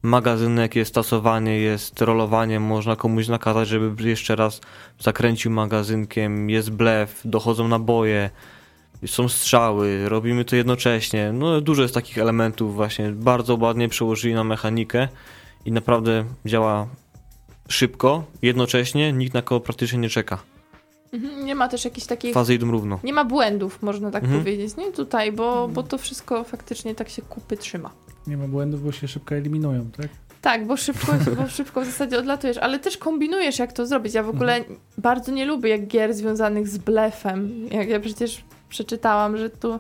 Magazynek 0.03 0.77
jest 0.77 0.95
tasowanie, 0.95 1.59
jest 1.59 2.01
rolowanie, 2.01 2.61
można 2.61 2.97
komuś 2.97 3.29
nakazać, 3.29 3.69
żeby 3.69 4.09
jeszcze 4.09 4.37
raz 4.37 4.61
zakręcił 5.01 5.51
magazynkiem, 5.51 6.51
jest 6.51 6.71
blef, 6.71 7.21
dochodzą 7.25 7.69
naboje, 7.69 8.31
są 9.07 9.29
strzały, 9.29 10.09
robimy 10.09 10.45
to 10.45 10.57
jednocześnie. 10.57 11.33
No 11.33 11.61
dużo 11.61 11.83
jest 11.83 11.95
takich 11.95 12.19
elementów 12.19 12.75
właśnie, 12.75 13.13
bardzo 13.13 13.57
ładnie 13.57 13.89
przełożyli 13.89 14.35
na 14.35 14.45
mechanikę 14.45 15.09
i 15.65 15.73
naprawdę 15.73 16.25
działa 16.45 16.87
szybko, 17.69 18.25
jednocześnie, 18.43 19.13
nikt 19.13 19.35
na 19.35 19.43
kogo 19.43 19.61
praktycznie 19.61 19.99
nie 19.99 20.09
czeka. 20.09 20.39
Mhm, 21.13 21.45
Nie 21.45 21.55
ma 21.55 21.69
też 21.69 21.85
jakichś 21.85 22.07
takich... 22.07 22.35
Fazy 22.35 22.55
idą 22.55 22.71
równo. 22.71 22.99
Nie 23.05 23.13
ma 23.13 23.25
błędów, 23.25 23.83
można 23.83 24.11
tak 24.11 24.23
Mhm. 24.25 24.41
powiedzieć, 24.41 24.77
nie? 24.77 24.93
Tutaj, 24.93 25.33
bo, 25.33 25.69
bo 25.69 25.83
to 25.83 25.99
wszystko 25.99 26.45
faktycznie 26.45 26.95
tak 26.95 27.09
się 27.09 27.23
kupy 27.23 27.57
trzyma. 27.57 27.91
Nie 28.27 28.37
ma 28.37 28.49
błędów, 28.49 28.85
bo 28.85 28.93
się 28.93 29.09
szybko 29.09 29.35
eliminują, 29.35 29.91
tak? 29.97 30.09
Tak, 30.41 30.67
bo 30.67 30.77
szybko, 30.77 31.13
bo 31.43 31.49
szybko 31.49 31.81
w 31.81 31.85
zasadzie 31.85 32.19
odlatujesz, 32.19 32.57
ale 32.59 32.79
też 32.79 32.97
kombinujesz, 32.99 33.59
jak 33.59 33.73
to 33.73 33.87
zrobić. 33.87 34.15
Ja 34.15 34.23
w 34.23 34.29
ogóle 34.29 34.65
bardzo 34.99 35.33
nie 35.33 35.45
lubię 35.47 35.71
jak 35.71 35.87
gier 35.87 36.15
związanych 36.15 36.69
z 36.69 36.79
blefem. 36.79 37.67
Jak 37.71 37.89
ja 37.89 38.01
przecież 38.01 38.45
przeczytałam, 38.69 39.37
że 39.37 39.51
tu 39.51 39.79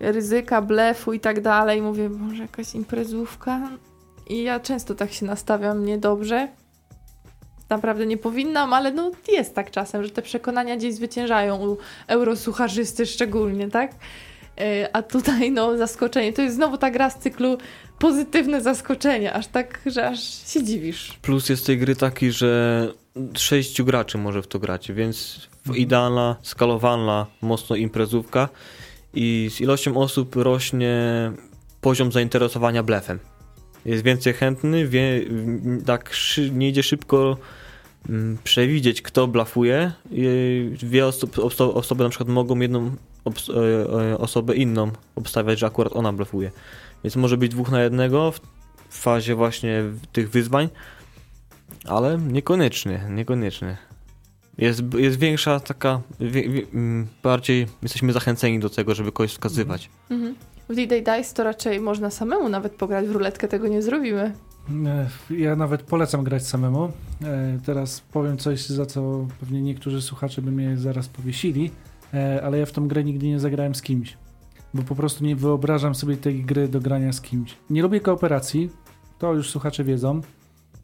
ryzyka 0.00 0.62
blefu 0.62 1.12
i 1.12 1.20
tak 1.20 1.40
dalej, 1.40 1.82
mówię, 1.82 2.08
może 2.08 2.42
jakaś 2.42 2.74
imprezówka? 2.74 3.68
I 4.28 4.42
ja 4.42 4.60
często 4.60 4.94
tak 4.94 5.12
się 5.12 5.26
nastawiam 5.26 5.84
niedobrze. 5.84 6.48
Naprawdę 7.76 8.06
nie 8.06 8.16
powinnam, 8.16 8.72
ale 8.72 8.92
no 8.92 9.10
jest 9.28 9.54
tak 9.54 9.70
czasem, 9.70 10.04
że 10.04 10.10
te 10.10 10.22
przekonania 10.22 10.76
gdzieś 10.76 10.94
zwyciężają 10.94 11.68
u 11.68 11.76
eurosucharzysty 12.06 13.06
szczególnie, 13.06 13.70
tak? 13.70 13.90
E, 14.60 14.96
a 14.96 15.02
tutaj 15.02 15.50
no 15.50 15.76
zaskoczenie, 15.76 16.32
to 16.32 16.42
jest 16.42 16.56
znowu 16.56 16.78
ta 16.78 16.90
gra 16.90 17.10
z 17.10 17.18
cyklu 17.18 17.58
pozytywne 17.98 18.60
zaskoczenie, 18.60 19.32
aż 19.32 19.46
tak, 19.46 19.80
że 19.86 20.08
aż 20.08 20.52
się 20.52 20.62
dziwisz. 20.64 21.18
Plus 21.22 21.48
jest 21.48 21.66
tej 21.66 21.78
gry 21.78 21.96
taki, 21.96 22.30
że 22.32 22.88
sześciu 23.36 23.84
graczy 23.84 24.18
może 24.18 24.42
w 24.42 24.46
to 24.46 24.58
grać, 24.58 24.92
więc 24.92 25.48
Mhm. 25.66 25.76
idealna, 25.76 26.36
skalowalna, 26.42 27.26
mocno 27.42 27.76
imprezówka 27.76 28.48
i 29.14 29.50
z 29.52 29.60
ilością 29.60 29.96
osób 29.96 30.36
rośnie 30.36 30.96
poziom 31.80 32.12
zainteresowania 32.12 32.82
blefem. 32.82 33.18
Jest 33.84 34.04
więcej 34.04 34.32
chętny, 34.32 34.88
wie, 34.88 35.20
tak 35.86 36.10
nie 36.52 36.68
idzie 36.68 36.82
szybko 36.82 37.36
przewidzieć, 38.44 39.02
kto 39.02 39.26
blafuje. 39.26 39.92
Dwie 40.78 41.06
osób, 41.06 41.38
oso, 41.38 41.74
osoby 41.74 42.04
na 42.04 42.10
przykład 42.10 42.28
mogą 42.28 42.58
jedną 42.58 42.86
e, 42.86 42.92
e, 44.12 44.18
osobę 44.18 44.54
inną 44.54 44.90
obstawiać, 45.16 45.58
że 45.58 45.66
akurat 45.66 45.96
ona 45.96 46.12
blefuje. 46.12 46.50
Więc 47.04 47.16
może 47.16 47.36
być 47.36 47.50
dwóch 47.50 47.70
na 47.70 47.82
jednego 47.82 48.32
w 48.88 48.98
fazie 48.98 49.34
właśnie 49.34 49.82
tych 50.12 50.30
wyzwań, 50.30 50.68
ale 51.84 52.18
niekoniecznie, 52.18 53.06
niekoniecznie. 53.10 53.76
Jest, 54.58 54.82
jest 54.94 55.18
większa 55.18 55.60
taka, 55.60 56.00
wie, 56.20 56.48
wie, 56.48 56.62
mm, 56.74 57.06
bardziej 57.22 57.66
jesteśmy 57.82 58.12
zachęceni 58.12 58.58
do 58.60 58.70
tego, 58.70 58.94
żeby 58.94 59.12
kogoś 59.12 59.30
wskazywać. 59.30 59.90
Mhm. 60.10 60.34
W 60.68 60.74
D-Day 60.74 61.02
Dice 61.02 61.34
to 61.34 61.44
raczej 61.44 61.80
można 61.80 62.10
samemu 62.10 62.48
nawet 62.48 62.72
pograć 62.72 63.06
w 63.06 63.10
ruletkę, 63.10 63.48
tego 63.48 63.68
nie 63.68 63.82
zrobimy. 63.82 64.32
E, 64.86 65.08
Ja 65.34 65.56
nawet 65.56 65.82
polecam 65.82 66.24
grać 66.24 66.46
samemu. 66.46 66.92
E, 67.24 67.58
Teraz 67.66 68.00
powiem 68.00 68.36
coś, 68.38 68.66
za 68.66 68.86
co 68.86 69.26
pewnie 69.40 69.62
niektórzy 69.62 70.02
słuchacze 70.02 70.42
by 70.42 70.52
mnie 70.52 70.76
zaraz 70.76 71.08
powiesili, 71.08 71.70
e, 72.14 72.42
ale 72.44 72.58
ja 72.58 72.66
w 72.66 72.72
tą 72.72 72.88
grę 72.88 73.04
nigdy 73.04 73.26
nie 73.26 73.40
zagrałem 73.40 73.74
z 73.74 73.82
kimś, 73.82 74.16
bo 74.74 74.82
po 74.82 74.94
prostu 74.94 75.24
nie 75.24 75.36
wyobrażam 75.36 75.94
sobie 75.94 76.16
tej 76.16 76.44
gry 76.44 76.68
do 76.68 76.80
grania 76.80 77.12
z 77.12 77.20
kimś. 77.20 77.56
Nie 77.70 77.82
lubię 77.82 78.00
kooperacji, 78.00 78.70
to 79.18 79.34
już 79.34 79.50
słuchacze 79.50 79.84
wiedzą, 79.84 80.20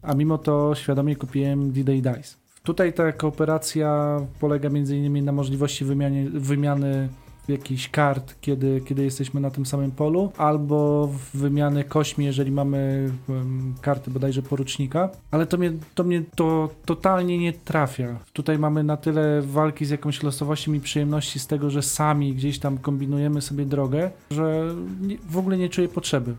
a 0.01 0.13
mimo 0.13 0.37
to 0.37 0.75
świadomie 0.75 1.15
kupiłem 1.15 1.71
D-Day 1.71 2.01
Dice. 2.01 2.35
Tutaj 2.63 2.93
ta 2.93 3.11
kooperacja 3.11 4.19
polega 4.39 4.69
m.in. 4.69 5.25
na 5.25 5.31
możliwości 5.31 5.85
wymiany, 5.85 6.29
wymiany 6.29 7.09
jakichś 7.51 7.89
kart, 7.89 8.35
kiedy, 8.41 8.81
kiedy 8.85 9.03
jesteśmy 9.03 9.41
na 9.41 9.51
tym 9.51 9.65
samym 9.65 9.91
polu, 9.91 10.31
albo 10.37 11.09
wymiany 11.33 11.83
kośmi, 11.83 12.25
jeżeli 12.25 12.51
mamy 12.51 13.09
em, 13.29 13.73
karty 13.81 14.11
bodajże 14.11 14.41
porucznika, 14.41 15.09
ale 15.31 15.45
to 15.45 15.57
mnie, 15.57 15.73
to 15.95 16.03
mnie 16.03 16.23
to 16.35 16.69
totalnie 16.85 17.37
nie 17.37 17.53
trafia. 17.53 18.19
Tutaj 18.33 18.59
mamy 18.59 18.83
na 18.83 18.97
tyle 18.97 19.41
walki 19.41 19.85
z 19.85 19.89
jakąś 19.89 20.23
losowością 20.23 20.73
i 20.73 20.79
przyjemności 20.79 21.39
z 21.39 21.47
tego, 21.47 21.69
że 21.69 21.81
sami 21.81 22.33
gdzieś 22.33 22.59
tam 22.59 22.77
kombinujemy 22.77 23.41
sobie 23.41 23.65
drogę, 23.65 24.11
że 24.31 24.75
nie, 25.01 25.17
w 25.29 25.37
ogóle 25.37 25.57
nie 25.57 25.69
czuję 25.69 25.87
potrzeby. 25.87 26.35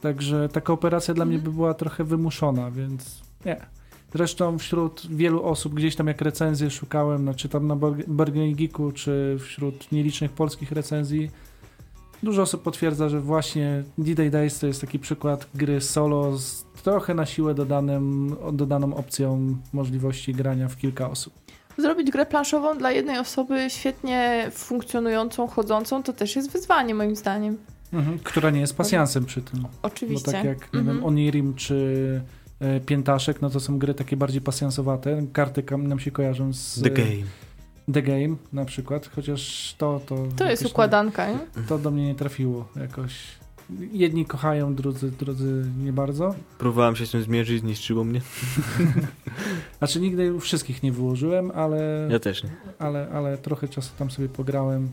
Także 0.00 0.48
ta 0.48 0.60
kooperacja 0.60 1.14
dla 1.14 1.24
mnie 1.24 1.38
by 1.38 1.52
była 1.52 1.74
trochę 1.74 2.04
wymuszona, 2.04 2.70
więc 2.70 3.22
nie. 3.46 3.77
Zresztą 4.14 4.58
wśród 4.58 5.06
wielu 5.10 5.44
osób 5.44 5.74
gdzieś 5.74 5.96
tam 5.96 6.06
jak 6.06 6.20
recenzje 6.20 6.70
szukałem, 6.70 7.24
no, 7.24 7.34
czy 7.34 7.48
tam 7.48 7.66
na 7.66 7.76
Bargain 8.06 8.54
Geeku, 8.56 8.92
czy 8.92 9.36
wśród 9.40 9.92
nielicznych 9.92 10.32
polskich 10.32 10.72
recenzji, 10.72 11.30
dużo 12.22 12.42
osób 12.42 12.62
potwierdza, 12.62 13.08
że 13.08 13.20
właśnie 13.20 13.84
D-Day 13.98 14.30
Dice 14.30 14.60
to 14.60 14.66
jest 14.66 14.80
taki 14.80 14.98
przykład 14.98 15.46
gry 15.54 15.80
solo 15.80 16.38
z 16.38 16.64
trochę 16.82 17.14
na 17.14 17.26
siłę 17.26 17.54
dodanym, 17.54 18.36
dodaną 18.52 18.94
opcją 18.94 19.56
możliwości 19.72 20.32
grania 20.34 20.68
w 20.68 20.76
kilka 20.76 21.10
osób. 21.10 21.34
Zrobić 21.78 22.10
grę 22.10 22.26
planszową 22.26 22.78
dla 22.78 22.90
jednej 22.92 23.18
osoby 23.18 23.66
świetnie 23.70 24.50
funkcjonującą, 24.54 25.46
chodzącą, 25.46 26.02
to 26.02 26.12
też 26.12 26.36
jest 26.36 26.50
wyzwanie 26.52 26.94
moim 26.94 27.16
zdaniem. 27.16 27.58
Mhm, 27.92 28.18
która 28.18 28.50
nie 28.50 28.60
jest 28.60 28.76
pasjansem 28.76 29.24
przy 29.24 29.42
tym. 29.42 29.64
Oczywiście. 29.82 30.26
Bo 30.26 30.32
tak 30.32 30.44
jak 30.44 30.72
nie 30.74 30.80
Mhm. 30.80 30.96
wiem, 30.96 31.06
Onirim 31.06 31.54
czy 31.54 32.20
Piętaszek, 32.86 33.42
no 33.42 33.50
to 33.50 33.60
są 33.60 33.78
gry 33.78 33.94
takie 33.94 34.16
bardziej 34.16 34.40
pasjansowate. 34.40 35.22
Karty 35.32 35.64
nam 35.78 36.00
się 36.00 36.10
kojarzą 36.10 36.52
z 36.52 36.82
The 36.82 36.90
game. 36.90 37.22
The 37.92 38.02
Game 38.02 38.36
na 38.52 38.64
przykład, 38.64 39.10
chociaż 39.14 39.74
to 39.78 40.00
to, 40.06 40.26
To 40.36 40.50
jest 40.50 40.66
układanka? 40.66 41.30
Nie, 41.32 41.38
to 41.68 41.78
do 41.78 41.90
mnie 41.90 42.06
nie 42.06 42.14
trafiło 42.14 42.68
jakoś. 42.76 43.14
Jedni 43.92 44.26
kochają, 44.26 44.74
drudzy, 44.74 45.10
drudzy 45.10 45.64
nie 45.84 45.92
bardzo. 45.92 46.34
Próbowałem 46.58 46.96
się 46.96 47.06
z 47.06 47.10
tym 47.10 47.22
zmierzyć, 47.22 47.60
zniszczyło 47.60 48.04
mnie. 48.04 48.20
Znaczy 49.78 50.00
nigdy 50.00 50.40
wszystkich 50.40 50.82
nie 50.82 50.92
wyłożyłem, 50.92 51.50
ale, 51.54 52.08
Ja 52.10 52.18
też 52.18 52.44
nie. 52.44 52.50
ale, 52.78 53.08
ale 53.10 53.38
trochę 53.38 53.68
czasu 53.68 53.90
tam 53.98 54.10
sobie 54.10 54.28
pograłem. 54.28 54.88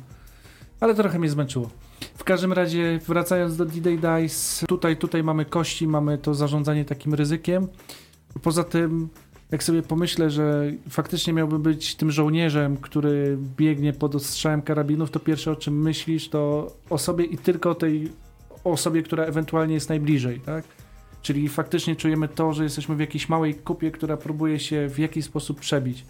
Ale 0.80 0.96
trochę 0.96 1.20
mnie 1.20 1.30
zmęczyło. 1.30 1.70
W 2.18 2.24
każdym 2.24 2.54
razie, 2.54 3.00
wracając 3.08 3.58
do 3.58 3.66
D-Day 3.66 3.98
Dice, 3.98 4.66
tutaj, 4.68 4.98
tutaj 4.98 5.24
mamy 5.24 5.46
kości, 5.46 5.88
mamy 5.88 6.18
to 6.18 6.34
zarządzanie 6.34 6.86
takim 6.86 7.14
ryzykiem. 7.14 7.68
Poza 8.42 8.64
tym, 8.64 9.10
jak 9.52 9.64
sobie 9.64 9.82
pomyślę, 9.82 10.30
że 10.30 10.72
faktycznie 10.90 11.34
miałby 11.34 11.60
być 11.60 11.96
tym 11.96 12.12
żołnierzem, 12.12 12.78
który 12.78 13.38
biegnie 13.58 13.94
pod 13.94 14.16
ostrzałem 14.16 14.62
karabinów, 14.62 15.12
to 15.12 15.20
pierwsze 15.20 15.52
o 15.52 15.56
czym 15.56 15.82
myślisz, 15.82 16.30
to 16.30 16.72
o 16.90 16.98
sobie 16.98 17.26
i 17.26 17.38
tylko 17.38 17.70
o 17.70 17.76
tej 17.76 18.12
osobie, 18.64 19.04
która 19.04 19.24
ewentualnie 19.24 19.74
jest 19.74 19.90
najbliżej, 19.90 20.40
tak? 20.40 20.66
Czyli 21.22 21.50
faktycznie 21.50 21.96
czujemy 21.96 22.28
to, 22.28 22.54
że 22.54 22.64
jesteśmy 22.64 22.96
w 22.96 23.00
jakiejś 23.00 23.30
małej 23.30 23.56
kupie, 23.56 23.92
która 23.92 24.18
próbuje 24.18 24.60
się 24.60 24.90
w 24.90 25.00
jakiś 25.00 25.26
sposób 25.26 25.60
przebić 25.60 26.06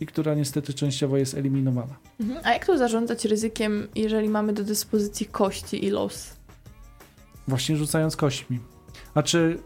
i 0.00 0.06
która 0.06 0.34
niestety 0.34 0.74
częściowo 0.74 1.16
jest 1.16 1.34
eliminowana. 1.34 1.96
Mhm. 2.20 2.40
A 2.44 2.52
jak 2.52 2.66
tu 2.66 2.78
zarządzać 2.78 3.24
ryzykiem, 3.24 3.88
jeżeli 3.94 4.28
mamy 4.28 4.52
do 4.52 4.64
dyspozycji 4.64 5.26
kości 5.26 5.84
i 5.84 5.90
los? 5.90 6.36
Właśnie 7.48 7.76
rzucając 7.76 8.16
kośćmi. 8.16 8.58
A 9.14 9.22
czy 9.22 9.58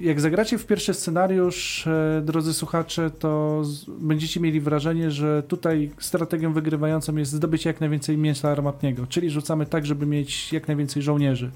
jak 0.00 0.20
zagracie 0.20 0.58
w 0.58 0.66
pierwszy 0.66 0.94
scenariusz, 0.94 1.86
e, 1.86 2.22
drodzy 2.24 2.54
słuchacze, 2.54 3.10
to 3.10 3.62
będziecie 3.98 4.40
mieli 4.40 4.60
wrażenie, 4.60 5.10
że 5.10 5.42
tutaj 5.42 5.90
strategią 5.98 6.52
wygrywającą 6.52 7.16
jest 7.16 7.32
zdobycie 7.32 7.70
jak 7.70 7.80
najwięcej 7.80 8.18
mięsa 8.18 8.50
armatniego, 8.50 9.06
czyli 9.06 9.30
rzucamy 9.30 9.66
tak, 9.66 9.86
żeby 9.86 10.06
mieć 10.06 10.52
jak 10.52 10.68
najwięcej 10.68 11.02
żołnierzy. 11.02 11.50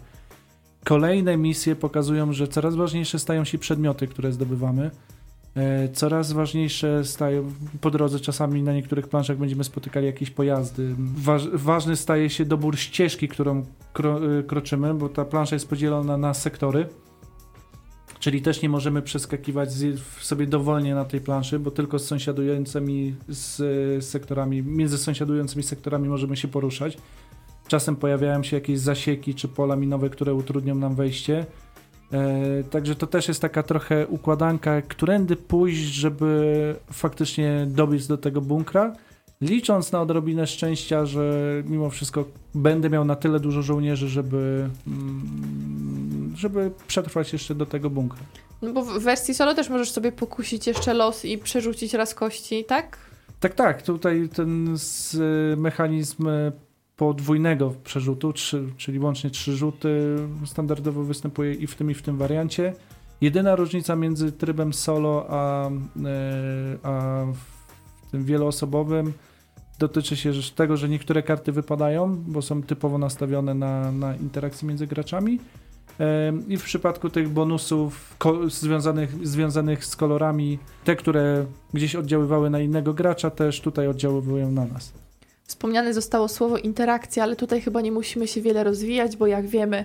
Kolejne 0.84 1.36
misje 1.36 1.76
pokazują, 1.76 2.32
że 2.32 2.48
coraz 2.48 2.74
ważniejsze 2.74 3.18
stają 3.18 3.44
się 3.44 3.58
przedmioty, 3.58 4.06
które 4.06 4.32
zdobywamy. 4.32 4.90
E, 5.56 5.88
Coraz 5.88 6.32
ważniejsze 6.32 7.04
stają 7.04 7.52
po 7.80 7.90
drodze, 7.90 8.20
czasami 8.20 8.62
na 8.62 8.72
niektórych 8.72 9.08
planszach 9.08 9.38
będziemy 9.38 9.64
spotykali 9.64 10.06
jakieś 10.06 10.30
pojazdy. 10.30 10.94
Waż, 10.98 11.48
ważny 11.48 11.96
staje 11.96 12.30
się 12.30 12.44
dobór 12.44 12.78
ścieżki, 12.78 13.28
którą 13.28 13.64
kro, 13.92 14.38
y, 14.38 14.42
kroczymy, 14.42 14.94
bo 14.94 15.08
ta 15.08 15.24
plansza 15.24 15.56
jest 15.56 15.68
podzielona 15.68 16.16
na 16.16 16.34
sektory. 16.34 16.88
Czyli 18.18 18.42
też 18.42 18.62
nie 18.62 18.68
możemy 18.68 19.02
przeskakiwać 19.02 19.68
sobie 20.20 20.46
dowolnie 20.46 20.94
na 20.94 21.04
tej 21.04 21.20
planszy, 21.20 21.58
bo 21.58 21.70
tylko 21.70 21.98
z 21.98 22.06
sąsiadującymi 22.06 23.14
z, 23.28 23.56
z 24.04 24.04
sektorami, 24.04 24.62
między 24.62 24.98
sąsiadującymi 24.98 25.62
sektorami 25.62 26.08
możemy 26.08 26.36
się 26.36 26.48
poruszać. 26.48 26.98
Czasem 27.68 27.96
pojawiają 27.96 28.42
się 28.42 28.56
jakieś 28.56 28.78
zasieki 28.78 29.34
czy 29.34 29.48
pola 29.48 29.76
minowe, 29.76 30.10
które 30.10 30.34
utrudnią 30.34 30.74
nam 30.74 30.94
wejście. 30.94 31.46
E, 32.12 32.64
także 32.64 32.94
to 32.94 33.06
też 33.06 33.28
jest 33.28 33.40
taka 33.40 33.62
trochę 33.62 34.06
układanka, 34.06 34.82
którędy 34.82 35.36
pójść, 35.36 35.82
żeby 35.82 36.74
faktycznie 36.92 37.66
dobiec 37.68 38.06
do 38.06 38.18
tego 38.18 38.40
bunkra, 38.40 38.92
licząc 39.40 39.92
na 39.92 40.00
odrobinę 40.00 40.46
szczęścia, 40.46 41.06
że 41.06 41.32
mimo 41.66 41.90
wszystko 41.90 42.24
będę 42.54 42.90
miał 42.90 43.04
na 43.04 43.16
tyle 43.16 43.40
dużo 43.40 43.62
żołnierzy, 43.62 44.08
żeby, 44.08 44.68
mm, 44.86 46.32
żeby 46.36 46.70
przetrwać 46.86 47.32
jeszcze 47.32 47.54
do 47.54 47.66
tego 47.66 47.90
bunkra. 47.90 48.22
No 48.62 48.72
bo 48.72 48.82
w 48.82 48.98
wersji 49.02 49.34
solo 49.34 49.54
też 49.54 49.68
możesz 49.68 49.90
sobie 49.90 50.12
pokusić 50.12 50.66
jeszcze 50.66 50.94
los 50.94 51.24
i 51.24 51.38
przerzucić 51.38 51.94
raz 51.94 52.14
kości, 52.14 52.64
tak? 52.64 52.98
Tak, 53.40 53.54
tak, 53.54 53.82
tutaj 53.82 54.28
ten 54.34 54.76
mechanizm 55.56 56.28
e, 56.28 56.52
podwójnego 56.96 57.74
przerzutu, 57.84 58.32
trzy, 58.32 58.64
czyli 58.76 58.98
łącznie 58.98 59.30
trzy 59.30 59.56
rzuty 59.56 60.16
standardowo 60.46 61.02
występuje 61.02 61.54
i 61.54 61.66
w 61.66 61.74
tym 61.74 61.90
i 61.90 61.94
w 61.94 62.02
tym 62.02 62.18
wariancie. 62.18 62.72
Jedyna 63.20 63.56
różnica 63.56 63.96
między 63.96 64.32
trybem 64.32 64.72
solo 64.72 65.26
a, 65.28 65.68
e, 65.68 65.70
a 66.82 67.24
tym 68.10 68.24
wieloosobowym 68.24 69.12
dotyczy 69.78 70.16
się 70.16 70.32
tego, 70.54 70.76
że 70.76 70.88
niektóre 70.88 71.22
karty 71.22 71.52
wypadają, 71.52 72.16
bo 72.16 72.42
są 72.42 72.62
typowo 72.62 72.98
nastawione 72.98 73.54
na, 73.54 73.92
na 73.92 74.16
interakcje 74.16 74.68
między 74.68 74.86
graczami. 74.86 75.40
Em, 75.98 76.48
I 76.48 76.56
w 76.56 76.64
przypadku 76.64 77.10
tych 77.10 77.28
bonusów 77.28 78.16
związanych, 78.46 79.26
związanych 79.26 79.84
z 79.84 79.96
kolorami, 79.96 80.58
te, 80.84 80.96
które 80.96 81.46
gdzieś 81.74 81.96
oddziaływały 81.96 82.50
na 82.50 82.60
innego 82.60 82.94
gracza, 82.94 83.30
też 83.30 83.60
tutaj 83.60 83.88
oddziaływują 83.88 84.50
na 84.50 84.66
nas. 84.66 85.03
Wspomniane 85.46 85.94
zostało 85.94 86.28
słowo 86.28 86.58
interakcja, 86.58 87.22
ale 87.22 87.36
tutaj 87.36 87.60
chyba 87.60 87.80
nie 87.80 87.92
musimy 87.92 88.28
się 88.28 88.40
wiele 88.40 88.64
rozwijać, 88.64 89.16
bo 89.16 89.26
jak 89.26 89.46
wiemy, 89.46 89.84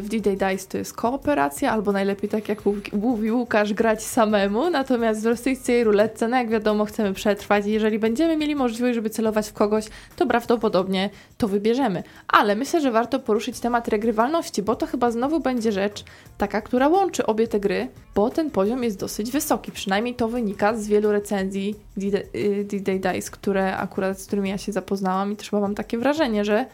w 0.00 0.08
D-Day 0.08 0.36
Dice 0.36 0.68
to 0.68 0.78
jest 0.78 0.92
kooperacja, 0.94 1.72
albo 1.72 1.92
najlepiej 1.92 2.30
tak 2.30 2.48
jak 2.48 2.58
mówi 2.92 3.32
Łukasz, 3.32 3.74
grać 3.74 4.02
samemu, 4.02 4.70
natomiast 4.70 5.22
w 5.22 5.26
rosyjskiej 5.26 5.84
ruletce, 5.84 6.28
no 6.28 6.36
jak 6.36 6.48
wiadomo, 6.48 6.84
chcemy 6.84 7.14
przetrwać 7.14 7.66
i 7.66 7.70
jeżeli 7.70 7.98
będziemy 7.98 8.36
mieli 8.36 8.54
możliwość, 8.54 8.94
żeby 8.94 9.10
celować 9.10 9.48
w 9.48 9.52
kogoś, 9.52 9.84
to 10.16 10.26
prawdopodobnie 10.26 11.10
to 11.38 11.48
wybierzemy. 11.48 12.02
Ale 12.28 12.56
myślę, 12.56 12.80
że 12.80 12.90
warto 12.90 13.18
poruszyć 13.18 13.60
temat 13.60 13.88
regrywalności, 13.88 14.62
bo 14.62 14.76
to 14.76 14.86
chyba 14.86 15.10
znowu 15.10 15.40
będzie 15.40 15.72
rzecz 15.72 16.04
taka, 16.38 16.60
która 16.60 16.88
łączy 16.88 17.26
obie 17.26 17.48
te 17.48 17.60
gry, 17.60 17.88
bo 18.14 18.30
ten 18.30 18.50
poziom 18.50 18.84
jest 18.84 18.98
dosyć 18.98 19.30
wysoki, 19.30 19.72
przynajmniej 19.72 20.14
to 20.14 20.28
wynika 20.28 20.76
z 20.76 20.86
wielu 20.86 21.12
recenzji 21.12 21.74
D-Day 22.64 23.00
Dice, 23.00 23.30
które 23.30 23.76
akurat 23.76 24.20
z 24.20 24.26
którymi 24.26 24.50
ja 24.50 24.58
się 24.58 24.72
zapoznałam 24.72 25.32
i 25.32 25.36
też 25.36 25.52
mam 25.52 25.74
takie 25.74 25.98
wrażenie, 25.98 26.44
że 26.44 26.66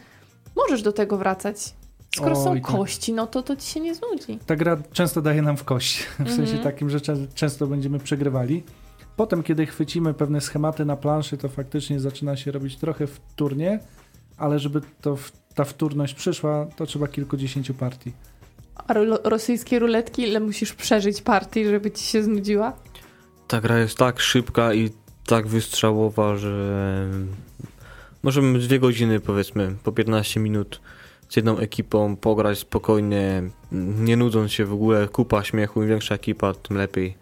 możesz 0.55 0.81
do 0.81 0.91
tego 0.91 1.17
wracać 1.17 1.73
Skoro 2.15 2.37
Oj, 2.37 2.43
są 2.43 2.53
tak. 2.53 2.63
kości, 2.63 3.13
no 3.13 3.27
to 3.27 3.43
to 3.43 3.55
ci 3.55 3.67
się 3.67 3.79
nie 3.79 3.95
znudzi. 3.95 4.39
Ta 4.45 4.55
gra 4.55 4.77
często 4.93 5.21
daje 5.21 5.41
nam 5.41 5.57
w 5.57 5.63
kość. 5.63 6.07
W 6.19 6.29
sensie 6.29 6.41
mhm. 6.41 6.63
takim, 6.63 6.89
że 6.89 6.99
często 7.35 7.67
będziemy 7.67 7.99
przegrywali. 7.99 8.63
Potem, 9.15 9.43
kiedy 9.43 9.65
chwycimy 9.65 10.13
pewne 10.13 10.41
schematy 10.41 10.85
na 10.85 10.95
planszy, 10.95 11.37
to 11.37 11.49
faktycznie 11.49 11.99
zaczyna 11.99 12.37
się 12.37 12.51
robić 12.51 12.77
trochę 12.77 13.07
wtórnie, 13.07 13.79
ale 14.37 14.59
żeby 14.59 14.81
to, 15.01 15.17
ta 15.55 15.63
wtórność 15.63 16.13
przyszła, 16.13 16.67
to 16.75 16.85
trzeba 16.85 17.07
kilkudziesięciu 17.07 17.73
partii. 17.73 18.11
A 18.87 18.93
rosyjskie 19.23 19.79
ruletki, 19.79 20.21
ile 20.21 20.39
musisz 20.39 20.73
przeżyć 20.73 21.21
partii, 21.21 21.65
żeby 21.65 21.91
ci 21.91 22.03
się 22.03 22.23
znudziła? 22.23 22.73
Ta 23.47 23.61
gra 23.61 23.79
jest 23.79 23.97
tak 23.97 24.19
szybka 24.19 24.73
i 24.73 24.89
tak 25.25 25.47
wystrzałowa, 25.47 26.37
że 26.37 27.07
możemy 28.23 28.59
dwie 28.59 28.79
godziny, 28.79 29.19
powiedzmy, 29.19 29.75
po 29.83 29.91
15 29.91 30.39
minut 30.39 30.81
z 31.31 31.35
jedną 31.35 31.57
ekipą 31.57 32.15
pograć 32.15 32.59
spokojnie, 32.59 33.43
nie 33.71 34.17
nudząc 34.17 34.51
się 34.51 34.65
w 34.65 34.73
ogóle, 34.73 35.07
kupa 35.07 35.43
śmiechu, 35.43 35.83
im 35.83 35.89
większa 35.89 36.15
ekipa, 36.15 36.53
tym 36.53 36.77
lepiej. 36.77 37.17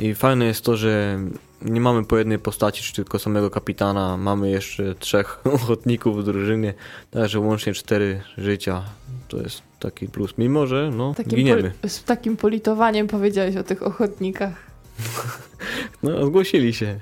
I 0.00 0.14
fajne 0.14 0.44
jest 0.44 0.64
to, 0.64 0.76
że 0.76 1.20
nie 1.62 1.80
mamy 1.80 2.04
po 2.04 2.18
jednej 2.18 2.38
postaci, 2.38 2.82
czy 2.82 2.92
tylko 2.92 3.18
samego 3.18 3.50
kapitana, 3.50 4.16
mamy 4.16 4.50
jeszcze 4.50 4.94
trzech 4.94 5.40
ochotników 5.54 6.20
w 6.20 6.24
drużynie, 6.24 6.74
także 7.10 7.40
łącznie 7.40 7.74
cztery 7.74 8.22
życia. 8.38 8.82
To 9.28 9.36
jest 9.36 9.62
taki 9.78 10.08
plus, 10.08 10.34
mimo 10.38 10.66
że 10.66 10.90
no, 10.94 11.14
takim 11.14 11.38
giniemy. 11.38 11.72
z 11.86 12.04
takim 12.04 12.36
politowaniem 12.36 13.06
powiedziałeś 13.08 13.56
o 13.56 13.62
tych 13.62 13.82
ochotnikach. 13.82 14.54
no, 16.02 16.26
zgłosili 16.26 16.74
się. 16.74 17.00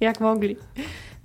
Jak 0.00 0.20
mogli. 0.20 0.56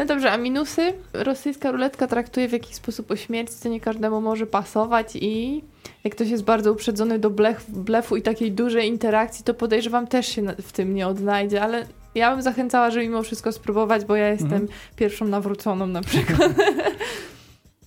No 0.02 0.08
dobrze, 0.08 0.32
a 0.32 0.38
minusy? 0.38 0.94
Rosyjska 1.14 1.72
ruletka 1.72 2.08
traktuje 2.08 2.48
w 2.48 2.52
jakiś 2.52 2.76
sposób 2.76 3.12
o 3.12 3.16
śmierć, 3.16 3.50
co 3.50 3.70
nie 3.70 3.80
każdemu 3.80 4.22
może 4.22 4.48
pasować 4.48 5.16
i 5.16 5.64
jak 6.04 6.16
ktoś 6.16 6.30
jest 6.30 6.44
bardzo 6.44 6.72
uprzedzony 6.72 7.20
do 7.20 7.30
blef, 7.30 7.66
blefu 7.70 8.16
i 8.16 8.22
takiej 8.22 8.52
dużej 8.52 8.88
interakcji, 8.88 9.46
to 9.46 9.54
podejrzewam 9.54 10.08
też 10.08 10.28
się 10.28 10.42
w 10.62 10.72
tym 10.72 10.96
nie 10.96 11.08
odnajdzie, 11.08 11.62
ale 11.62 11.86
ja 12.16 12.32
bym 12.32 12.42
zachęcała, 12.42 12.92
żeby 12.92 13.06
mimo 13.06 13.24
wszystko 13.24 13.52
spróbować, 13.52 14.06
bo 14.06 14.16
ja 14.16 14.30
jestem 14.30 14.54
mhm. 14.54 14.68
pierwszą 14.96 15.26
nawróconą 15.26 15.88
na 15.88 16.02
przykład. 16.02 16.52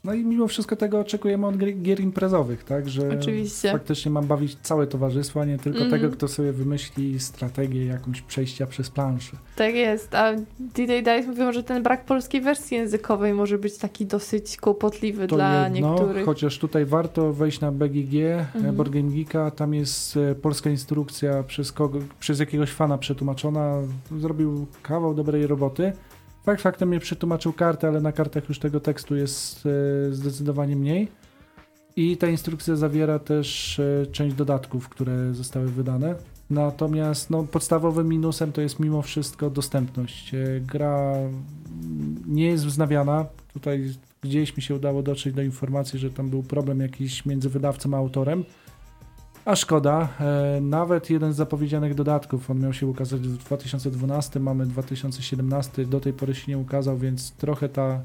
No 0.04 0.14
i 0.14 0.24
mimo 0.24 0.48
wszystko 0.48 0.76
tego 0.76 1.00
oczekujemy 1.00 1.46
od 1.46 1.56
gier 1.56 2.00
imprezowych, 2.00 2.64
tak? 2.64 2.88
Że 2.88 3.08
Oczywiście. 3.20 3.72
faktycznie 3.72 4.10
mam 4.10 4.26
bawić 4.26 4.56
całe 4.62 4.86
towarzystwo, 4.86 5.40
a 5.40 5.44
nie 5.44 5.58
tylko 5.58 5.78
mm 5.78 5.88
-hmm. 5.88 5.92
tego, 5.92 6.10
kto 6.10 6.28
sobie 6.28 6.52
wymyśli 6.52 7.20
strategię 7.20 7.84
jakąś 7.86 8.22
przejścia 8.22 8.66
przez 8.66 8.90
planszę. 8.90 9.36
Tak 9.56 9.74
jest, 9.74 10.14
a 10.14 10.32
D-Day 10.58 11.02
Dice 11.02 11.28
mówią, 11.28 11.52
że 11.52 11.62
ten 11.62 11.82
brak 11.82 12.04
polskiej 12.04 12.40
wersji 12.40 12.76
językowej 12.76 13.34
może 13.34 13.58
być 13.58 13.78
taki 13.78 14.06
dosyć 14.06 14.56
kłopotliwy 14.56 15.26
to 15.26 15.36
dla 15.36 15.68
jedno, 15.68 15.90
niektórych. 15.90 16.26
chociaż 16.26 16.58
tutaj 16.58 16.84
warto 16.84 17.32
wejść 17.32 17.60
na 17.60 17.72
BGG, 17.72 18.14
mm 18.14 18.46
-hmm. 18.54 18.72
Board 18.72 18.92
Game 18.92 19.10
Geeka, 19.10 19.50
tam 19.50 19.74
jest 19.74 20.16
e, 20.16 20.34
polska 20.34 20.70
instrukcja 20.70 21.42
przez, 21.42 21.72
kogo, 21.72 21.98
przez 22.20 22.40
jakiegoś 22.40 22.70
fana 22.70 22.98
przetłumaczona, 22.98 23.76
zrobił 24.18 24.66
kawał 24.82 25.14
dobrej 25.14 25.46
roboty. 25.46 25.92
Fakt 26.44 26.62
faktem 26.62 26.88
mnie 26.88 27.00
przetłumaczył 27.00 27.52
kartę, 27.52 27.88
ale 27.88 28.00
na 28.00 28.12
kartach 28.12 28.48
już 28.48 28.58
tego 28.58 28.80
tekstu 28.80 29.16
jest 29.16 29.66
e, 29.66 30.14
zdecydowanie 30.14 30.76
mniej. 30.76 31.08
I 31.96 32.16
ta 32.16 32.28
instrukcja 32.28 32.76
zawiera 32.76 33.18
też 33.18 33.78
e, 33.78 34.06
część 34.06 34.36
dodatków, 34.36 34.88
które 34.88 35.34
zostały 35.34 35.68
wydane. 35.68 36.14
Natomiast 36.50 37.30
no, 37.30 37.42
podstawowym 37.42 38.08
minusem 38.08 38.52
to 38.52 38.60
jest 38.60 38.80
mimo 38.80 39.02
wszystko 39.02 39.50
dostępność. 39.50 40.34
E, 40.34 40.60
gra 40.60 41.14
nie 42.26 42.46
jest 42.46 42.66
wznawiana. 42.66 43.26
Tutaj 43.52 43.94
gdzieś 44.22 44.56
mi 44.56 44.62
się 44.62 44.74
udało 44.74 45.02
dotrzeć 45.02 45.34
do 45.34 45.42
informacji, 45.42 45.98
że 45.98 46.10
tam 46.10 46.30
był 46.30 46.42
problem 46.42 46.80
jakiś 46.80 47.26
między 47.26 47.48
wydawcą 47.48 47.94
a 47.94 47.96
autorem. 47.96 48.44
A 49.44 49.56
szkoda, 49.56 50.08
e, 50.20 50.60
nawet 50.60 51.10
jeden 51.10 51.32
z 51.32 51.36
zapowiedzianych 51.36 51.94
dodatków, 51.94 52.50
on 52.50 52.60
miał 52.60 52.72
się 52.72 52.86
ukazać 52.86 53.20
w 53.20 53.38
2012, 53.38 54.40
mamy 54.40 54.66
2017, 54.66 55.84
do 55.84 56.00
tej 56.00 56.12
pory 56.12 56.34
się 56.34 56.52
nie 56.52 56.58
ukazał, 56.58 56.98
więc 56.98 57.32
trochę 57.32 57.68
ta 57.68 58.00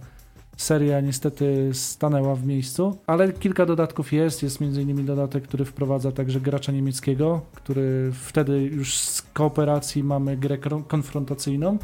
seria 0.57 1.01
niestety 1.01 1.69
stanęła 1.73 2.35
w 2.35 2.45
miejscu, 2.45 2.97
ale 3.07 3.33
kilka 3.33 3.65
dodatków 3.65 4.13
jest, 4.13 4.43
jest 4.43 4.61
m.in. 4.61 5.05
dodatek, 5.05 5.43
który 5.43 5.65
wprowadza 5.65 6.11
także 6.11 6.41
gracza 6.41 6.71
niemieckiego, 6.71 7.41
który 7.53 8.11
wtedy 8.13 8.61
już 8.61 8.97
z 8.97 9.21
kooperacji 9.21 10.03
mamy 10.03 10.37
grę 10.37 10.57
konfrontacyjną, 10.87 11.77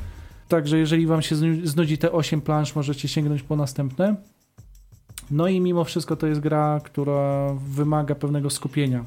także 0.48 0.78
jeżeli 0.78 1.08
wam 1.08 1.22
się 1.22 1.36
znudzi 1.64 1.98
te 1.98 2.12
8 2.12 2.42
plansz, 2.42 2.76
możecie 2.76 3.08
sięgnąć 3.08 3.44
po 3.44 3.56
następne. 3.56 4.16
No 5.32 5.48
i 5.48 5.62
mimo 5.62 5.84
wszystko 5.84 6.16
to 6.16 6.28
jest 6.28 6.42
gra, 6.42 6.82
która 6.84 7.54
wymaga 7.68 8.16
pewnego 8.16 8.50
skupienia 8.50 9.06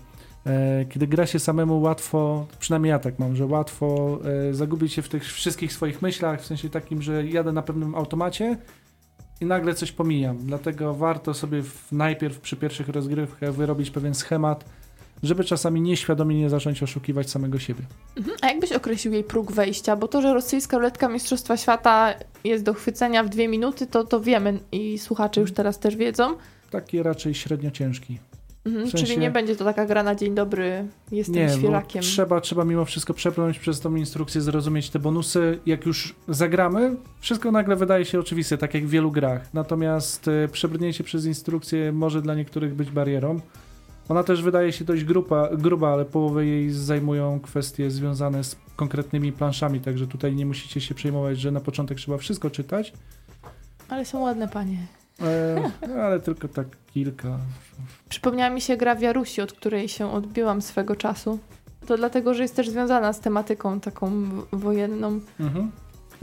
kiedy 0.89 1.07
gra 1.07 1.27
się 1.27 1.39
samemu 1.39 1.81
łatwo, 1.81 2.47
przynajmniej 2.59 2.91
ja 2.91 2.99
tak 2.99 3.19
mam, 3.19 3.37
że 3.37 3.47
łatwo 3.47 4.19
e, 4.51 4.55
zagubić 4.55 4.93
się 4.93 5.03
w 5.03 5.09
tych 5.09 5.25
wszystkich 5.25 5.73
swoich 5.73 6.03
myślach, 6.03 6.43
w 6.43 6.47
sensie 6.47 6.69
takim, 6.69 7.03
że 7.03 7.27
jadę 7.27 7.53
na 7.53 7.63
pewnym 7.63 7.95
automacie 7.95 8.57
i 9.41 9.47
nagle 9.47 9.75
coś 9.75 9.93
pomijam. 9.93 10.39
Dlatego 10.39 10.95
warto 10.95 11.35
sobie 11.35 11.63
najpierw 11.93 12.41
przy 12.41 12.57
pierwszych 12.57 12.89
rozgrywkach 12.89 13.53
wyrobić 13.53 13.91
pewien 13.91 14.15
schemat, 14.15 14.65
żeby 15.23 15.45
czasami 15.45 15.81
nieświadomie 15.81 16.39
nie 16.39 16.51
zacząć 16.51 16.83
oszukiwać 16.83 17.31
samego 17.31 17.59
siebie. 17.59 17.83
Mhm. 18.17 18.37
A 18.43 18.47
jakbyś 18.47 18.73
określił 18.73 19.15
jej 19.15 19.25
próg 19.25 19.53
wejścia? 19.53 19.97
Bo 19.97 20.09
to, 20.09 20.23
że 20.23 20.35
rosyjska 20.35 20.77
ruletka 20.77 21.09
Mistrzostwa 21.09 21.57
Świata 21.57 22.15
jest 22.45 22.65
do 22.65 22.75
chwycenia 22.75 23.25
w 23.25 23.29
dwie 23.29 23.49
minuty, 23.49 23.87
to, 23.87 24.05
to 24.05 24.21
wiemy 24.21 24.59
i 24.73 24.99
słuchacze 24.99 25.41
już 25.41 25.53
teraz 25.53 25.79
też 25.79 25.97
wiedzą. 25.97 26.37
Taki 26.71 27.03
raczej 27.03 27.35
średnio 27.35 27.71
ciężki. 27.71 28.19
Mhm, 28.69 28.87
w 28.87 28.91
sensie... 28.91 29.07
Czyli 29.07 29.19
nie 29.19 29.31
będzie 29.31 29.57
to 29.57 29.65
taka 29.65 29.87
gra 29.87 30.03
na 30.03 30.15
dzień 30.15 30.35
dobry, 30.35 30.85
jestem 31.13 31.35
nie, 31.35 31.49
świerakiem. 31.49 32.03
Trzeba, 32.03 32.41
trzeba 32.41 32.65
mimo 32.65 32.85
wszystko 32.85 33.15
przepląć 33.15 33.59
przez 33.59 33.81
tą 33.81 33.97
instrukcję, 33.97 34.41
zrozumieć 34.41 34.91
te 34.91 34.99
bonusy. 34.99 35.59
Jak 35.67 35.87
już 35.87 36.15
zagramy, 36.29 36.97
wszystko 37.21 37.51
nagle 37.51 37.77
wydaje 37.77 38.05
się 38.05 38.21
oczywiste, 38.21 38.59
tak 38.59 38.75
jak 38.75 38.87
w 38.87 38.91
wielu 38.91 39.11
grach. 39.11 39.55
Natomiast 39.55 40.29
e, 40.29 40.49
przebrnięcie 40.49 41.05
przez 41.05 41.27
instrukcję 41.27 41.93
może 41.93 42.23
dla 42.23 42.35
niektórych 42.35 42.75
być 42.75 42.91
barierą. 42.91 43.41
Ona 44.09 44.23
też 44.23 44.43
wydaje 44.43 44.73
się 44.73 44.85
dość 44.85 45.05
grupa, 45.05 45.49
gruba, 45.57 45.93
ale 45.93 46.05
połowę 46.05 46.47
jej 46.47 46.71
zajmują 46.71 47.41
kwestie 47.41 47.91
związane 47.91 48.45
z 48.45 48.57
konkretnymi 48.77 49.33
planszami, 49.33 49.81
także 49.81 50.07
tutaj 50.07 50.35
nie 50.35 50.47
musicie 50.47 50.81
się 50.81 50.95
przejmować, 50.95 51.41
że 51.41 51.51
na 51.51 51.61
początek 51.61 51.99
trzeba 51.99 52.19
wszystko 52.19 52.51
czytać. 52.51 52.93
Ale 53.89 54.05
są 54.05 54.21
ładne 54.21 54.49
panie. 54.49 54.79
E, 55.23 55.71
ale 56.03 56.21
tylko 56.21 56.49
tak 56.49 56.67
kilka. 56.87 57.39
Przypomniała 58.19 58.51
mi 58.51 58.61
się 58.61 58.77
gra 58.77 58.97
Wiarusi, 58.97 59.41
od 59.41 59.53
której 59.53 59.89
się 59.89 60.13
odbiłam 60.13 60.63
swego 60.63 60.97
czasu. 60.97 61.39
To 61.87 61.97
dlatego, 61.97 62.35
że 62.35 62.43
jest 62.43 62.57
też 62.57 62.69
związana 62.69 63.13
z 63.13 63.21
tematyką 63.21 63.81
taką 63.81 64.13
wojenną. 64.53 65.21
Mhm. 65.41 65.71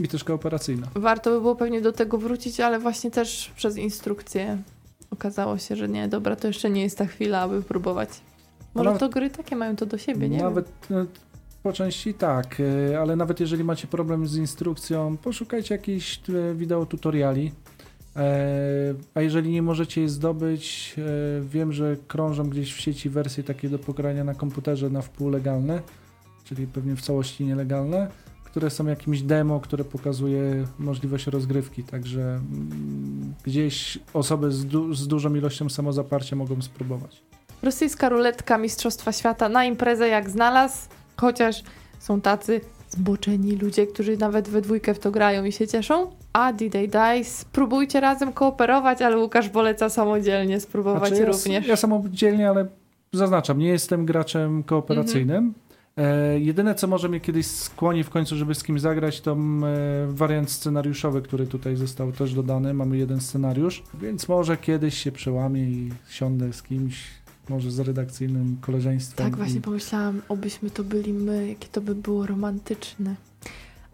I 0.00 0.08
też 0.08 0.24
kooperacyjna. 0.24 0.86
Warto 0.94 1.30
by 1.30 1.40
było 1.40 1.54
pewnie 1.54 1.80
do 1.80 1.92
tego 1.92 2.18
wrócić, 2.18 2.60
ale 2.60 2.78
właśnie 2.78 3.10
też 3.10 3.52
przez 3.56 3.76
instrukcję 3.76 4.58
okazało 5.10 5.58
się, 5.58 5.76
że 5.76 5.88
nie, 5.88 6.08
dobra, 6.08 6.36
to 6.36 6.46
jeszcze 6.46 6.70
nie 6.70 6.82
jest 6.82 6.98
ta 6.98 7.06
chwila, 7.06 7.40
aby 7.40 7.62
próbować. 7.62 8.08
Może 8.74 8.98
to 8.98 9.08
gry 9.08 9.30
takie 9.30 9.56
mają 9.56 9.76
to 9.76 9.86
do 9.86 9.98
siebie, 9.98 10.28
nie? 10.28 10.42
Nawet 10.42 10.66
wiem. 10.90 10.98
No, 10.98 11.06
po 11.62 11.72
części 11.72 12.14
tak, 12.14 12.56
e, 12.92 13.00
ale 13.00 13.16
nawet 13.16 13.40
jeżeli 13.40 13.64
macie 13.64 13.86
problem 13.86 14.26
z 14.26 14.36
instrukcją, 14.36 15.16
poszukajcie 15.16 15.74
jakichś 15.74 16.20
e, 16.30 16.54
wideo 16.54 16.86
tutoriali 16.86 17.52
a 19.14 19.20
jeżeli 19.20 19.50
nie 19.50 19.62
możecie 19.62 20.00
je 20.00 20.08
zdobyć, 20.08 20.94
e, 20.98 21.02
wiem, 21.40 21.72
że 21.72 21.96
krążą 22.08 22.50
gdzieś 22.50 22.74
w 22.74 22.80
sieci 22.80 23.10
wersje 23.10 23.44
takie 23.44 23.68
do 23.68 23.78
pogrania 23.78 24.24
na 24.24 24.34
komputerze 24.34 24.90
na 24.90 25.02
wpół 25.02 25.28
legalne, 25.30 25.82
czyli 26.44 26.66
pewnie 26.66 26.96
w 26.96 27.02
całości 27.02 27.44
nielegalne, 27.44 28.08
które 28.44 28.70
są 28.70 28.86
jakimś 28.86 29.22
demo, 29.22 29.60
które 29.60 29.84
pokazuje 29.84 30.66
możliwość 30.78 31.26
rozgrywki, 31.26 31.82
także 31.82 32.20
mm, 32.22 33.34
gdzieś 33.44 33.98
osoby 34.14 34.52
z, 34.52 34.66
du 34.66 34.94
z 34.94 35.08
dużą 35.08 35.34
ilością 35.34 35.68
samozaparcia 35.68 36.36
mogą 36.36 36.62
spróbować. 36.62 37.22
Rosyjska 37.62 38.08
ruletka 38.08 38.58
Mistrzostwa 38.58 39.12
Świata 39.12 39.48
na 39.48 39.64
imprezę 39.64 40.08
jak 40.08 40.30
znalazł, 40.30 40.88
chociaż 41.16 41.62
są 41.98 42.20
tacy 42.20 42.60
zboczeni 42.96 43.56
ludzie, 43.56 43.86
którzy 43.86 44.16
nawet 44.16 44.48
we 44.48 44.60
dwójkę 44.60 44.94
w 44.94 44.98
to 44.98 45.10
grają 45.10 45.44
i 45.44 45.52
się 45.52 45.68
cieszą. 45.68 46.10
A 46.32 46.52
D-Day 46.52 46.86
Dice, 46.86 47.24
spróbujcie 47.24 48.00
razem 48.00 48.32
kooperować, 48.32 49.02
ale 49.02 49.18
Łukasz 49.18 49.48
poleca 49.48 49.88
samodzielnie 49.88 50.60
spróbować 50.60 51.08
znaczy, 51.08 51.24
również. 51.24 51.64
Ja, 51.64 51.70
ja 51.70 51.76
samodzielnie, 51.76 52.48
ale 52.48 52.66
zaznaczam, 53.12 53.58
nie 53.58 53.68
jestem 53.68 54.06
graczem 54.06 54.62
kooperacyjnym. 54.62 55.54
E, 55.96 56.40
jedyne, 56.40 56.74
co 56.74 56.86
może 56.86 57.08
mnie 57.08 57.20
kiedyś 57.20 57.46
skłoni 57.46 58.04
w 58.04 58.10
końcu, 58.10 58.36
żeby 58.36 58.54
z 58.54 58.64
kimś 58.64 58.80
zagrać, 58.80 59.20
to 59.20 59.32
e, 59.32 59.36
wariant 60.08 60.50
scenariuszowy, 60.50 61.22
który 61.22 61.46
tutaj 61.46 61.76
został 61.76 62.12
też 62.12 62.34
dodany. 62.34 62.74
Mamy 62.74 62.96
jeden 62.96 63.20
scenariusz, 63.20 63.82
więc 64.00 64.28
może 64.28 64.56
kiedyś 64.56 64.98
się 64.98 65.12
przełamię 65.12 65.62
i 65.62 65.92
siądę 66.08 66.52
z 66.52 66.62
kimś, 66.62 67.04
może 67.48 67.70
z 67.70 67.78
redakcyjnym 67.80 68.56
koleżeństwem. 68.60 69.26
Tak, 69.26 69.36
właśnie 69.36 69.58
i... 69.58 69.62
pomyślałam, 69.62 70.22
obyśmy 70.28 70.70
to 70.70 70.84
byli 70.84 71.12
my, 71.12 71.48
jakie 71.48 71.68
to 71.68 71.80
by 71.80 71.94
było 71.94 72.26
romantyczne. 72.26 73.14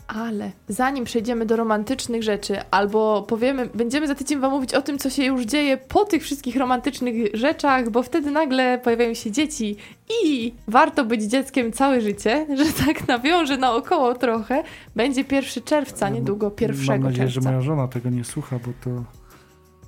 Ale 0.07 0.50
zanim 0.68 1.05
przejdziemy 1.05 1.46
do 1.46 1.57
romantycznych 1.57 2.22
rzeczy, 2.22 2.57
albo 2.70 3.22
powiemy, 3.22 3.68
będziemy 3.74 4.07
za 4.07 4.14
tydzień 4.14 4.40
Wam 4.40 4.50
mówić 4.50 4.74
o 4.74 4.82
tym, 4.82 4.98
co 4.98 5.11
się 5.11 5.24
już 5.24 5.42
dzieje 5.42 5.76
po 5.76 6.05
tych 6.05 6.22
wszystkich 6.22 6.57
romantycznych 6.57 7.36
rzeczach, 7.36 7.90
bo 7.90 8.03
wtedy 8.03 8.30
nagle 8.30 8.78
pojawiają 8.78 9.14
się 9.14 9.30
dzieci 9.30 9.76
i 10.24 10.53
warto 10.68 11.05
być 11.05 11.22
dzieckiem 11.22 11.72
całe 11.72 12.00
życie, 12.00 12.46
że 12.59 12.86
tak 12.86 13.09
nawiążę 13.09 13.57
naokoło 13.57 14.14
trochę. 14.14 14.62
Będzie 14.96 15.24
1 15.30 15.64
czerwca, 15.64 16.09
niedługo 16.09 16.53
1 16.61 16.76
Mam 16.86 17.00
nadzieję, 17.00 17.28
czerwca. 17.28 17.40
że 17.40 17.50
moja 17.50 17.61
żona 17.61 17.88
tego 17.88 18.11
nie 18.11 18.24
słucha, 18.24 18.59
bo 18.59 18.72
to 18.84 19.05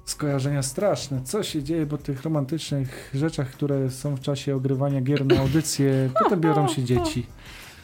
skojarzenia 0.05 0.63
straszne. 0.63 1.21
Co 1.25 1.43
się 1.43 1.63
dzieje 1.63 1.87
po 1.87 1.99
tych 1.99 2.23
romantycznych 2.23 3.11
rzeczach, 3.15 3.51
które 3.51 3.91
są 3.91 4.17
w 4.17 4.21
czasie 4.21 4.57
ogrywania 4.57 5.01
gier 5.01 5.27
na 5.27 5.41
audycję, 5.41 6.11
potem 6.23 6.41
biorą 6.41 6.69
się 6.69 6.85
dzieci. 6.95 7.27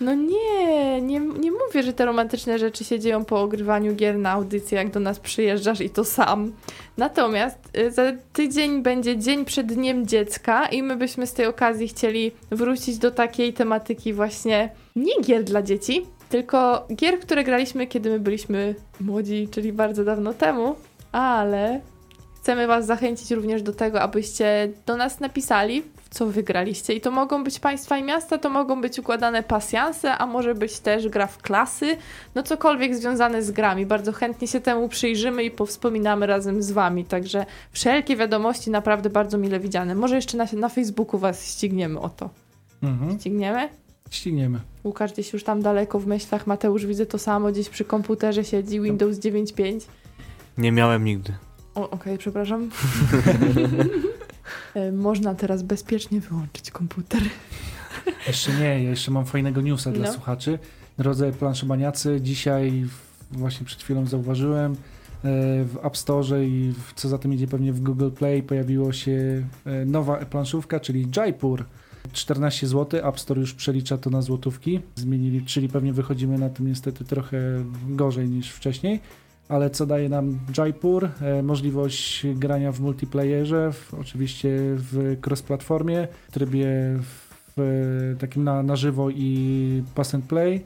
No 0.01 0.15
nie, 0.15 1.01
nie, 1.03 1.21
nie 1.21 1.51
mówię, 1.53 1.83
że 1.83 1.93
te 1.93 2.05
romantyczne 2.05 2.59
rzeczy 2.59 2.85
się 2.85 3.01
dzieją 3.01 3.25
po 3.25 3.41
ogrywaniu 3.41 3.95
gier 3.95 4.19
na 4.19 4.31
audycję, 4.31 4.79
jak 4.79 4.91
do 4.91 5.01
nas 5.01 5.21
przyjeżdżasz 5.21 5.81
i 5.81 5.91
to 5.91 6.05
sam. 6.05 6.53
Natomiast 6.97 7.59
y, 7.79 7.91
za 7.91 8.03
tydzień 8.33 8.83
będzie 8.83 9.19
dzień 9.19 9.45
przed 9.45 9.75
Dniem 9.75 10.07
Dziecka 10.07 10.67
i 10.67 10.83
my 10.83 10.97
byśmy 10.97 11.27
z 11.27 11.33
tej 11.33 11.47
okazji 11.47 11.89
chcieli 11.89 12.33
wrócić 12.51 12.99
do 12.99 13.11
takiej 13.11 13.53
tematyki 13.53 14.13
właśnie 14.13 14.71
nie 14.97 15.13
gier 15.23 15.45
dla 15.45 15.63
dzieci, 15.63 16.07
tylko 16.29 16.87
gier, 16.95 17.21
które 17.21 17.45
graliśmy, 17.45 17.87
kiedy 17.87 18.11
my 18.11 18.21
byliśmy 18.21 18.75
młodzi, 19.01 19.49
czyli 19.51 19.73
bardzo 19.73 20.05
dawno 20.05 20.35
temu, 20.35 20.75
ale 21.13 21.81
chcemy 22.43 22.67
Was 22.67 22.87
zachęcić 22.87 23.31
również 23.31 23.63
do 23.63 23.73
tego, 23.73 24.01
abyście 24.01 24.73
do 24.87 24.97
nas 24.97 25.21
napisali, 25.21 25.83
co 26.11 26.27
wygraliście. 26.27 26.95
I 26.95 27.01
to 27.01 27.11
mogą 27.11 27.45
być 27.45 27.59
państwa 27.59 27.99
i 27.99 28.03
miasta, 28.03 28.39
to 28.39 28.51
mogą 28.51 28.81
być 28.81 28.99
układane 28.99 29.43
pasjanse, 29.43 30.19
a 30.19 30.27
może 30.27 30.55
być 30.55 30.79
też 30.79 31.09
gra 31.09 31.27
w 31.27 31.39
klasy, 31.39 31.97
no 32.35 32.43
cokolwiek 32.43 32.97
związane 32.97 33.43
z 33.43 33.51
grami. 33.51 33.87
Bardzo 33.87 34.13
chętnie 34.13 34.49
się 34.49 34.61
temu 34.61 34.89
przyjrzymy 34.89 35.45
i 35.45 35.51
powspominamy 35.51 36.27
razem 36.27 36.63
z 36.63 36.71
Wami. 36.71 37.05
Także 37.05 37.47
wszelkie 37.73 38.17
wiadomości 38.17 38.71
naprawdę 38.71 39.11
bardzo 39.11 39.39
mile 39.39 39.61
widziane. 39.61 39.95
Może 39.95 40.17
jeszcze 40.17 40.37
na, 40.37 40.47
na 40.53 40.69
Facebooku 40.69 41.21
Was 41.21 41.47
ścigniemy 41.47 42.01
o 42.01 42.09
to. 42.09 42.31
Mhm. 42.83 43.19
Ścigniemy? 43.19 43.69
Ścigniemy. 44.11 44.61
Łukasz 44.85 45.13
gdzieś 45.13 45.33
już 45.33 45.45
tam 45.45 45.63
daleko 45.63 45.99
w 45.99 46.07
myślach, 46.07 46.47
Mateusz 46.47 46.87
widzę 46.87 47.07
to 47.07 47.19
samo, 47.19 47.53
gdzieś 47.53 47.69
przy 47.69 47.85
komputerze 47.85 48.45
siedzi, 48.45 48.81
Windows 48.81 49.19
9.5. 49.19 49.81
Nie 50.59 50.73
miałem 50.73 51.05
nigdy. 51.05 51.33
O, 51.75 51.91
okej, 51.91 52.19
przepraszam. 52.19 52.69
E, 54.75 54.93
Można 54.93 55.35
teraz 55.35 55.63
bezpiecznie 55.63 56.21
wyłączyć 56.21 56.71
komputer. 56.71 57.21
Jeszcze 58.27 58.53
nie, 58.53 58.65
ja 58.65 58.79
jeszcze 58.91 59.11
mam 59.11 59.27
fajnego 59.27 59.61
newsa 59.61 59.93
dla 59.93 60.07
No. 60.07 60.13
słuchaczy. 60.13 60.59
Drodzy 60.99 61.33
planszomaniacy, 61.39 62.21
dzisiaj 62.21 62.85
właśnie 63.33 63.67
przed 63.67 63.83
chwilą 63.83 64.07
zauważyłem 64.07 64.73
e, 64.73 64.77
w 65.65 65.79
App 65.83 65.97
Store 65.97 66.45
i 66.45 66.73
co 66.95 67.09
za 67.09 67.19
tym 67.19 67.33
idzie 67.33 67.47
pewnie 67.47 67.73
w 67.73 67.81
Google 67.81 68.11
Play 68.11 68.43
pojawiło 68.43 68.93
się 68.93 69.47
e, 69.67 69.85
nowa 69.85 70.17
planszówka, 70.17 70.81
czyli 70.81 71.07
Jaipur. 71.17 71.65
14 72.13 72.67
zł, 72.67 73.09
App 73.09 73.21
Store 73.21 73.41
już 73.41 73.55
przelicza 73.55 73.99
to 73.99 74.11
na 74.11 74.23
złotówki. 74.23 74.81
Zmienili, 74.97 75.45
czyli 75.45 75.69
pewnie 75.69 75.93
wychodzimy 75.93 76.39
na 76.39 76.49
tym 76.51 76.69
niestety 76.69 77.05
trochę 77.05 77.39
gorzej 77.89 78.29
niż 78.29 78.51
wcześniej. 78.51 79.01
Ale 79.51 79.71
co 79.71 79.87
daje 79.87 80.09
nam 80.09 80.39
Jaipur? 80.59 81.09
E, 81.21 81.43
możliwość 81.43 82.27
grania 82.35 82.73
w 82.73 82.81
multiplayerze, 82.81 83.73
w, 83.73 83.95
oczywiście 83.95 84.49
w 84.59 85.17
cross-platformie, 85.27 86.09
w 86.29 86.33
trybie 86.33 86.67
w 86.97 88.17
takim 88.19 88.45
na, 88.45 88.63
na 88.63 88.77
żywo 88.77 89.11
i 89.11 89.83
pass 89.95 90.15
and 90.15 90.25
play. 90.25 90.65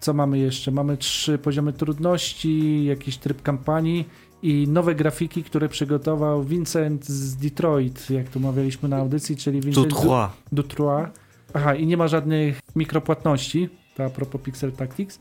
Co 0.00 0.14
mamy 0.14 0.38
jeszcze? 0.38 0.70
Mamy 0.70 0.96
trzy 0.96 1.38
poziomy 1.38 1.72
trudności, 1.72 2.84
jakiś 2.84 3.18
tryb 3.18 3.42
kampanii 3.42 4.08
i 4.42 4.68
nowe 4.68 4.94
grafiki, 4.94 5.44
które 5.44 5.68
przygotował 5.68 6.44
Vincent 6.44 7.06
z 7.06 7.36
Detroit, 7.36 8.10
jak 8.10 8.28
tu 8.28 8.40
mawialiśmy 8.40 8.88
na 8.88 8.96
audycji, 8.96 9.36
czyli 9.36 9.60
Vincent 9.60 9.88
Tutrua. 9.88 10.32
Dutrois. 10.52 11.08
Aha, 11.54 11.74
i 11.74 11.86
nie 11.86 11.96
ma 11.96 12.08
żadnych 12.08 12.60
mikropłatności, 12.76 13.68
to 13.96 14.04
a 14.04 14.10
propos 14.10 14.40
Pixel 14.40 14.72
Tactics. 14.72 15.20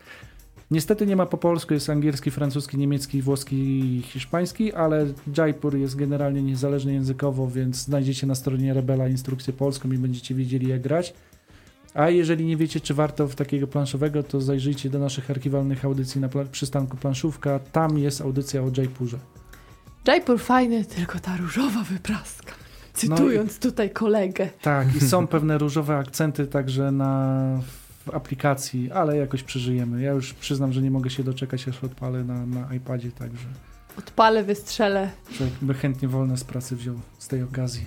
Niestety 0.71 1.05
nie 1.07 1.15
ma 1.15 1.25
po 1.25 1.37
polsku, 1.37 1.73
jest 1.73 1.89
angielski, 1.89 2.31
francuski, 2.31 2.77
niemiecki, 2.77 3.21
włoski 3.21 3.55
i 3.55 4.01
hiszpański, 4.01 4.73
ale 4.73 5.05
Jaipur 5.37 5.77
jest 5.77 5.95
generalnie 5.95 6.41
niezależny 6.41 6.93
językowo, 6.93 7.47
więc 7.47 7.75
znajdziecie 7.75 8.27
na 8.27 8.35
stronie 8.35 8.73
Rebela 8.73 9.07
instrukcję 9.07 9.53
polską 9.53 9.91
i 9.91 9.97
będziecie 9.97 10.35
wiedzieli 10.35 10.67
jak 10.67 10.81
grać. 10.81 11.13
A 11.93 12.09
jeżeli 12.09 12.45
nie 12.45 12.57
wiecie, 12.57 12.79
czy 12.79 12.93
warto 12.93 13.27
w 13.27 13.35
takiego 13.35 13.67
planszowego, 13.67 14.23
to 14.23 14.41
zajrzyjcie 14.41 14.89
do 14.89 14.99
naszych 14.99 15.31
archiwalnych 15.31 15.85
audycji 15.85 16.21
na 16.21 16.29
pla- 16.29 16.45
przystanku 16.45 16.97
Planszówka. 16.97 17.59
Tam 17.59 17.97
jest 17.97 18.21
audycja 18.21 18.61
o 18.63 18.71
Jaipurze. 18.77 19.17
Jaipur 20.07 20.39
fajny, 20.39 20.85
tylko 20.85 21.19
ta 21.19 21.37
różowa 21.37 21.83
wypraska. 21.83 22.51
Cytując 22.93 23.59
tutaj 23.59 23.89
kolegę. 23.89 24.49
Tak, 24.61 24.95
i 24.95 24.99
są 24.99 25.27
pewne 25.27 25.57
różowe 25.57 25.97
akcenty 25.97 26.47
także 26.47 26.91
na 26.91 27.59
w 28.05 28.09
aplikacji, 28.15 28.91
ale 28.91 29.17
jakoś 29.17 29.43
przeżyjemy. 29.43 30.01
Ja 30.01 30.11
już 30.11 30.33
przyznam, 30.33 30.73
że 30.73 30.81
nie 30.81 30.91
mogę 30.91 31.09
się 31.09 31.23
doczekać, 31.23 31.67
aż 31.67 31.83
odpalę 31.83 32.23
na, 32.23 32.45
na 32.45 32.75
iPadzie, 32.75 33.11
także 33.11 33.47
Odpalę, 33.99 34.43
wystrzelę. 34.43 35.09
by 35.61 35.73
chętnie 35.73 36.07
wolne 36.07 36.37
z 36.37 36.43
pracy 36.43 36.75
wziął 36.75 36.95
z 37.17 37.27
tej 37.27 37.43
okazji. 37.43 37.85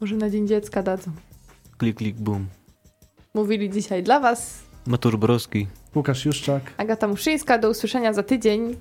Może 0.00 0.16
na 0.16 0.30
Dzień 0.30 0.48
Dziecka 0.48 0.82
dadzą. 0.82 1.10
Klik, 1.78 1.96
klik, 1.96 2.16
boom. 2.16 2.46
Mówili 3.34 3.70
dzisiaj 3.70 4.02
dla 4.02 4.20
Was 4.20 4.58
Matur 4.86 5.18
Borowski. 5.18 5.66
Łukasz 5.94 6.24
Juszczak. 6.24 6.62
Agata 6.76 7.08
Muszyńska. 7.08 7.58
Do 7.58 7.70
usłyszenia 7.70 8.12
za 8.12 8.22
tydzień. 8.22 8.76